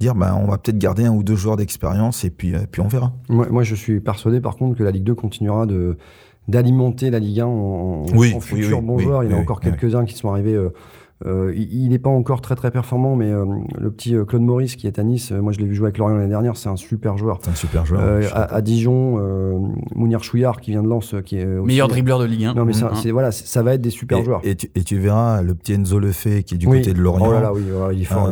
dire, 0.02 0.14
ben 0.14 0.36
on 0.40 0.46
va 0.50 0.58
peut-être 0.58 0.78
garder 0.78 1.04
un 1.06 1.12
ou 1.12 1.22
deux 1.22 1.36
joueurs 1.36 1.56
d'expérience 1.56 2.24
et 2.24 2.30
puis, 2.30 2.54
euh, 2.54 2.60
puis 2.70 2.80
on 2.82 2.88
verra. 2.88 3.12
Moi, 3.28 3.46
moi, 3.50 3.62
je 3.62 3.74
suis 3.74 4.00
persuadé 4.00 4.40
par 4.40 4.56
contre 4.56 4.76
que 4.76 4.82
la 4.84 4.90
Ligue 4.90 5.04
2 5.04 5.14
continuera 5.14 5.66
de 5.66 5.96
d'alimenter 6.48 7.10
la 7.10 7.20
Ligue 7.20 7.40
1 7.40 7.46
en, 7.46 8.02
Oui, 8.14 8.32
en 8.34 8.36
oui, 8.36 8.40
futurs 8.40 8.78
oui, 8.80 8.84
bons 8.84 8.96
oui, 8.96 9.04
joueurs. 9.04 9.22
Il 9.24 9.30
y 9.30 9.32
en 9.32 9.36
a 9.36 9.38
oui, 9.38 9.42
encore 9.44 9.60
oui. 9.64 9.70
quelques-uns 9.70 10.04
qui 10.04 10.14
sont 10.16 10.28
arrivés. 10.30 10.54
euh, 10.54 10.70
euh, 11.24 11.54
il 11.56 11.88
n'est 11.90 12.00
pas 12.00 12.10
encore 12.10 12.40
très 12.40 12.56
très 12.56 12.72
performant, 12.72 13.14
mais 13.14 13.30
euh, 13.30 13.44
le 13.78 13.92
petit 13.92 14.16
euh, 14.16 14.24
Claude 14.24 14.42
Maurice 14.42 14.74
qui 14.74 14.88
est 14.88 14.98
à 14.98 15.04
Nice, 15.04 15.30
euh, 15.30 15.40
moi 15.40 15.52
je 15.52 15.60
l'ai 15.60 15.66
vu 15.66 15.74
jouer 15.76 15.86
avec 15.86 15.98
Lorient 15.98 16.16
l'année 16.16 16.28
dernière, 16.28 16.56
c'est 16.56 16.68
un 16.68 16.74
super 16.74 17.16
joueur. 17.16 17.38
C'est 17.42 17.50
un 17.50 17.54
super 17.54 17.86
joueur. 17.86 18.00
Euh, 18.02 18.22
à, 18.34 18.52
à 18.56 18.60
Dijon, 18.60 19.18
euh, 19.20 19.56
Mounir 19.94 20.24
Chouillard 20.24 20.60
qui 20.60 20.72
vient 20.72 20.82
de 20.82 20.88
Lens, 20.88 21.14
euh, 21.14 21.20
qui 21.22 21.36
est 21.38 21.46
aussi- 21.46 21.64
Meilleur 21.68 21.86
dribbleur 21.86 22.18
de 22.18 22.24
Ligue 22.24 22.46
1. 22.46 22.54
Non 22.54 22.64
mais 22.64 22.72
ça, 22.72 22.86
Hein. 22.92 22.96
c'est 23.00 23.12
voilà, 23.12 23.30
c'est- 23.30 23.46
ça 23.46 23.62
va 23.62 23.74
être 23.74 23.80
des 23.80 23.90
super 23.90 24.18
et, 24.18 24.24
joueurs. 24.24 24.40
Et 24.42 24.56
tu, 24.56 24.68
et 24.74 24.82
tu 24.82 24.98
verras 24.98 25.42
le 25.42 25.54
petit 25.54 25.74
Enzo 25.74 26.00
Lefebvre 26.00 26.42
qui 26.42 26.56
est 26.56 26.58
du 26.58 26.66
Oui. 26.66 26.78
côté 26.78 26.92
de 26.92 27.00
Lorient. 27.00 27.26
Oh 27.28 27.32
là 27.34 27.40
là, 27.40 27.52
oui, 27.54 27.62
voilà, 27.72 27.92
il 27.92 28.02
est 28.02 28.04
fort. 28.04 28.28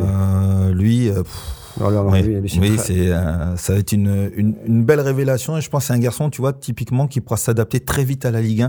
lui. 0.73 1.07
Euh, 1.07 1.13
euh, 1.19 1.23
pff, 1.23 1.57
Oh 1.57 1.60
oui, 1.79 2.41
c'est 2.47 2.59
oui, 2.59 2.75
très- 2.75 2.77
c'est 2.77 3.11
euh, 3.11 3.55
ça 3.55 3.73
va 3.73 3.79
être 3.79 3.91
une, 3.93 4.29
une, 4.35 4.55
une 4.65 4.83
belle 4.83 4.99
révélation 4.99 5.57
et 5.57 5.61
je 5.61 5.69
pense 5.69 5.83
que 5.83 5.87
c'est 5.87 5.93
un 5.93 5.99
garçon, 5.99 6.29
tu 6.29 6.41
vois, 6.41 6.53
typiquement 6.53 7.07
qui 7.07 7.21
pourra 7.21 7.37
s'adapter 7.37 7.79
très 7.79 8.03
vite 8.03 8.25
à 8.25 8.31
la 8.31 8.41
Ligue 8.41 8.63
1, 8.63 8.67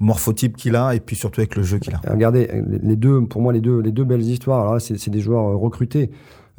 au 0.00 0.04
morphotype 0.04 0.56
qu'il 0.56 0.76
a 0.76 0.94
et 0.94 1.00
puis 1.00 1.16
surtout 1.16 1.40
avec 1.40 1.56
le 1.56 1.62
jeu 1.62 1.78
qu'il 1.78 1.94
a. 1.94 2.00
Regardez, 2.08 2.48
les 2.82 2.96
deux, 2.96 3.22
pour 3.22 3.40
moi, 3.42 3.52
les 3.52 3.60
deux, 3.60 3.80
les 3.80 3.92
deux 3.92 4.04
belles 4.04 4.22
histoires. 4.22 4.60
Alors 4.60 4.74
là, 4.74 4.80
c'est 4.80 4.98
c'est 4.98 5.10
des 5.10 5.20
joueurs 5.20 5.48
euh, 5.48 5.56
recrutés. 5.56 6.10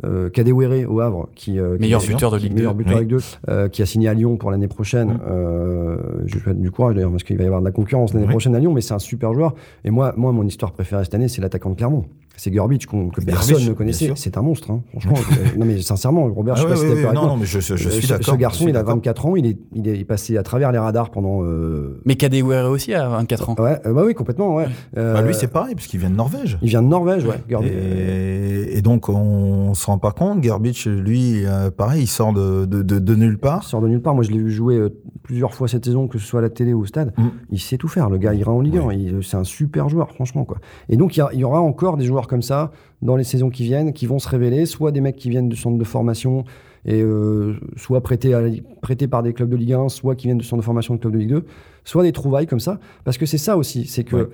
Euh, 0.06 0.30
Kadewere 0.30 0.86
au 0.88 1.00
Havre, 1.00 1.28
qui, 1.34 1.58
euh, 1.60 1.76
Meilleur 1.80 2.02
qui- 2.02 2.10
buteur 2.10 2.30
de 2.30 2.38
qui- 2.38 2.44
Ligue 2.44 2.52
2. 2.54 2.58
meilleur 2.58 2.76
buteur 2.76 2.94
Oui. 2.98 3.00
Ligue 3.02 3.10
2, 3.10 3.18
euh, 3.50 3.68
qui 3.68 3.82
a 3.82 3.86
signé 3.88 4.08
à 4.08 4.14
Lyon 4.14 4.38
pour 4.38 4.52
l'année 4.52 4.68
prochaine. 4.68 5.14
Mm. 5.14 5.20
Euh, 5.28 5.98
je 6.28 6.36
lui 6.36 6.42
souhaite 6.42 6.62
du 6.62 6.70
courage 6.70 6.94
d'ailleurs, 6.94 7.10
parce 7.10 7.24
qu'il 7.24 7.36
va 7.36 7.44
y 7.44 7.48
avoir 7.48 7.62
de 7.62 7.66
la 7.66 7.72
concurrence 7.72 8.14
l'année 8.14 8.28
Oui. 8.28 8.32
prochaine 8.32 8.54
à 8.56 8.60
Lyon, 8.60 8.74
mais 8.74 8.82
c'est 8.82 8.94
un 8.94 9.00
super 9.00 9.34
joueur. 9.34 9.56
Et 9.86 9.90
moi, 9.90 10.14
moi, 10.16 10.32
mon 10.32 10.44
histoire 10.46 10.72
préférée 10.72 11.04
cette 11.04 11.16
année, 11.16 11.28
c'est 11.28 11.42
l'attaquant 11.42 11.72
de 11.72 11.76
Clermont. 11.76 12.06
C'est 12.40 12.52
Gurbic, 12.52 12.86
qu'on- 12.86 13.10
que 13.10 13.16
Gurbic, 13.20 13.26
personne 13.34 13.66
ne 13.68 13.74
connaissait. 13.74 14.12
C'est 14.16 14.38
un 14.38 14.42
monstre, 14.44 14.72
hein, 14.72 14.82
franchement. 14.92 15.16
Euh, 15.38 15.58
non, 15.58 15.66
mais 15.66 15.82
sincèrement, 15.82 16.28
Robert, 16.34 16.56
je 16.56 16.62
Ah 16.62 16.64
sais 16.64 16.68
ouais, 16.68 16.74
pas 16.74 16.96
si 16.98 17.04
ouais, 17.04 17.08
ouais, 17.10 17.14
non, 17.14 17.36
mais 17.36 17.46
je, 17.46 17.60
je, 17.60 17.76
je 17.76 17.88
Euh, 17.88 17.92
suis 17.92 18.04
ce- 18.04 18.10
d'accord. 18.14 18.26
Ce 18.28 18.32
je 18.32 18.36
garçon, 18.38 18.66
il 18.68 18.70
a 18.70 18.74
d'accord. 18.80 18.94
24 18.96 19.26
ans, 19.26 19.36
il 19.36 19.46
est, 19.48 19.58
il 19.76 19.88
est 19.88 20.06
passé 20.06 20.38
à 20.38 20.44
travers 20.44 20.72
les 20.72 20.78
radars 20.78 21.10
pendant. 21.12 21.44
euh, 21.44 22.00
Mais 22.06 22.16
Kadewere 22.16 22.70
aussi 22.72 22.94
à 22.94 23.10
24 23.10 23.50
ans. 23.50 23.56
Ouais, 23.60 23.80
euh, 23.86 23.94
bah 23.94 24.04
oui, 24.06 24.14
complètement, 24.14 24.56
ouais. 24.56 24.66
Bah, 24.96 25.02
Euh, 25.02 25.22
lui, 25.24 25.34
c'est 25.34 25.48
pareil, 25.48 25.76
parce 25.76 25.88
qu'il 25.88 26.00
vient 26.00 26.10
de 26.12 26.16
Norvège. 26.16 26.58
il 26.62 26.70
vient 26.70 26.82
de 26.84 26.88
Norvège, 26.88 27.26
ouais. 27.26 27.42
Gurbic. 27.50 27.72
Et, 27.72 28.78
et 28.78 28.82
donc, 28.82 29.10
on 29.10 29.74
se 29.74 29.86
rend 29.88 29.98
pas 29.98 30.12
compte. 30.12 30.44
Gerbic, 30.44 30.86
lui, 30.86 31.46
euh, 31.46 31.72
pareil, 31.72 32.04
il 32.04 32.08
sort 32.08 32.34
de, 32.34 32.66
de, 32.66 32.82
de, 32.84 33.00
de 33.00 33.16
nulle 33.16 33.34
Il 33.34 33.38
part. 33.40 33.64
sort 33.64 33.82
de 33.82 33.88
nulle 33.88 34.02
part. 34.02 34.14
Moi, 34.16 34.24
je 34.24 34.32
l'ai 34.32 34.38
vu 34.40 34.52
jouer 34.52 34.80
plusieurs 35.24 35.54
fois 35.54 35.68
cette 35.68 35.86
saison, 35.86 36.08
que 36.08 36.18
ce 36.20 36.26
soit 36.26 36.40
à 36.40 36.44
la 36.44 36.50
télé 36.50 36.74
ou 36.74 36.82
au 36.82 36.86
stade. 36.86 37.14
Mm. 37.18 37.24
Il 37.52 37.60
sait 37.60 37.78
tout 37.78 37.88
faire. 37.88 38.10
Le 38.10 38.18
gars, 38.18 38.34
il 38.34 38.40
ira 38.40 38.52
en 38.52 38.62
Ligue 38.62 38.78
1. 38.78 38.92
Il- 38.94 39.20
C'est 39.24 39.38
un 39.38 39.44
super 39.44 39.90
joueur, 39.90 40.12
franchement. 40.12 40.46
Quoi. 40.46 40.58
Et 40.90 40.98
donc, 40.98 41.16
il 41.18 41.20
y, 41.20 41.24
a- 41.24 41.30
il 41.34 41.40
y 41.40 41.44
aura 41.44 41.60
encore 41.62 41.98
des 41.98 42.06
joueurs 42.06 42.27
comme 42.28 42.42
ça 42.42 42.72
dans 43.02 43.16
les 43.16 43.24
saisons 43.24 43.50
qui 43.50 43.64
viennent, 43.64 43.94
qui 43.94 44.06
vont 44.06 44.20
se 44.20 44.28
révéler, 44.30 44.66
soit 44.66 44.92
des 44.92 45.02
mecs 45.02 45.16
qui 45.16 45.30
viennent 45.30 45.50
du 45.50 45.56
centre 45.56 45.78
de 45.78 45.84
formation 45.84 46.44
et 46.86 47.02
euh, 47.02 47.56
soit 47.76 48.02
prêtés, 48.02 48.34
à 48.34 48.42
prêtés 48.82 49.08
par 49.08 49.22
des 49.24 49.34
clubs 49.34 49.50
de 49.50 49.56
Ligue 49.56 49.74
1, 49.74 49.90
soit 49.90 50.16
qui 50.16 50.28
viennent 50.28 50.38
du 50.38 50.46
centre 50.46 50.62
de 50.62 50.66
formation 50.66 50.96
de 50.96 51.00
clubs 51.00 51.14
de 51.14 51.18
Ligue 51.18 51.30
2, 51.30 51.46
soit 51.84 52.04
des 52.04 52.12
trouvailles 52.12 52.48
comme 52.48 52.60
ça. 52.62 52.80
Parce 53.04 53.18
que 53.18 53.26
c'est 53.26 53.38
ça 53.38 53.58
aussi, 53.58 53.86
c'est 53.86 54.04
que 54.04 54.16
Ouais. 54.16 54.28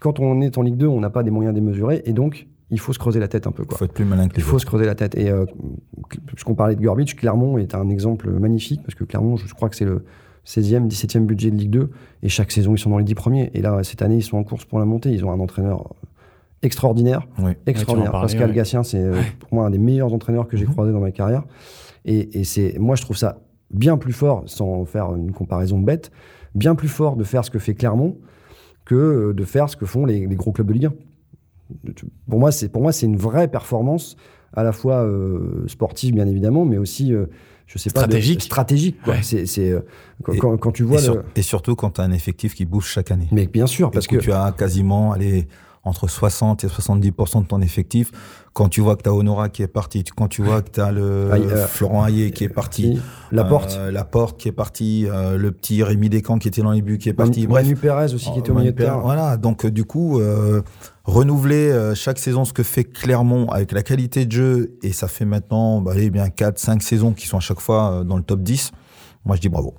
quand 0.00 0.18
on 0.20 0.40
est 0.40 0.58
en 0.58 0.62
Ligue 0.62 0.76
2, 0.76 0.86
on 0.86 1.00
n'a 1.00 1.10
pas 1.10 1.22
des 1.22 1.30
moyens 1.30 1.54
démesurés 1.54 2.02
et 2.06 2.12
donc 2.12 2.46
il 2.72 2.78
faut 2.80 2.92
se 2.92 2.98
creuser 2.98 3.20
la 3.20 3.28
tête 3.28 3.46
un 3.46 3.52
peu. 3.52 3.64
Il 3.68 3.76
faut 3.76 3.84
être 3.84 3.92
plus 3.92 4.04
malin 4.04 4.28
que 4.28 4.34
les 4.34 4.40
Il 4.40 4.44
faut 4.44 4.54
autres. 4.56 4.62
se 4.62 4.66
creuser 4.66 4.86
la 4.86 4.94
tête. 4.94 5.16
Et 5.16 5.28
euh, 5.30 5.44
puisqu'on 6.26 6.54
parlait 6.54 6.74
de 6.76 6.80
Gurbic, 6.80 7.16
Clermont 7.16 7.58
est 7.58 7.74
un 7.74 7.88
exemple 7.90 8.30
magnifique 8.30 8.80
parce 8.82 8.94
que 8.94 9.04
Clermont, 9.04 9.36
je 9.36 9.52
crois 9.54 9.68
que 9.68 9.76
c'est 9.76 9.84
le 9.84 10.04
16e, 10.46 10.88
17e 10.88 11.26
budget 11.26 11.50
de 11.50 11.56
Ligue 11.56 11.70
2 11.70 11.90
et 12.22 12.28
chaque 12.28 12.50
saison, 12.50 12.74
ils 12.74 12.78
sont 12.78 12.90
dans 12.90 12.98
les 12.98 13.04
10 13.04 13.14
premiers. 13.14 13.50
Et 13.54 13.60
là, 13.60 13.82
cette 13.84 14.02
année, 14.02 14.16
ils 14.16 14.22
sont 14.22 14.36
en 14.38 14.44
course 14.44 14.64
pour 14.64 14.78
la 14.78 14.84
montée. 14.84 15.10
Ils 15.10 15.24
ont 15.24 15.30
un 15.32 15.40
entraîneur 15.40 15.94
extraordinaire. 16.62 17.26
Oui. 17.38 17.52
Extraordinaire. 17.66 18.12
Parler, 18.12 18.26
Pascal 18.26 18.50
ouais. 18.50 18.56
Gatien, 18.56 18.82
c'est 18.82 18.98
euh, 18.98 19.12
Ouais. 19.14 19.24
pour 19.38 19.54
moi 19.54 19.66
un 19.66 19.70
des 19.70 19.78
meilleurs 19.78 20.12
entraîneurs 20.12 20.46
que 20.48 20.56
j'ai 20.56 20.66
Mhm. 20.66 20.72
croisé 20.72 20.92
dans 20.92 21.00
ma 21.00 21.10
carrière. 21.10 21.44
Et, 22.04 22.40
et 22.40 22.44
c'est, 22.44 22.78
moi, 22.78 22.96
je 22.96 23.02
trouve 23.02 23.16
ça 23.16 23.38
bien 23.70 23.96
plus 23.96 24.12
fort, 24.12 24.42
sans 24.46 24.84
faire 24.84 25.14
une 25.14 25.32
comparaison 25.32 25.78
bête, 25.78 26.10
bien 26.54 26.74
plus 26.74 26.88
fort 26.88 27.16
de 27.16 27.24
faire 27.24 27.44
ce 27.44 27.50
que 27.50 27.58
fait 27.58 27.74
Clermont 27.74 28.16
que 28.84 28.94
euh, 28.94 29.32
de 29.34 29.44
faire 29.44 29.68
ce 29.68 29.76
que 29.76 29.86
font 29.86 30.04
les, 30.06 30.26
les 30.26 30.36
gros 30.36 30.50
clubs 30.52 30.66
de 30.66 30.72
Ligue 30.72 30.86
1. 30.86 30.92
Pour 32.28 32.40
moi, 32.40 32.50
c'est 32.50 32.68
pour 32.68 32.82
moi 32.82 32.90
c'est 32.92 33.06
une 33.06 33.16
vraie 33.16 33.46
performance 33.48 34.16
à 34.54 34.64
la 34.64 34.72
fois 34.72 35.04
euh, 35.04 35.64
sportive 35.68 36.14
bien 36.14 36.26
évidemment, 36.26 36.64
mais 36.64 36.78
aussi 36.78 37.12
euh, 37.14 37.26
je 37.66 37.78
sais 37.78 37.90
pas 37.90 38.00
de- 38.00 38.06
Stratégique. 38.06 38.42
stratégique. 38.42 38.96
quoi. 39.04 39.14
Ouais. 39.14 39.20
C'est, 39.22 39.46
c'est, 39.46 39.72
quand, 40.24 40.32
Et- 40.32 40.38
quand- 40.58 40.72
tu 40.72 40.82
Et, 40.82 40.86
vois 40.86 40.98
sur- 40.98 41.14
le, 41.14 41.24
et 41.36 41.42
surtout 41.42 41.76
quand 41.76 41.90
tu 41.90 42.00
as 42.00 42.04
un 42.04 42.10
effectif 42.10 42.54
qui 42.56 42.64
bouge 42.64 42.86
chaque 42.88 43.12
année. 43.12 43.28
mais 43.30 43.46
bien 43.46 43.68
sûr 43.68 43.92
parce 43.92 44.08
que 44.08 44.16
tu 44.16 44.32
as 44.32 44.52
quasiment 44.58 45.12
allez, 45.12 45.46
entre 45.84 46.08
60 46.08 46.64
et 46.64 46.66
70% 46.66 47.42
de 47.42 47.46
ton 47.46 47.60
effectif. 47.60 48.12
Quand 48.52 48.68
tu 48.68 48.80
vois 48.80 48.96
que 48.96 49.02
tu 49.02 49.08
as 49.08 49.14
Honora 49.14 49.48
qui 49.48 49.62
est 49.62 49.68
parti, 49.68 50.04
quand 50.04 50.28
tu 50.28 50.42
vois 50.42 50.60
que 50.60 50.70
tu 50.70 50.80
as 50.80 50.90
le 50.90 51.30
Aïe, 51.32 51.42
euh, 51.44 51.66
Florent 51.66 52.06
Hayé 52.06 52.32
qui 52.32 52.44
est 52.44 52.48
parti, 52.48 53.00
la 53.32 53.44
porte, 53.44 53.76
euh, 53.78 53.90
la 53.90 54.04
porte 54.04 54.38
qui 54.38 54.48
est 54.48 54.52
parti, 54.52 55.06
euh, 55.08 55.38
le 55.38 55.52
petit 55.52 55.82
Rémi 55.82 56.08
Descamps 56.08 56.38
qui 56.38 56.48
était 56.48 56.60
dans 56.60 56.72
les 56.72 56.82
buts 56.82 56.98
qui 56.98 57.08
est 57.08 57.14
parti. 57.14 57.42
Manu, 57.42 57.46
Bref, 57.46 57.64
Manu 57.64 57.76
Pérez 57.76 58.14
aussi 58.14 58.30
qui 58.32 58.40
était 58.40 58.50
au 58.50 58.54
milieu 58.54 58.72
de 58.72 58.76
terrain. 58.76 58.98
Voilà, 58.98 59.36
donc 59.36 59.64
euh, 59.64 59.70
du 59.70 59.84
coup, 59.84 60.20
renouveler 61.04 61.92
chaque 61.94 62.18
saison 62.18 62.44
ce 62.44 62.52
que 62.52 62.62
fait 62.62 62.84
Clermont 62.84 63.48
avec 63.48 63.72
la 63.72 63.82
qualité 63.82 64.26
de 64.26 64.32
jeu, 64.32 64.78
et 64.82 64.92
ça 64.92 65.08
fait 65.08 65.24
maintenant 65.24 65.80
bah, 65.80 65.92
allez, 65.92 66.10
bien 66.10 66.26
4-5 66.26 66.80
saisons 66.80 67.12
qui 67.12 67.26
sont 67.26 67.38
à 67.38 67.40
chaque 67.40 67.60
fois 67.60 68.04
dans 68.04 68.16
le 68.16 68.22
top 68.22 68.42
10, 68.42 68.72
moi 69.24 69.36
je 69.36 69.40
dis 69.40 69.48
bravo. 69.48 69.74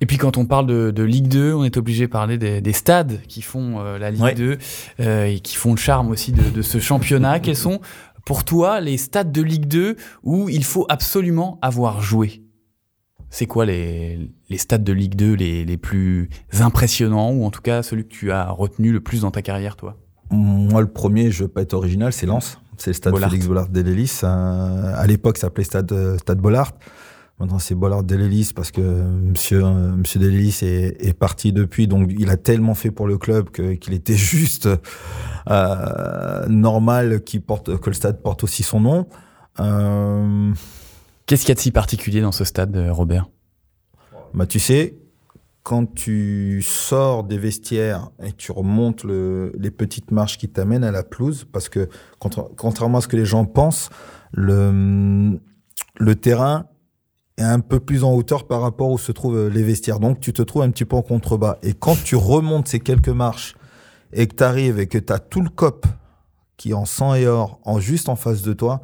Et 0.00 0.06
puis 0.06 0.16
quand 0.18 0.36
on 0.36 0.46
parle 0.46 0.66
de, 0.66 0.90
de 0.90 1.02
Ligue 1.02 1.28
2, 1.28 1.52
on 1.54 1.64
est 1.64 1.76
obligé 1.76 2.06
de 2.06 2.10
parler 2.10 2.38
des, 2.38 2.60
des 2.60 2.72
stades 2.72 3.20
qui 3.28 3.42
font 3.42 3.80
euh, 3.80 3.98
la 3.98 4.10
Ligue 4.10 4.22
Ouais. 4.22 4.34
2 4.34 4.58
euh, 5.00 5.24
et 5.26 5.40
qui 5.40 5.56
font 5.56 5.70
le 5.72 5.78
charme 5.78 6.10
aussi 6.10 6.32
de, 6.32 6.42
de 6.50 6.62
ce 6.62 6.78
championnat. 6.78 7.40
Quels 7.40 7.56
sont 7.56 7.80
pour 8.26 8.44
toi 8.44 8.80
les 8.80 8.96
stades 8.96 9.32
de 9.32 9.42
Ligue 9.42 9.66
2 9.66 9.96
où 10.22 10.48
il 10.48 10.64
faut 10.64 10.86
absolument 10.88 11.58
avoir 11.62 12.00
joué? 12.00 12.42
C'est 13.30 13.46
quoi 13.46 13.66
les, 13.66 14.30
les 14.48 14.58
stades 14.58 14.84
de 14.84 14.92
Ligue 14.92 15.16
2 15.16 15.34
les, 15.34 15.64
les 15.64 15.76
plus 15.76 16.28
impressionnants 16.60 17.30
ou 17.32 17.44
en 17.44 17.50
tout 17.50 17.62
cas 17.62 17.82
celui 17.82 18.04
que 18.04 18.12
tu 18.14 18.30
as 18.30 18.48
retenu 18.50 18.92
le 18.92 19.00
plus 19.00 19.22
dans 19.22 19.30
ta 19.30 19.42
carrière 19.42 19.76
toi? 19.76 19.96
Moi, 20.30 20.80
le 20.80 20.88
premier, 20.88 21.30
je 21.30 21.44
veux 21.44 21.48
pas 21.48 21.62
être 21.62 21.74
original, 21.74 22.12
c'est 22.12 22.26
Lens. 22.26 22.58
C'est 22.76 22.90
le 22.90 22.94
stade 22.94 23.12
Bollard. 23.12 23.30
Félix 23.30 23.46
Bollard 23.46 23.68
Delélis. 23.68 24.20
Euh, 24.24 24.94
à 24.96 25.06
l'époque, 25.06 25.36
ça 25.36 25.42
s'appelait 25.42 25.64
stade, 25.64 26.16
stade 26.18 26.38
Bollard. 26.38 26.72
Maintenant, 27.40 27.58
c'est 27.58 27.74
Bollard 27.74 28.04
Delélis 28.04 28.52
parce 28.54 28.70
que 28.70 28.80
monsieur, 28.80 29.64
euh, 29.64 29.96
monsieur 29.96 30.20
Delélis 30.20 30.60
est, 30.62 31.04
est 31.04 31.14
parti 31.14 31.52
depuis. 31.52 31.88
Donc, 31.88 32.10
il 32.16 32.30
a 32.30 32.36
tellement 32.36 32.74
fait 32.74 32.92
pour 32.92 33.08
le 33.08 33.18
club 33.18 33.50
que- 33.50 33.74
qu'il 33.74 33.92
était 33.92 34.14
juste 34.16 34.68
euh, 35.50 36.46
normal 36.48 37.22
qu'il 37.24 37.42
porte, 37.42 37.76
que 37.78 37.90
le 37.90 37.94
stade 37.94 38.22
porte 38.22 38.44
aussi 38.44 38.62
son 38.62 38.80
nom. 38.80 39.08
Euh, 39.60 40.52
Qu'est-ce 41.26 41.42
qu'il 41.42 41.48
y 41.48 41.52
a 41.52 41.54
de 41.56 41.60
si 41.60 41.70
particulier 41.72 42.20
dans 42.20 42.32
ce 42.32 42.44
stade, 42.44 42.76
euh, 42.76 42.92
Robert? 42.92 43.28
Bah, 44.32 44.46
Tu 44.46 44.60
sais, 44.60 44.96
quand 45.64 45.92
tu 45.92 46.62
sors 46.62 47.24
des 47.24 47.38
vestiaires 47.38 48.10
et 48.22 48.32
tu 48.32 48.52
remontes 48.52 49.02
le, 49.02 49.52
les 49.58 49.70
petites 49.70 50.10
marches 50.10 50.38
qui 50.38 50.48
t'amènent 50.48 50.84
à 50.84 50.92
la 50.92 51.02
pelouse, 51.02 51.46
parce 51.50 51.68
que 51.68 51.88
contrairement 52.18 52.98
à 52.98 53.00
ce 53.00 53.08
que 53.08 53.16
les 53.16 53.24
gens 53.24 53.44
pensent, 53.46 53.88
le, 54.32 55.38
le 55.98 56.14
terrain 56.16 56.66
est 57.36 57.42
un 57.42 57.60
peu 57.60 57.80
plus 57.80 58.04
en 58.04 58.12
hauteur 58.12 58.46
par 58.46 58.60
rapport 58.60 58.90
où 58.90 58.98
se 58.98 59.12
trouvent 59.12 59.48
les 59.48 59.62
vestiaires. 59.62 60.00
Donc 60.00 60.20
tu 60.20 60.32
te 60.32 60.42
trouves 60.42 60.62
un 60.62 60.70
petit 60.70 60.84
peu 60.84 60.96
en 60.96 61.02
contrebas. 61.02 61.58
Et 61.62 61.72
quand 61.74 61.96
tu 62.02 62.16
remontes 62.16 62.68
ces 62.68 62.80
quelques 62.80 63.08
marches 63.08 63.56
et 64.12 64.26
que 64.26 64.36
tu 64.36 64.44
arrives 64.44 64.78
et 64.78 64.86
que 64.86 64.98
tu 64.98 65.12
as 65.12 65.18
tout 65.18 65.40
le 65.40 65.50
cop 65.50 65.86
qui 66.56 66.70
est 66.70 66.74
en 66.74 66.84
sang 66.84 67.14
et 67.14 67.26
or 67.26 67.58
en 67.64 67.80
juste 67.80 68.08
en 68.08 68.16
face 68.16 68.42
de 68.42 68.52
toi, 68.52 68.82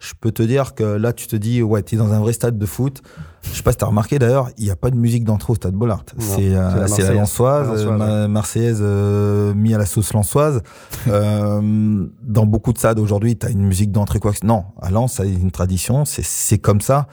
je 0.00 0.14
peux 0.18 0.32
te 0.32 0.42
dire 0.42 0.74
que 0.74 0.82
là, 0.82 1.12
tu 1.12 1.26
te 1.26 1.36
dis, 1.36 1.62
ouais, 1.62 1.82
tu 1.82 1.94
es 1.94 1.98
dans 1.98 2.12
un 2.12 2.20
vrai 2.20 2.32
stade 2.32 2.58
de 2.58 2.66
foot. 2.66 3.02
Je 3.42 3.50
sais 3.50 3.62
pas 3.62 3.72
si 3.72 3.78
tu 3.78 3.84
as 3.84 3.86
remarqué 3.86 4.18
d'ailleurs, 4.18 4.48
il 4.56 4.64
n'y 4.64 4.70
a 4.70 4.76
pas 4.76 4.90
de 4.90 4.96
musique 4.96 5.24
d'entrée 5.24 5.52
au 5.52 5.56
stade 5.56 5.74
Bollard. 5.74 6.04
C'est 6.18 6.54
euh, 6.54 6.86
la, 6.86 7.12
lançoise, 7.12 7.86
la 7.86 8.26
marseillaise 8.26 8.78
euh, 8.80 9.52
mis 9.52 9.74
à 9.74 9.78
la 9.78 9.84
sauce 9.84 10.14
lançoise. 10.14 10.62
euh, 11.06 12.06
dans 12.22 12.46
beaucoup 12.46 12.72
de 12.72 12.78
stades 12.78 12.98
aujourd'hui, 12.98 13.36
tu 13.36 13.46
as 13.46 13.50
une 13.50 13.62
musique 13.62 13.92
d'entrée 13.92 14.20
quoi 14.20 14.32
Non, 14.42 14.64
à 14.80 14.90
Lens, 14.90 15.14
ça 15.14 15.26
une 15.26 15.50
tradition, 15.50 16.04
c'est 16.06 16.58
comme 16.58 16.80
ça. 16.80 17.06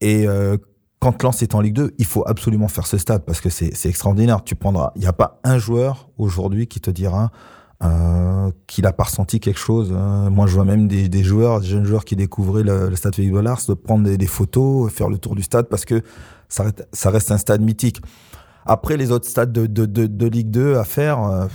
Et 0.00 0.26
euh, 0.26 0.56
quand 1.00 1.22
Lens 1.22 1.42
est 1.42 1.54
en 1.54 1.60
Ligue 1.60 1.74
2, 1.74 1.94
il 1.98 2.06
faut 2.06 2.26
absolument 2.26 2.68
faire 2.68 2.86
ce 2.86 2.98
stade 2.98 3.24
parce 3.24 3.40
que 3.40 3.50
c'est 3.50 3.88
extraordinaire. 3.88 4.42
Tu 4.44 4.54
prendras, 4.54 4.92
il 4.96 5.00
n'y 5.00 5.06
a 5.06 5.12
pas 5.12 5.40
un 5.44 5.58
joueur 5.58 6.08
aujourd'hui 6.18 6.66
qui 6.66 6.80
te 6.80 6.90
dira 6.90 7.30
euh, 7.84 8.50
qu'il 8.66 8.86
a 8.86 8.92
pas 8.92 9.04
ressenti 9.04 9.38
quelque 9.38 9.60
chose. 9.60 9.92
Hein. 9.92 10.30
Moi, 10.30 10.46
je 10.46 10.54
vois 10.54 10.64
même 10.64 10.88
des, 10.88 11.08
des, 11.08 11.22
joueurs, 11.22 11.60
des 11.60 11.68
jeunes 11.68 11.84
joueurs 11.84 12.04
qui 12.04 12.16
découvraient 12.16 12.64
le, 12.64 12.88
le 12.88 12.96
stade 12.96 13.14
Félix 13.14 13.32
Bollard, 13.32 13.60
de 13.68 13.74
prendre 13.74 14.04
des, 14.04 14.18
des, 14.18 14.26
photos, 14.26 14.92
faire 14.92 15.08
le 15.08 15.18
tour 15.18 15.36
du 15.36 15.42
stade 15.42 15.68
parce 15.68 15.84
que 15.84 16.02
ça 16.48 16.64
reste, 16.64 16.88
ça 16.92 17.10
reste 17.10 17.30
un 17.30 17.38
stade 17.38 17.62
mythique. 17.62 18.00
Après, 18.66 18.96
les 18.96 19.12
autres 19.12 19.28
stades 19.28 19.52
de, 19.52 19.66
de, 19.66 19.86
de, 19.86 20.06
de 20.06 20.26
Ligue 20.26 20.50
2 20.50 20.74
à 20.74 20.84
faire, 20.84 21.22
euh, 21.22 21.46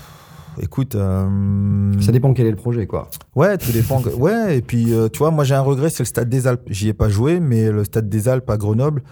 écoute. 0.62 0.96
Euh, 0.96 1.92
ça 2.02 2.12
dépend 2.12 2.34
quel 2.34 2.48
est 2.48 2.52
le 2.52 2.58
projet, 2.58 2.88
quoi. 2.88 3.10
Ouais, 3.36 3.58
tout 3.58 3.72
dépend. 3.72 4.02
ouais, 4.18 4.58
et 4.58 4.62
puis, 4.62 4.94
euh, 4.94 5.10
tu 5.10 5.20
vois, 5.20 5.32
moi, 5.32 5.44
j'ai 5.44 5.56
un 5.56 5.62
regret, 5.62 5.90
c'est 5.90 6.04
le 6.04 6.08
stade 6.08 6.30
des 6.30 6.48
Alpes. 6.48 6.64
J'y 6.68 6.90
ai 6.90 6.94
pas 6.94 7.10
joué, 7.10 7.40
mais 7.40 7.72
le 7.72 7.84
stade 7.84 8.10
des 8.10 8.28
Alpes 8.28 8.50
à 8.50 8.58
Grenoble, 8.58 9.04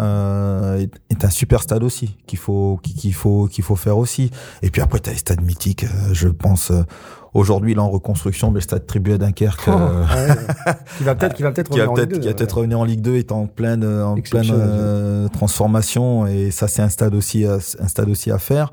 euh, 0.00 0.86
est, 1.10 1.24
un 1.24 1.30
super 1.30 1.60
stade 1.60 1.82
aussi 1.82 2.16
qu'il 2.28 2.38
faut 2.38 2.78
qu'il 2.82 3.14
faut 3.14 3.48
qu'il 3.48 3.64
faut 3.64 3.74
faire 3.74 3.98
aussi. 3.98 4.30
Et 4.62 4.70
puis 4.70 4.80
après 4.80 5.00
tu 5.00 5.10
as 5.10 5.12
les 5.12 5.18
stades 5.18 5.42
mythiques, 5.42 5.84
euh, 5.84 6.12
je 6.12 6.28
pense 6.28 6.70
euh, 6.70 6.82
aujourd'hui 7.34 7.74
là 7.74 7.82
en 7.82 7.90
reconstruction 7.90 8.52
le 8.52 8.60
stade 8.60 8.86
Tribu 8.86 9.14
à 9.14 9.18
Dunkerque 9.18 9.66
oh, 9.66 9.72
qui 10.98 11.04
va 11.04 11.16
peut-être 11.16 11.34
qui 11.34 11.42
va 11.42 11.50
peut-être 11.50 11.72
revenir, 11.72 11.94
peut 11.94 12.18
qui 12.18 12.28
va 12.28 12.34
peut-être 12.34 12.58
revenir 12.58 12.78
en 12.78 12.84
Ligue 12.84 13.00
2 13.00 13.16
est 13.16 13.32
en 13.32 13.46
pleine 13.46 13.84
en 13.84 14.14
pleine 14.14 15.28
transformation 15.32 16.28
et 16.28 16.52
ça 16.52 16.68
c'est 16.68 16.82
un 16.82 16.90
stade 16.90 17.14
aussi 17.16 17.44
un 17.44 17.88
stade 17.88 18.08
aussi 18.08 18.30
à 18.30 18.38
faire. 18.38 18.70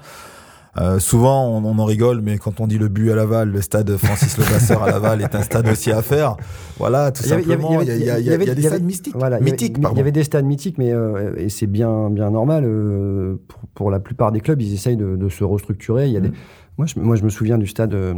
Euh, 0.77 0.99
souvent, 0.99 1.47
on, 1.47 1.63
on, 1.63 1.79
en 1.79 1.85
rigole, 1.85 2.19
mais 2.21 2.37
quand 2.37 2.59
on 2.59 2.67
dit 2.67 2.77
le 2.77 2.89
but 2.89 3.09
à 3.09 3.15
Laval, 3.15 3.49
le 3.49 3.61
stade 3.61 3.95
Francis 3.95 4.37
Levasseur 4.37 4.83
à 4.83 4.91
Laval 4.91 5.21
est 5.21 5.33
un 5.33 5.41
stade 5.41 5.67
aussi 5.69 5.91
à 5.91 6.01
faire. 6.01 6.35
Voilà, 6.77 7.11
tout 7.11 7.23
simplement. 7.23 7.81
Il 7.81 7.87
y, 7.87 8.09
a, 8.09 8.19
y, 8.19 8.37
des 8.37 8.61
stades 8.61 8.83
mystiques. 8.83 9.15
Voilà, 9.15 9.39
mythiques, 9.39 9.77
Il 9.91 9.97
y 9.97 10.01
avait 10.01 10.11
des 10.11 10.23
stades 10.25 10.45
mythiques, 10.45 10.77
mais 10.77 10.91
euh, 10.91 11.33
et 11.37 11.47
c'est 11.47 11.67
bien, 11.67 12.09
bien 12.09 12.29
normal. 12.31 12.65
Euh, 12.65 13.35
pour, 13.47 13.59
pour, 13.73 13.91
la 13.91 14.01
plupart 14.01 14.33
des 14.33 14.41
clubs, 14.41 14.61
ils 14.61 14.73
essayent 14.73 14.97
de, 14.97 15.15
de 15.15 15.29
se 15.29 15.45
restructurer. 15.45 16.07
Il 16.07 16.13
y 16.13 16.17
a 16.17 16.19
des, 16.19 16.29
mm. 16.29 16.33
moi 16.77 16.87
je, 16.87 16.99
moi, 16.99 17.15
je 17.15 17.23
me 17.23 17.29
souviens 17.29 17.57
du 17.57 17.67
stade, 17.67 17.93
euh, 17.93 18.13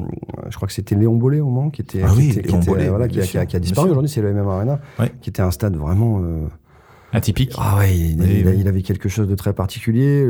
je 0.50 0.56
crois 0.56 0.68
que 0.68 0.74
c'était 0.74 0.96
Léon 0.96 1.16
Bollet 1.16 1.42
au 1.42 1.50
Mans, 1.50 1.70
qui 1.70 1.82
était, 1.82 2.02
ah 2.04 2.10
oui, 2.16 2.32
qui, 2.32 2.40
était, 2.40 2.50
qui, 2.50 2.56
était, 2.56 2.90
voilà, 2.90 3.08
qui, 3.08 3.20
a, 3.20 3.24
qui, 3.24 3.38
a, 3.38 3.46
qui, 3.46 3.56
a, 3.56 3.60
disparu 3.60 3.90
aujourd'hui, 3.90 4.10
c'est 4.10 4.22
le 4.22 4.34
MM 4.34 4.48
Arena, 4.48 4.80
ouais. 5.00 5.12
qui 5.22 5.30
était 5.30 5.44
un 5.44 5.52
stade 5.52 5.76
vraiment 5.76 6.22
euh, 6.24 6.48
Atypique. 7.14 7.54
Ah 7.58 7.78
ouais, 7.78 7.96
il, 7.96 8.20
oui, 8.20 8.28
il, 8.40 8.48
oui. 8.48 8.58
il, 8.60 8.68
avait 8.68 8.82
quelque 8.82 9.08
chose 9.10 9.28
de 9.28 9.36
très 9.36 9.54
particulier. 9.54 10.30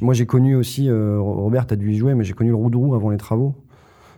Moi, 0.00 0.14
j'ai 0.14 0.26
connu 0.26 0.54
aussi, 0.54 0.88
euh, 0.88 1.18
Robert, 1.20 1.66
t'as 1.66 1.76
dû 1.76 1.92
y 1.92 1.96
jouer, 1.96 2.14
mais 2.14 2.24
j'ai 2.24 2.34
connu 2.34 2.50
le 2.50 2.56
Roudrou 2.56 2.94
avant 2.94 3.10
les 3.10 3.16
travaux. 3.16 3.54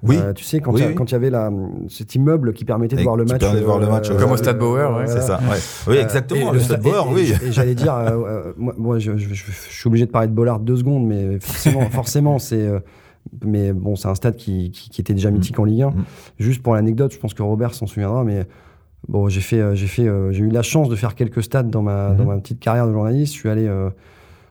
Oui. 0.03 0.17
Euh, 0.19 0.33
tu 0.33 0.45
sais, 0.45 0.61
quand 0.61 0.73
il 0.73 0.85
oui, 0.87 0.95
y, 0.95 1.11
y, 1.11 1.15
avait 1.15 1.31
la, 1.31 1.51
cet 1.89 2.15
immeuble 2.15 2.53
qui 2.53 2.65
permettait 2.65 2.97
de 2.97 3.03
voir 3.03 3.17
le 3.17 3.25
match. 3.25 3.43
Euh, 3.43 3.63
voir 3.65 3.79
le 3.79 3.89
match 3.89 4.11
comme 4.11 4.31
au 4.31 4.37
Stade 4.37 4.59
Bauer, 4.59 4.97
ouais. 4.97 5.07
C'est 5.07 5.23
ça. 5.23 5.41
Ouais. 5.49 5.57
Oui, 5.89 5.97
exactement. 5.97 6.53
le 6.53 6.61
Stade 6.61 6.83
Bauer, 6.83 7.09
oui. 7.11 7.33
Et, 7.43 7.47
et 7.47 7.53
j'allais 7.53 7.75
dire, 7.75 7.95
euh, 7.95 8.53
moi, 8.57 8.75
moi 8.77 8.99
je, 8.99 9.17
je, 9.17 9.35
je, 9.35 9.51
suis 9.53 9.89
obligé 9.89 10.07
de 10.07 10.11
parler 10.11 10.29
de 10.29 10.33
Bollard 10.33 10.61
deux 10.61 10.77
secondes, 10.77 11.07
mais 11.07 11.39
forcément, 11.41 11.81
forcément, 11.91 12.39
c'est. 12.39 12.69
mais 13.45 13.73
bon, 13.73 13.97
c'est 13.97 14.09
un 14.09 14.15
stade 14.15 14.37
qui, 14.37 14.71
qui, 14.71 14.91
qui, 14.91 15.01
était 15.01 15.15
déjà 15.15 15.31
mythique 15.31 15.59
en 15.59 15.65
Ligue 15.65 15.83
1. 15.83 15.91
Mm. 15.91 16.05
Juste 16.39 16.63
pour 16.63 16.75
l'anecdote, 16.75 17.13
je 17.13 17.19
pense 17.19 17.35
que 17.35 17.43
Robert 17.43 17.75
s'en 17.75 17.87
souviendra, 17.87 18.23
mais 18.23 18.47
Bon, 19.09 19.29
j'ai 19.29 19.41
fait, 19.41 19.77
j'ai 19.77 19.87
fait, 19.87 20.09
j'ai 20.31 20.41
eu 20.41 20.51
la 20.51 20.63
chance 20.63 20.89
de 20.89 20.97
faire 20.97 21.15
quelques 21.15 21.43
stades 21.43 21.71
dans 21.71 21.83
ma, 21.83 22.11
mmh. 22.11 22.17
dans 22.17 22.25
ma 22.25 22.37
petite 22.39 22.61
carrière 22.61 22.87
de 22.87 22.93
journaliste. 22.93 23.35
Je 23.35 23.39
suis 23.39 23.49
allé 23.49 23.67
euh, 23.67 23.91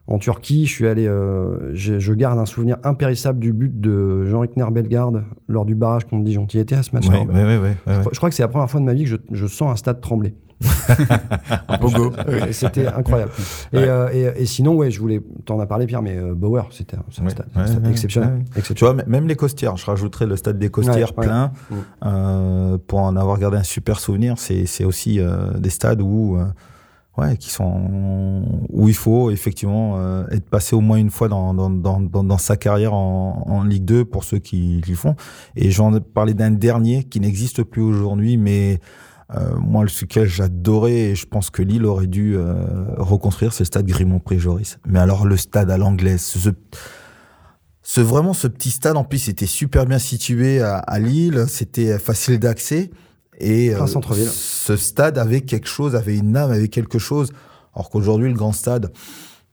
en 0.07 0.17
Turquie. 0.17 0.65
Je 0.65 0.71
suis 0.71 0.87
allé, 0.87 1.07
euh, 1.07 1.73
je 1.73 2.13
garde 2.13 2.39
un 2.39 2.45
souvenir 2.45 2.77
impérissable 2.83 3.39
du 3.39 3.53
but 3.53 3.79
de 3.79 4.25
Jean-Rickner 4.25 4.65
Bellegarde 4.71 5.23
lors 5.47 5.65
du 5.65 5.75
barrage 5.75 6.05
contre 6.05 6.23
Dijon. 6.23 6.45
Tu 6.45 6.57
y 6.57 6.59
étais 6.59 6.75
à 6.75 6.83
ce 6.83 6.91
match-là 6.93 7.19
oui, 7.21 7.27
oui, 7.33 7.41
oui, 7.41 7.57
oui, 7.63 7.69
je, 7.87 8.09
je, 8.11 8.17
crois 8.17 8.29
que 8.29 8.35
c'est 8.35 8.43
la 8.43 8.49
première 8.49 8.69
fois 8.69 8.79
de 8.79 8.85
ma 8.85 8.93
vie 8.93 9.03
que 9.03 9.09
je, 9.09 9.17
je 9.31 9.47
sens 9.47 9.71
un 9.71 9.75
stade 9.75 10.01
trembler. 10.01 10.35
un 11.67 11.77
pogo. 11.77 12.11
c'était 12.51 12.87
incroyable. 12.87 13.31
Et, 13.73 13.77
ouais. 13.77 13.87
euh, 13.87 14.33
et, 14.37 14.41
et, 14.41 14.45
sinon, 14.45 14.75
ouais, 14.75 14.91
je 14.91 14.99
voulais, 14.99 15.21
t'en 15.45 15.59
as 15.59 15.65
parlé 15.65 15.85
Pierre, 15.85 16.01
mais 16.01 16.17
euh, 16.17 16.33
Bauer, 16.33 16.67
c'était 16.71 16.95
un, 16.95 17.03
un, 17.25 17.29
stade, 17.29 17.47
un 17.55 17.67
stade 17.67 17.87
exceptionnel, 17.87 18.45
exceptionnel, 18.55 18.95
Tu 18.95 19.03
vois, 19.03 19.05
même 19.07 19.27
les 19.27 19.35
Costières, 19.35 19.75
je 19.77 19.85
rajouterais 19.85 20.25
le 20.25 20.35
stade 20.35 20.57
des 20.57 20.69
Costières 20.69 21.13
plein, 21.13 21.47
mmh. 21.47 21.75
euh, 22.05 22.77
pour 22.87 22.99
en 22.99 23.15
avoir 23.15 23.37
gardé 23.37 23.57
un 23.57 23.63
super 23.63 23.99
souvenir. 23.99 24.35
C'est 24.37 24.85
aussi 24.85 25.19
euh, 25.19 25.51
des 25.57 25.69
stades 25.69 26.01
où, 26.01 26.37
euh, 26.37 26.45
ouais, 27.17 27.37
qui 27.37 27.49
sont 27.49 28.43
où 28.69 28.87
il 28.87 28.93
faut 28.93 29.31
effectivement 29.31 29.97
euh, 29.97 30.25
être 30.31 30.49
passé 30.49 30.75
au 30.75 30.81
moins 30.81 30.97
une 30.97 31.09
fois 31.09 31.27
dans, 31.27 31.53
dans, 31.53 31.69
dans, 31.69 31.99
dans 31.99 32.37
sa 32.37 32.57
carrière 32.57 32.93
en, 32.93 33.43
en, 33.47 33.63
Ligue 33.63 33.85
2 33.85 34.05
pour 34.05 34.23
ceux 34.23 34.39
qui 34.39 34.81
l'y 34.85 34.95
font. 34.95 35.15
Et 35.55 35.71
j'en 35.71 35.99
parlais 35.99 36.33
d'un 36.33 36.51
dernier 36.51 37.03
qui 37.03 37.19
n'existe 37.19 37.63
plus 37.63 37.81
aujourd'hui, 37.81 38.37
mais 38.37 38.79
euh, 39.35 39.55
moi, 39.57 39.85
lequel 39.85 40.27
j'adorais, 40.27 40.93
et 40.93 41.15
je 41.15 41.25
pense 41.25 41.49
que 41.49 41.63
Lille 41.63 41.85
aurait 41.85 42.07
dû 42.07 42.35
euh, 42.35 42.53
reconstruire, 42.97 43.53
c'est 43.53 43.63
le 43.63 43.67
stade 43.67 43.87
Grimont-Pré-Joris. 43.87 44.77
Mais 44.85 44.99
alors, 44.99 45.25
le 45.25 45.35
stade 45.35 45.71
à 45.71 45.77
l'anglaise, 45.77 46.21
ce, 46.21 46.49
ce, 47.81 48.01
vraiment 48.01 48.33
ce 48.33 48.47
petit 48.47 48.69
stade, 48.69 48.97
en 48.97 49.03
plus, 49.03 49.19
c'était 49.19 49.47
super 49.47 49.87
bien 49.87 49.97
situé 49.97 50.61
à, 50.61 50.77
à 50.77 50.99
Lille, 50.99 51.45
c'était 51.47 51.97
facile 51.97 52.39
d'accès. 52.39 52.91
Et 53.39 53.73
euh, 53.75 53.85
ce 53.85 54.77
stade 54.77 55.17
avait 55.17 55.41
quelque 55.41 55.67
chose, 55.67 55.95
avait 55.95 56.17
une 56.17 56.35
âme, 56.37 56.51
avait 56.51 56.67
quelque 56.69 56.99
chose. 56.99 57.31
Alors 57.73 57.89
qu'aujourd'hui, 57.89 58.29
le 58.29 58.35
grand 58.35 58.53
stade, 58.53 58.91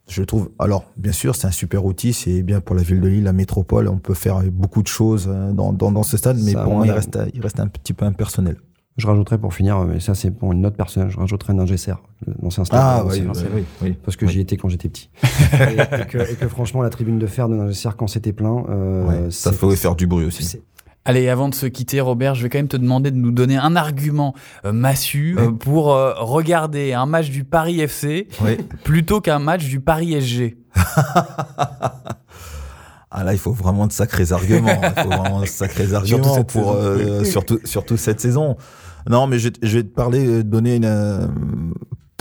je 0.09 0.23
trouve. 0.23 0.51
Alors, 0.59 0.85
bien 0.97 1.13
sûr, 1.13 1.35
c'est 1.35 1.47
un 1.47 1.53
super 1.53 1.85
outil, 1.85 2.13
c'est 2.13 2.43
bien 2.43 2.61
pour 2.61 2.77
la 2.77 2.83
ville 2.83 3.01
de 3.01 3.09
Lille, 3.09 3.25
la 3.25 3.33
métropole. 3.33 3.89
On 3.89 3.99
peut 3.99 4.15
faire 4.15 4.43
beaucoup 4.51 4.83
de 4.83 4.89
choses 4.89 5.29
euh, 5.29 5.53
dans, 5.53 5.73
dans, 5.73 5.91
dans 5.91 6.03
ce 6.03 6.17
stade, 6.17 6.39
mais 6.43 6.53
Ça, 6.53 6.63
pour 6.63 6.75
moi, 6.75 6.87
il 6.87 6.93
reste, 6.93 7.19
il 7.35 7.41
reste 7.41 7.61
un 7.61 7.69
petit 7.69 7.93
peu 7.93 8.05
impersonnel. 8.05 8.57
Je 8.99 9.07
rajouterais 9.07 9.39
pour 9.39 9.55
finir, 9.55 9.81
mais 9.85 10.01
ça 10.01 10.15
c'est 10.15 10.31
pour 10.31 10.53
une 10.53 10.61
note 10.61 10.77
personnelle, 10.77 11.09
je 11.09 11.17
rajouterais 11.17 11.55
un 11.55 11.65
GSR, 11.65 11.95
l'ancien 12.43 12.67
stade. 12.67 12.79
Ah 12.83 13.05
oui, 13.07 13.23
oui, 13.55 13.65
oui, 13.81 13.97
Parce 14.05 14.19
que 14.19 14.27
oui. 14.27 14.33
j'y 14.33 14.41
étais 14.41 14.59
quand 14.59 14.69
j'étais 14.69 14.91
petit. 14.91 15.09
et, 15.55 15.57
et, 16.03 16.07
que, 16.07 16.19
et, 16.31 16.35
que, 16.35 16.47
franchement, 16.47 16.83
la 16.83 16.91
tribune 16.91 17.19
de 17.19 17.27
fer 17.27 17.49
de 17.49 17.55
Ningesser 17.55 17.89
quand 17.97 18.07
c'était 18.07 18.35
plein. 18.35 18.65
Euh, 18.69 19.25
ouais, 19.25 19.31
ça 19.31 19.51
pouvait 19.53 19.77
faire 19.77 19.97
du 19.97 20.07
bruit 20.07 20.27
aussi. 20.27 20.59
Allez, 21.05 21.29
avant 21.29 21.49
de 21.49 21.55
se 21.55 21.67
quitter, 21.67 22.01
Robert, 22.01 22.35
je 22.37 22.45
vais 22.45 22.49
quand 22.49 22.59
même 22.59 22.69
te 22.69 22.77
demander 22.77 23.11
de 23.11 23.17
nous 23.17 23.33
donner 23.33 23.57
un 23.57 23.75
argument 23.75 24.35
euh, 24.65 24.73
massu 24.73 25.37
euh, 25.37 25.51
pour 25.51 25.93
euh, 25.93 26.13
regarder 26.17 26.93
un 26.93 27.07
match 27.07 27.31
du 27.31 27.43
Paris 27.45 27.81
FC 27.81 28.29
plutôt 28.85 29.21
qu'un 29.21 29.41
match 29.41 29.65
du 29.67 29.81
Paris 29.81 30.21
SG. 30.21 30.57
Ah 33.15 33.25
là, 33.25 33.35
il 33.35 33.39
faut 33.39 33.53
vraiment 33.53 33.87
de 33.87 33.93
sacrés 33.93 34.33
arguments. 34.33 34.81
Il 34.97 35.03
faut 35.03 35.09
vraiment 35.11 35.43
de 35.43 35.45
sacrés 35.45 35.93
arguments 35.93 36.33
surtout 36.33 36.45
pour 36.45 36.73
euh, 36.73 37.25
surtout 37.25 37.59
surtout 37.63 37.99
cette 37.99 38.21
saison. 38.21 38.57
Non, 39.07 39.27
mais 39.27 39.39
je, 39.39 39.51
je 39.61 39.77
vais 39.77 39.83
te 39.83 39.95
parler, 39.95 40.43
donner 40.43 40.77
une 40.77 41.29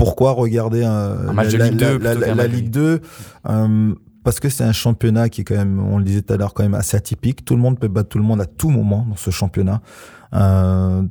pourquoi 0.02 0.32
regarder 0.32 0.84
un, 0.84 1.30
un 1.30 1.34
match 1.34 1.54
la, 1.54 1.70
de 1.70 1.72
Ligue 1.72 1.80
2, 1.80 1.98
la, 2.00 2.13
la, 2.15 2.36
la 2.36 2.48
Ligue 2.48 2.72
2 2.72 3.02
euh, 3.50 3.94
parce 4.24 4.40
que 4.40 4.50
c'est 4.50 4.64
un 4.64 4.72
championnat 4.72 5.30
qui 5.30 5.42
est 5.42 5.44
quand 5.44 5.56
même, 5.56 5.80
on 5.80 5.98
le 5.98 6.04
disait 6.04 6.22
tout 6.22 6.34
à 6.34 6.38
l'heure, 6.38 6.54
quand 6.54 6.64
même 6.64 6.76
assez 6.76 6.96
atypique. 6.96 7.44
Tout 7.44 7.56
le 7.56 7.62
monde 7.62 7.80
peut 7.80 7.88
battre 7.88 8.10
tout 8.10 8.18
le 8.18 8.24
monde 8.24 8.42
à 8.42 8.46
tout 8.46 8.70
moment 8.70 9.06
dans 9.10 9.16
ce 9.16 9.32
championnat. 9.32 9.82
Euh, 10.34 11.04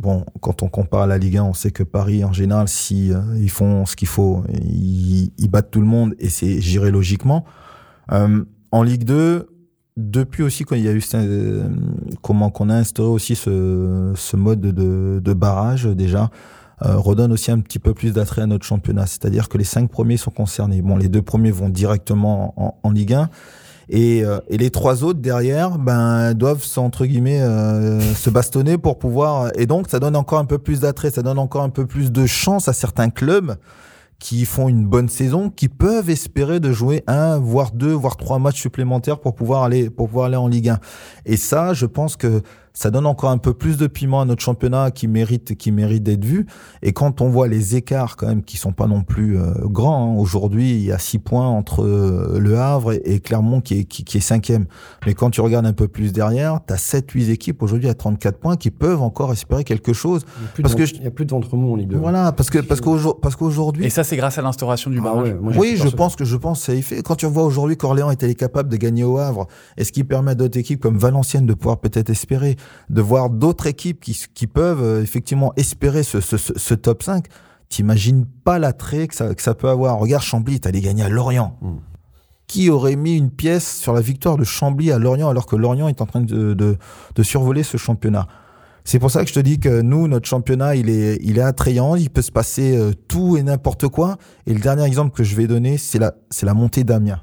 bon, 0.00 0.24
quand 0.40 0.62
on 0.62 0.68
compare 0.68 1.02
à 1.02 1.06
la 1.06 1.18
Ligue 1.18 1.38
1, 1.38 1.44
on 1.44 1.54
sait 1.54 1.70
que 1.70 1.82
Paris, 1.82 2.24
en 2.24 2.32
général, 2.32 2.68
si 2.68 3.12
euh, 3.12 3.20
ils 3.38 3.50
font 3.50 3.86
ce 3.86 3.96
qu'il 3.96 4.08
faut, 4.08 4.44
ils, 4.52 5.30
battent 5.48 5.70
tout 5.70 5.80
le 5.80 5.86
monde 5.86 6.14
et 6.18 6.28
c'est 6.28 6.60
géré 6.60 6.90
logiquement. 6.90 7.44
Euh, 8.12 8.44
en 8.72 8.82
Ligue 8.82 9.04
2, 9.04 9.48
depuis 9.96 10.42
aussi 10.42 10.64
quand 10.64 10.76
il 10.76 10.82
y 10.82 10.88
a 10.88 10.92
eu 10.92 11.02
euh, 11.14 11.68
comment 12.22 12.50
qu'on 12.50 12.68
a 12.68 12.74
instauré 12.74 13.08
aussi 13.08 13.34
ce, 13.34 14.12
ce 14.14 14.36
mode 14.36 14.60
de, 14.60 15.20
de 15.22 15.32
barrage 15.32 15.84
déjà 15.86 16.30
euh, 16.84 16.98
redonne 16.98 17.32
aussi 17.32 17.50
un 17.50 17.60
petit 17.60 17.78
peu 17.78 17.94
plus 17.94 18.12
d'attrait 18.12 18.42
à 18.42 18.46
notre 18.46 18.66
championnat. 18.66 19.06
C'est-à-dire 19.06 19.48
que 19.48 19.56
les 19.56 19.64
cinq 19.64 19.90
premiers 19.90 20.18
sont 20.18 20.30
concernés. 20.30 20.82
Bon, 20.82 20.96
les 20.96 21.08
deux 21.08 21.22
premiers 21.22 21.50
vont 21.50 21.70
directement 21.70 22.76
en, 22.82 22.90
Ligue 22.90 23.14
1 23.14 23.30
Et, 23.88 24.24
euh, 24.24 24.40
et 24.48 24.58
les 24.58 24.70
trois 24.70 25.02
autres 25.02 25.20
derrière, 25.20 25.78
ben 25.78 26.34
doivent 26.34 26.64
entre 26.76 27.06
guillemets 27.06 27.40
euh, 27.40 28.00
se 28.00 28.28
bastonner 28.28 28.76
pour 28.76 28.98
pouvoir. 28.98 29.50
Et 29.56 29.64
donc 29.66 29.88
ça 29.88 30.00
donne 30.00 30.16
encore 30.16 30.38
un 30.38 30.44
peu 30.44 30.58
plus 30.58 30.80
d'attrait, 30.80 31.10
ça 31.10 31.22
donne 31.22 31.38
encore 31.38 31.62
un 31.62 31.70
peu 31.70 31.86
plus 31.86 32.12
de 32.12 32.26
chance 32.26 32.68
à 32.68 32.74
certains 32.74 33.08
clubs 33.08 33.56
qui 34.18 34.44
font 34.44 34.68
une 34.68 34.86
bonne 34.86 35.08
saison, 35.08 35.50
qui 35.50 35.68
peuvent 35.68 36.08
espérer 36.10 36.58
de 36.60 36.72
jouer 36.72 37.04
un, 37.06 37.38
voire 37.38 37.72
deux, 37.72 37.92
voire 37.92 38.16
trois 38.16 38.38
matchs 38.38 38.60
supplémentaires 38.60 39.18
pour 39.18 39.34
pouvoir 39.34 39.62
aller, 39.62 39.90
pour 39.90 40.08
pouvoir 40.08 40.26
aller 40.26 40.36
en 40.36 40.48
Ligue 40.48 40.70
1. 40.70 40.78
Et 41.26 41.36
ça, 41.36 41.74
je 41.74 41.86
pense 41.86 42.16
que 42.16 42.42
ça 42.76 42.90
donne 42.90 43.06
encore 43.06 43.30
un 43.30 43.38
peu 43.38 43.54
plus 43.54 43.78
de 43.78 43.86
piment 43.86 44.20
à 44.20 44.26
notre 44.26 44.42
championnat 44.42 44.90
qui 44.90 45.08
mérite, 45.08 45.56
qui 45.56 45.72
mérite 45.72 46.02
d'être 46.02 46.24
vu. 46.24 46.46
Et 46.82 46.92
quand 46.92 47.22
on 47.22 47.30
voit 47.30 47.48
les 47.48 47.74
écarts 47.74 48.16
quand 48.16 48.26
même 48.26 48.42
qui 48.42 48.58
sont 48.58 48.72
pas 48.72 48.86
non 48.86 49.02
plus 49.02 49.38
euh, 49.38 49.52
grands, 49.62 50.12
hein, 50.12 50.18
aujourd'hui 50.18 50.72
il 50.72 50.84
y 50.84 50.92
a 50.92 50.98
six 50.98 51.18
points 51.18 51.48
entre 51.48 51.82
euh, 51.82 52.38
Le 52.38 52.58
Havre 52.58 52.92
et, 52.92 53.20
Clermont 53.20 53.62
qui 53.62 53.80
est, 53.80 53.84
qui, 53.84 54.18
est 54.18 54.20
cinquième. 54.20 54.66
Mais 55.06 55.14
quand 55.14 55.30
tu 55.30 55.40
regardes 55.40 55.64
un 55.64 55.72
peu 55.72 55.88
plus 55.88 56.12
derrière, 56.12 56.60
tu 56.66 56.74
as 56.74 56.76
7-8 56.76 57.30
équipes 57.30 57.62
aujourd'hui 57.62 57.88
à 57.88 57.94
34 57.94 58.38
points 58.38 58.56
qui 58.56 58.70
peuvent 58.70 59.00
encore 59.00 59.32
espérer 59.32 59.64
quelque 59.64 59.94
chose. 59.94 60.26
Il 60.58 60.62
parce 60.62 60.74
que 60.74 60.82
il 60.82 61.02
y 61.02 61.06
a 61.06 61.10
plus 61.10 61.24
de 61.24 61.30
ventre 61.30 61.56
mou 61.56 61.72
en 61.72 61.76
Ligue 61.76 61.88
2. 61.88 61.96
Voilà, 61.96 62.32
parce 62.32 62.50
que 62.50 62.58
parce 62.58 62.82
qu'aujourd'hui 62.82 63.20
parce 63.22 63.36
qu'aujourd'hui. 63.36 63.86
Et 63.86 63.90
ça 63.90 64.04
c'est 64.04 64.18
grâce 64.18 64.36
à 64.36 64.42
l'instauration 64.42 64.90
du 64.90 64.98
ah 64.98 65.04
barrage. 65.04 65.34
oui, 65.40 65.76
je 65.82 65.88
pense 65.88 66.14
que 66.14 66.26
je 66.26 66.36
pense 66.36 66.60
ça 66.60 66.74
y 66.74 66.82
fait. 66.82 67.02
Quand 67.02 67.16
tu 67.16 67.24
vois 67.24 67.44
aujourd'hui 67.44 67.78
qu'Orléans 67.78 68.10
est 68.10 68.34
capable 68.34 68.68
de 68.68 68.76
gagner 68.76 69.04
au 69.04 69.16
Havre, 69.16 69.46
est-ce 69.78 69.92
qui 69.92 70.04
permet 70.04 70.32
à 70.32 70.34
d'autres 70.34 70.58
équipes 70.58 70.80
comme 70.80 70.98
Valenciennes 70.98 71.46
de 71.46 71.54
pouvoir 71.54 71.78
peut-être 71.78 72.10
espérer 72.10 72.56
de 72.90 73.00
voir 73.00 73.30
d'autres 73.30 73.66
équipes 73.66 74.00
qui, 74.00 74.20
qui 74.34 74.46
peuvent 74.46 74.82
euh, 74.82 75.02
effectivement 75.02 75.52
espérer 75.56 76.02
ce, 76.02 76.20
ce, 76.20 76.36
ce 76.36 76.74
top 76.74 77.02
5, 77.02 77.26
t'imagines 77.68 78.26
pas 78.44 78.58
l'attrait 78.58 79.08
que 79.08 79.14
ça, 79.14 79.34
que 79.34 79.42
ça 79.42 79.54
peut 79.54 79.68
avoir. 79.68 79.98
Regarde 79.98 80.22
Chambly, 80.22 80.60
t'allais 80.60 80.80
gagner 80.80 81.02
à 81.02 81.08
Lorient. 81.08 81.58
Hmm. 81.60 81.78
Qui 82.46 82.70
aurait 82.70 82.94
mis 82.94 83.16
une 83.16 83.30
pièce 83.30 83.78
sur 83.78 83.92
la 83.92 84.00
victoire 84.00 84.36
de 84.36 84.44
Chambly 84.44 84.92
à 84.92 84.98
Lorient 84.98 85.28
alors 85.28 85.46
que 85.46 85.56
Lorient 85.56 85.88
est 85.88 86.00
en 86.00 86.06
train 86.06 86.20
de, 86.20 86.54
de, 86.54 86.78
de 87.14 87.22
survoler 87.22 87.64
ce 87.64 87.76
championnat? 87.76 88.28
C'est 88.84 89.00
pour 89.00 89.10
ça 89.10 89.24
que 89.24 89.28
je 89.28 89.34
te 89.34 89.40
dis 89.40 89.58
que 89.58 89.80
nous, 89.80 90.06
notre 90.06 90.28
championnat, 90.28 90.76
il 90.76 90.88
est, 90.88 91.18
il 91.20 91.38
est 91.38 91.42
attrayant, 91.42 91.96
il 91.96 92.08
peut 92.08 92.22
se 92.22 92.30
passer 92.30 92.76
euh, 92.76 92.92
tout 93.08 93.36
et 93.36 93.42
n'importe 93.42 93.88
quoi. 93.88 94.16
Et 94.46 94.54
le 94.54 94.60
dernier 94.60 94.84
exemple 94.84 95.10
que 95.10 95.24
je 95.24 95.34
vais 95.34 95.48
donner, 95.48 95.76
c'est 95.76 95.98
la, 95.98 96.14
c'est 96.30 96.46
la 96.46 96.54
montée 96.54 96.84
d'Amiens. 96.84 97.20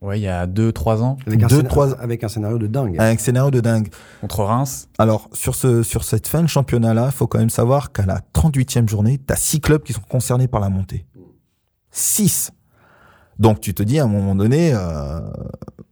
Ouais. 0.00 0.18
Il 0.18 0.22
y 0.22 0.28
a 0.28 0.46
2-3 0.46 1.02
ans. 1.02 1.16
Avec, 1.26 1.42
un 1.42 1.48
scénario, 1.48 1.94
avec 1.98 2.24
un 2.24 2.28
scénario 2.28 2.58
de 2.58 2.66
dingue. 2.66 2.96
Avec 2.98 3.20
un 3.20 3.22
scénario 3.22 3.50
de 3.50 3.60
dingue. 3.60 3.88
Contre 4.20 4.44
Reims. 4.44 4.88
Alors, 4.98 5.28
sur, 5.32 5.54
ce, 5.54 5.82
sur 5.82 6.04
cette 6.04 6.28
fin 6.28 6.42
de 6.42 6.48
championnat-là, 6.48 7.06
il 7.06 7.12
faut 7.12 7.26
quand 7.26 7.38
même 7.38 7.50
savoir 7.50 7.92
qu'à 7.92 8.06
la 8.06 8.20
38e 8.34 8.88
journée, 8.88 9.18
tu 9.18 9.32
as 9.32 9.36
6 9.36 9.60
clubs 9.60 9.82
qui 9.82 9.92
sont 9.92 10.02
concernés 10.08 10.48
par 10.48 10.60
la 10.60 10.68
montée. 10.68 11.06
6 11.90 12.52
Donc, 13.38 13.60
tu 13.60 13.74
te 13.74 13.82
dis, 13.82 13.98
à 13.98 14.04
un 14.04 14.08
moment 14.08 14.34
donné, 14.34 14.72
euh, 14.74 15.20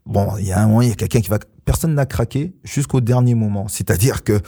bon, 0.05 0.37
il 0.39 0.47
y 0.47 0.53
a 0.53 0.61
un 0.61 0.67
moment, 0.69 0.83
il 0.83 0.89
y 0.89 0.93
a 0.93 0.97
quelqu'un 0.97 1.21
qui 1.21 1.29
va... 1.29 1.39
Personne 1.65 1.95
n'a 1.95 2.07
craqué 2.07 2.55
jusqu'au 2.63 3.01
dernier 3.01 3.35
moment. 3.35 3.67
C'est-à-dire 3.67 4.23
que 4.23 4.41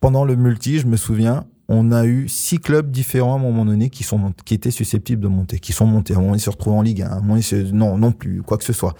pendant 0.00 0.24
le 0.24 0.36
multi, 0.36 0.80
je 0.80 0.86
me 0.86 0.96
souviens, 0.96 1.44
on 1.74 1.90
a 1.90 2.04
eu 2.04 2.28
six 2.28 2.58
clubs 2.58 2.90
différents 2.90 3.32
à 3.32 3.36
un 3.36 3.42
moment 3.42 3.64
donné 3.64 3.88
qui 3.88 4.04
sont 4.04 4.34
qui 4.44 4.52
étaient 4.52 4.70
susceptibles 4.70 5.22
de 5.22 5.28
monter, 5.28 5.58
qui 5.58 5.72
sont 5.72 5.86
montés. 5.86 6.12
À 6.12 6.18
un 6.18 6.20
moment, 6.20 6.34
ils 6.34 6.40
se 6.40 6.50
retrouvent 6.50 6.74
en 6.74 6.82
Ligue 6.82 7.00
1. 7.00 7.06
À 7.06 7.14
un 7.14 7.20
moment, 7.22 7.40
non, 7.72 7.96
non 7.96 8.12
plus, 8.12 8.42
quoi 8.42 8.58
que 8.58 8.64
ce 8.64 8.74
soit. 8.74 8.92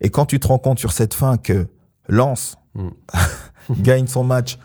Et 0.00 0.08
quand 0.08 0.24
tu 0.24 0.40
te 0.40 0.48
rends 0.48 0.58
compte 0.58 0.78
sur 0.78 0.92
cette 0.92 1.12
fin 1.12 1.36
que 1.36 1.66
Lens 2.08 2.56
mm. 2.74 2.88
gagne 3.82 4.06
son 4.06 4.24
match, 4.24 4.58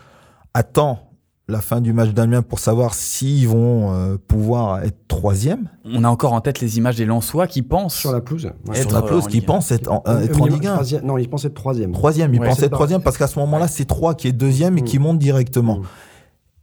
attend 0.54 1.10
la 1.48 1.60
fin 1.60 1.82
du 1.82 1.92
match 1.92 2.10
d'Amiens 2.10 2.40
pour 2.40 2.60
savoir 2.60 2.94
s'ils 2.94 3.46
vont 3.46 3.92
euh, 3.92 4.16
pouvoir 4.16 4.82
être 4.82 5.06
troisième. 5.06 5.68
On 5.84 6.04
a 6.04 6.08
encore 6.08 6.32
en 6.32 6.40
tête 6.40 6.60
les 6.60 6.78
images 6.78 6.96
des 6.96 7.04
Lensois 7.04 7.46
qui 7.46 7.60
pensent 7.60 7.94
sur 7.94 8.12
la 8.12 8.22
pelouse, 8.22 8.50
sur 8.72 8.90
la 8.92 9.02
pelouse, 9.02 9.26
qui 9.26 9.42
pensent 9.42 9.70
être 9.70 9.90
en, 9.90 10.02
euh, 10.06 10.20
être 10.22 10.40
en 10.40 10.46
Ligue 10.46 10.66
1. 10.66 11.00
Non, 11.02 11.18
ils 11.18 11.28
pensent 11.28 11.44
être 11.44 11.54
troisième. 11.54 11.92
Troisième, 11.92 12.32
ils 12.32 12.40
pensent 12.40 12.62
être 12.62 12.72
troisième 12.72 13.02
parce 13.02 13.18
qu'à 13.18 13.26
ce 13.26 13.38
moment-là, 13.40 13.68
c'est 13.68 13.84
trois 13.84 14.14
qui 14.14 14.28
est 14.28 14.32
deuxième 14.32 14.78
et 14.78 14.82
qui 14.82 14.98
mm. 14.98 15.02
monte 15.02 15.18
directement. 15.18 15.80
Mm. 15.80 15.84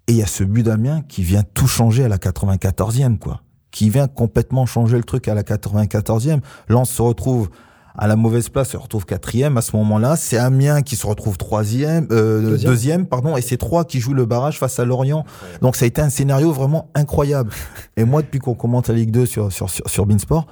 Et 0.07 0.13
il 0.13 0.17
y 0.17 0.23
a 0.23 0.27
ce 0.27 0.43
but 0.43 0.63
d'Amiens 0.63 1.01
qui 1.07 1.21
vient 1.21 1.43
tout 1.53 1.67
changer 1.67 2.05
à 2.05 2.07
la 2.07 2.17
94e, 2.17 3.17
quoi. 3.17 3.41
Qui 3.71 3.89
vient 3.89 4.07
complètement 4.07 4.65
changer 4.65 4.97
le 4.97 5.03
truc 5.03 5.27
à 5.27 5.35
la 5.35 5.43
94e. 5.43 6.39
Lens 6.69 6.89
se 6.89 7.01
retrouve 7.01 7.49
à 7.97 8.07
la 8.07 8.15
mauvaise 8.15 8.49
place, 8.49 8.69
se 8.69 8.77
retrouve 8.77 9.05
quatrième 9.05 9.57
à 9.57 9.61
ce 9.61 9.75
moment-là. 9.75 10.15
C'est 10.15 10.37
Amiens 10.37 10.81
qui 10.81 10.95
se 10.95 11.05
retrouve 11.05 11.37
troisième, 11.37 12.07
euh, 12.11 12.57
deuxième. 12.57 13.07
pardon, 13.07 13.35
et 13.35 13.41
c'est 13.41 13.57
trois 13.57 13.85
qui 13.85 13.99
jouent 13.99 14.13
le 14.13 14.25
barrage 14.25 14.59
face 14.59 14.79
à 14.79 14.85
Lorient. 14.85 15.25
Donc 15.61 15.75
ça 15.75 15.85
a 15.85 15.87
été 15.87 16.01
un 16.01 16.09
scénario 16.09 16.51
vraiment 16.51 16.89
incroyable. 16.93 17.51
et 17.97 18.05
moi, 18.05 18.21
depuis 18.21 18.39
qu'on 18.39 18.53
commente 18.53 18.87
la 18.87 18.95
Ligue 18.95 19.11
2 19.11 19.25
sur 19.25 19.51
sur 19.51 19.69
sur, 19.69 19.89
sur 19.89 20.05
Beansport, 20.05 20.45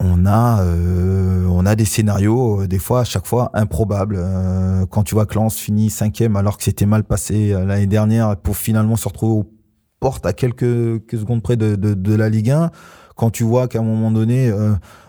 on 0.00 0.26
a 0.26 0.62
euh, 0.62 1.46
on 1.46 1.66
a 1.66 1.76
des 1.76 1.84
scénarios 1.84 2.62
euh, 2.62 2.66
des 2.66 2.78
fois 2.78 3.00
à 3.00 3.04
chaque 3.04 3.26
fois 3.26 3.50
improbables. 3.52 4.16
Euh, 4.18 4.86
quand 4.86 5.02
tu 5.02 5.14
vois 5.14 5.26
que 5.26 5.34
Lens 5.34 5.56
finit 5.56 5.90
cinquième 5.90 6.36
alors 6.36 6.56
que 6.56 6.64
c'était 6.64 6.86
mal 6.86 7.04
passé 7.04 7.50
l'année 7.50 7.86
dernière 7.86 8.36
pour 8.36 8.56
finalement 8.56 8.96
se 8.96 9.06
retrouver 9.06 9.40
aux 9.40 9.52
portes 10.00 10.24
à 10.24 10.32
quelques, 10.32 10.64
secondes 11.12 11.42
près 11.42 11.56
de, 11.56 11.76
de, 11.76 11.92
de, 11.92 12.14
la 12.14 12.30
Ligue 12.30 12.50
1. 12.50 12.70
Quand 13.14 13.28
tu 13.28 13.44
vois 13.44 13.68
qu'à 13.68 13.80
un 13.80 13.82
moment 13.82 14.10
donné 14.10 14.50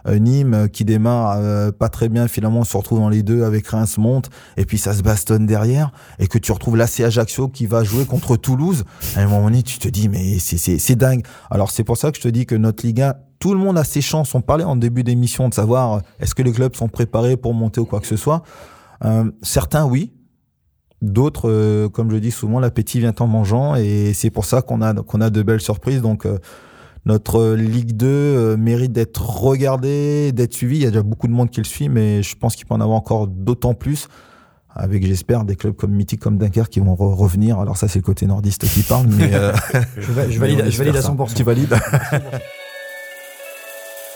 Nîmes 0.06 0.68
qui 0.68 0.84
démarre 0.84 1.72
pas 1.72 1.88
très 1.88 2.10
bien 2.10 2.28
finalement 2.28 2.66
se 2.66 2.76
retrouve 2.76 3.00
dans 3.00 3.08
les 3.08 3.24
deux 3.24 3.46
avec 3.46 3.66
Reims 3.68 3.98
monte 3.98 4.30
et 4.58 4.66
puis 4.66 4.78
ça 4.78 4.94
se 4.94 5.02
bastonne 5.02 5.46
derrière 5.46 5.94
et 6.20 6.28
que 6.28 6.38
tu 6.38 6.52
retrouves 6.52 6.76
l'AC 6.76 7.00
Ajaccio 7.00 7.48
qui 7.48 7.68
va 7.68 7.86
jouer 7.86 8.04
contre 8.04 8.36
Toulouse. 8.36 8.84
À 9.16 9.22
un 9.22 9.28
moment 9.28 9.46
donné 9.46 9.64
tu 9.64 9.80
te 9.80 9.88
dis 9.88 10.10
mais 10.10 10.40
c'est 10.40 10.58
c'est 10.58 10.96
dingue. 10.98 11.24
Alors 11.50 11.72
c'est 11.72 11.86
pour 11.86 11.96
ça 11.96 12.12
que 12.12 12.18
je 12.18 12.24
te 12.24 12.28
dis 12.28 12.46
que 12.46 12.56
notre 12.56 12.86
Ligue 12.86 13.02
1 13.02 13.16
tout 13.42 13.54
le 13.54 13.60
monde 13.60 13.78
a 13.78 13.84
ses 13.84 14.02
chances. 14.02 14.34
On 14.36 14.42
parlait 14.42 14.64
en 14.64 14.78
début 14.78 15.04
d'émission 15.04 15.50
de 15.50 15.54
savoir 15.54 15.94
euh, 15.94 16.00
est-ce 16.22 16.34
que 16.36 16.44
les 16.44 16.54
clubs 16.54 16.76
sont 16.76 16.88
préparés 16.88 17.36
pour 17.36 17.54
monter 17.54 17.82
ou 17.82 17.86
quoi 17.86 18.00
que 18.00 18.08
ce 18.08 18.16
soit. 18.16 18.44
Euh, 19.04 19.30
certains, 19.42 19.84
oui. 19.86 20.14
D'autres, 21.02 21.50
euh, 21.50 21.90
comme 21.90 22.12
je 22.12 22.18
dis 22.18 22.30
souvent, 22.30 22.60
l'appétit 22.60 23.00
vient 23.00 23.16
en 23.20 23.26
mangeant 23.26 23.76
et 23.76 24.14
c'est 24.14 24.30
pour 24.30 24.46
ça 24.46 24.62
qu'on 24.62 24.84
a 24.84 24.94
qu'on 24.94 25.20
a 25.20 25.32
de 25.32 25.42
belles 25.42 25.60
surprises. 25.60 26.04
Donc 26.04 26.28
notre 27.06 27.56
Ligue 27.56 27.94
2 27.94 28.56
mérite 28.58 28.92
d'être 28.92 29.28
regardée, 29.28 30.32
d'être 30.32 30.54
suivie. 30.54 30.76
Il 30.76 30.84
y 30.84 30.86
a 30.86 30.92
déjà 30.92 31.02
beaucoup 31.02 31.28
de 31.28 31.34
monde 31.34 31.50
qui 31.50 31.60
le 31.60 31.66
suit, 31.66 31.90
mais 31.90 32.22
je 32.22 32.36
pense 32.36 32.56
qu'il 32.56 32.68
peut 32.68 32.76
en 32.76 32.82
avoir 32.82 32.98
encore 32.98 33.26
d'autant 33.26 33.74
plus 33.74 34.08
avec 34.74 35.06
j'espère 35.06 35.44
des 35.44 35.56
clubs 35.56 35.76
comme 35.76 35.92
mythiques 35.92 36.22
comme 36.22 36.38
Dunkerque 36.38 36.70
qui 36.70 36.80
vont 36.80 36.94
revenir. 36.94 37.60
Alors 37.60 37.76
ça 37.76 37.88
c'est 37.88 37.98
le 37.98 38.04
côté 38.04 38.28
nordiste 38.28 38.68
qui 38.72 38.84
parle, 38.84 39.08
mais 39.08 39.32
je, 39.98 40.12
valide, 40.12 40.66
je 40.70 40.78
valide 40.78 40.96
à 40.96 41.02
100%. 41.02 41.34
Tu 41.34 41.42
valides? 41.44 41.76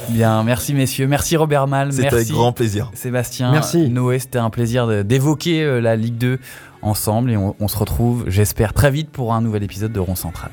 Bien, 0.09 0.43
merci 0.43 0.73
messieurs, 0.73 1.07
merci 1.07 1.37
Robert 1.37 1.67
Mal, 1.67 1.93
c'était 1.93 2.13
avec 2.13 2.27
grand 2.27 2.51
plaisir. 2.51 2.91
Sébastien, 2.93 3.51
merci. 3.51 3.89
Noé, 3.89 4.19
c'était 4.19 4.39
un 4.39 4.49
plaisir 4.49 5.05
d'évoquer 5.05 5.63
euh, 5.63 5.79
la 5.79 5.95
Ligue 5.95 6.17
2 6.17 6.39
ensemble 6.81 7.31
et 7.31 7.37
on, 7.37 7.55
on 7.59 7.67
se 7.67 7.77
retrouve, 7.77 8.25
j'espère, 8.27 8.73
très 8.73 8.91
vite 8.91 9.09
pour 9.09 9.33
un 9.33 9.41
nouvel 9.41 9.63
épisode 9.63 9.93
de 9.93 9.99
Rond 9.99 10.15
Central. 10.15 10.51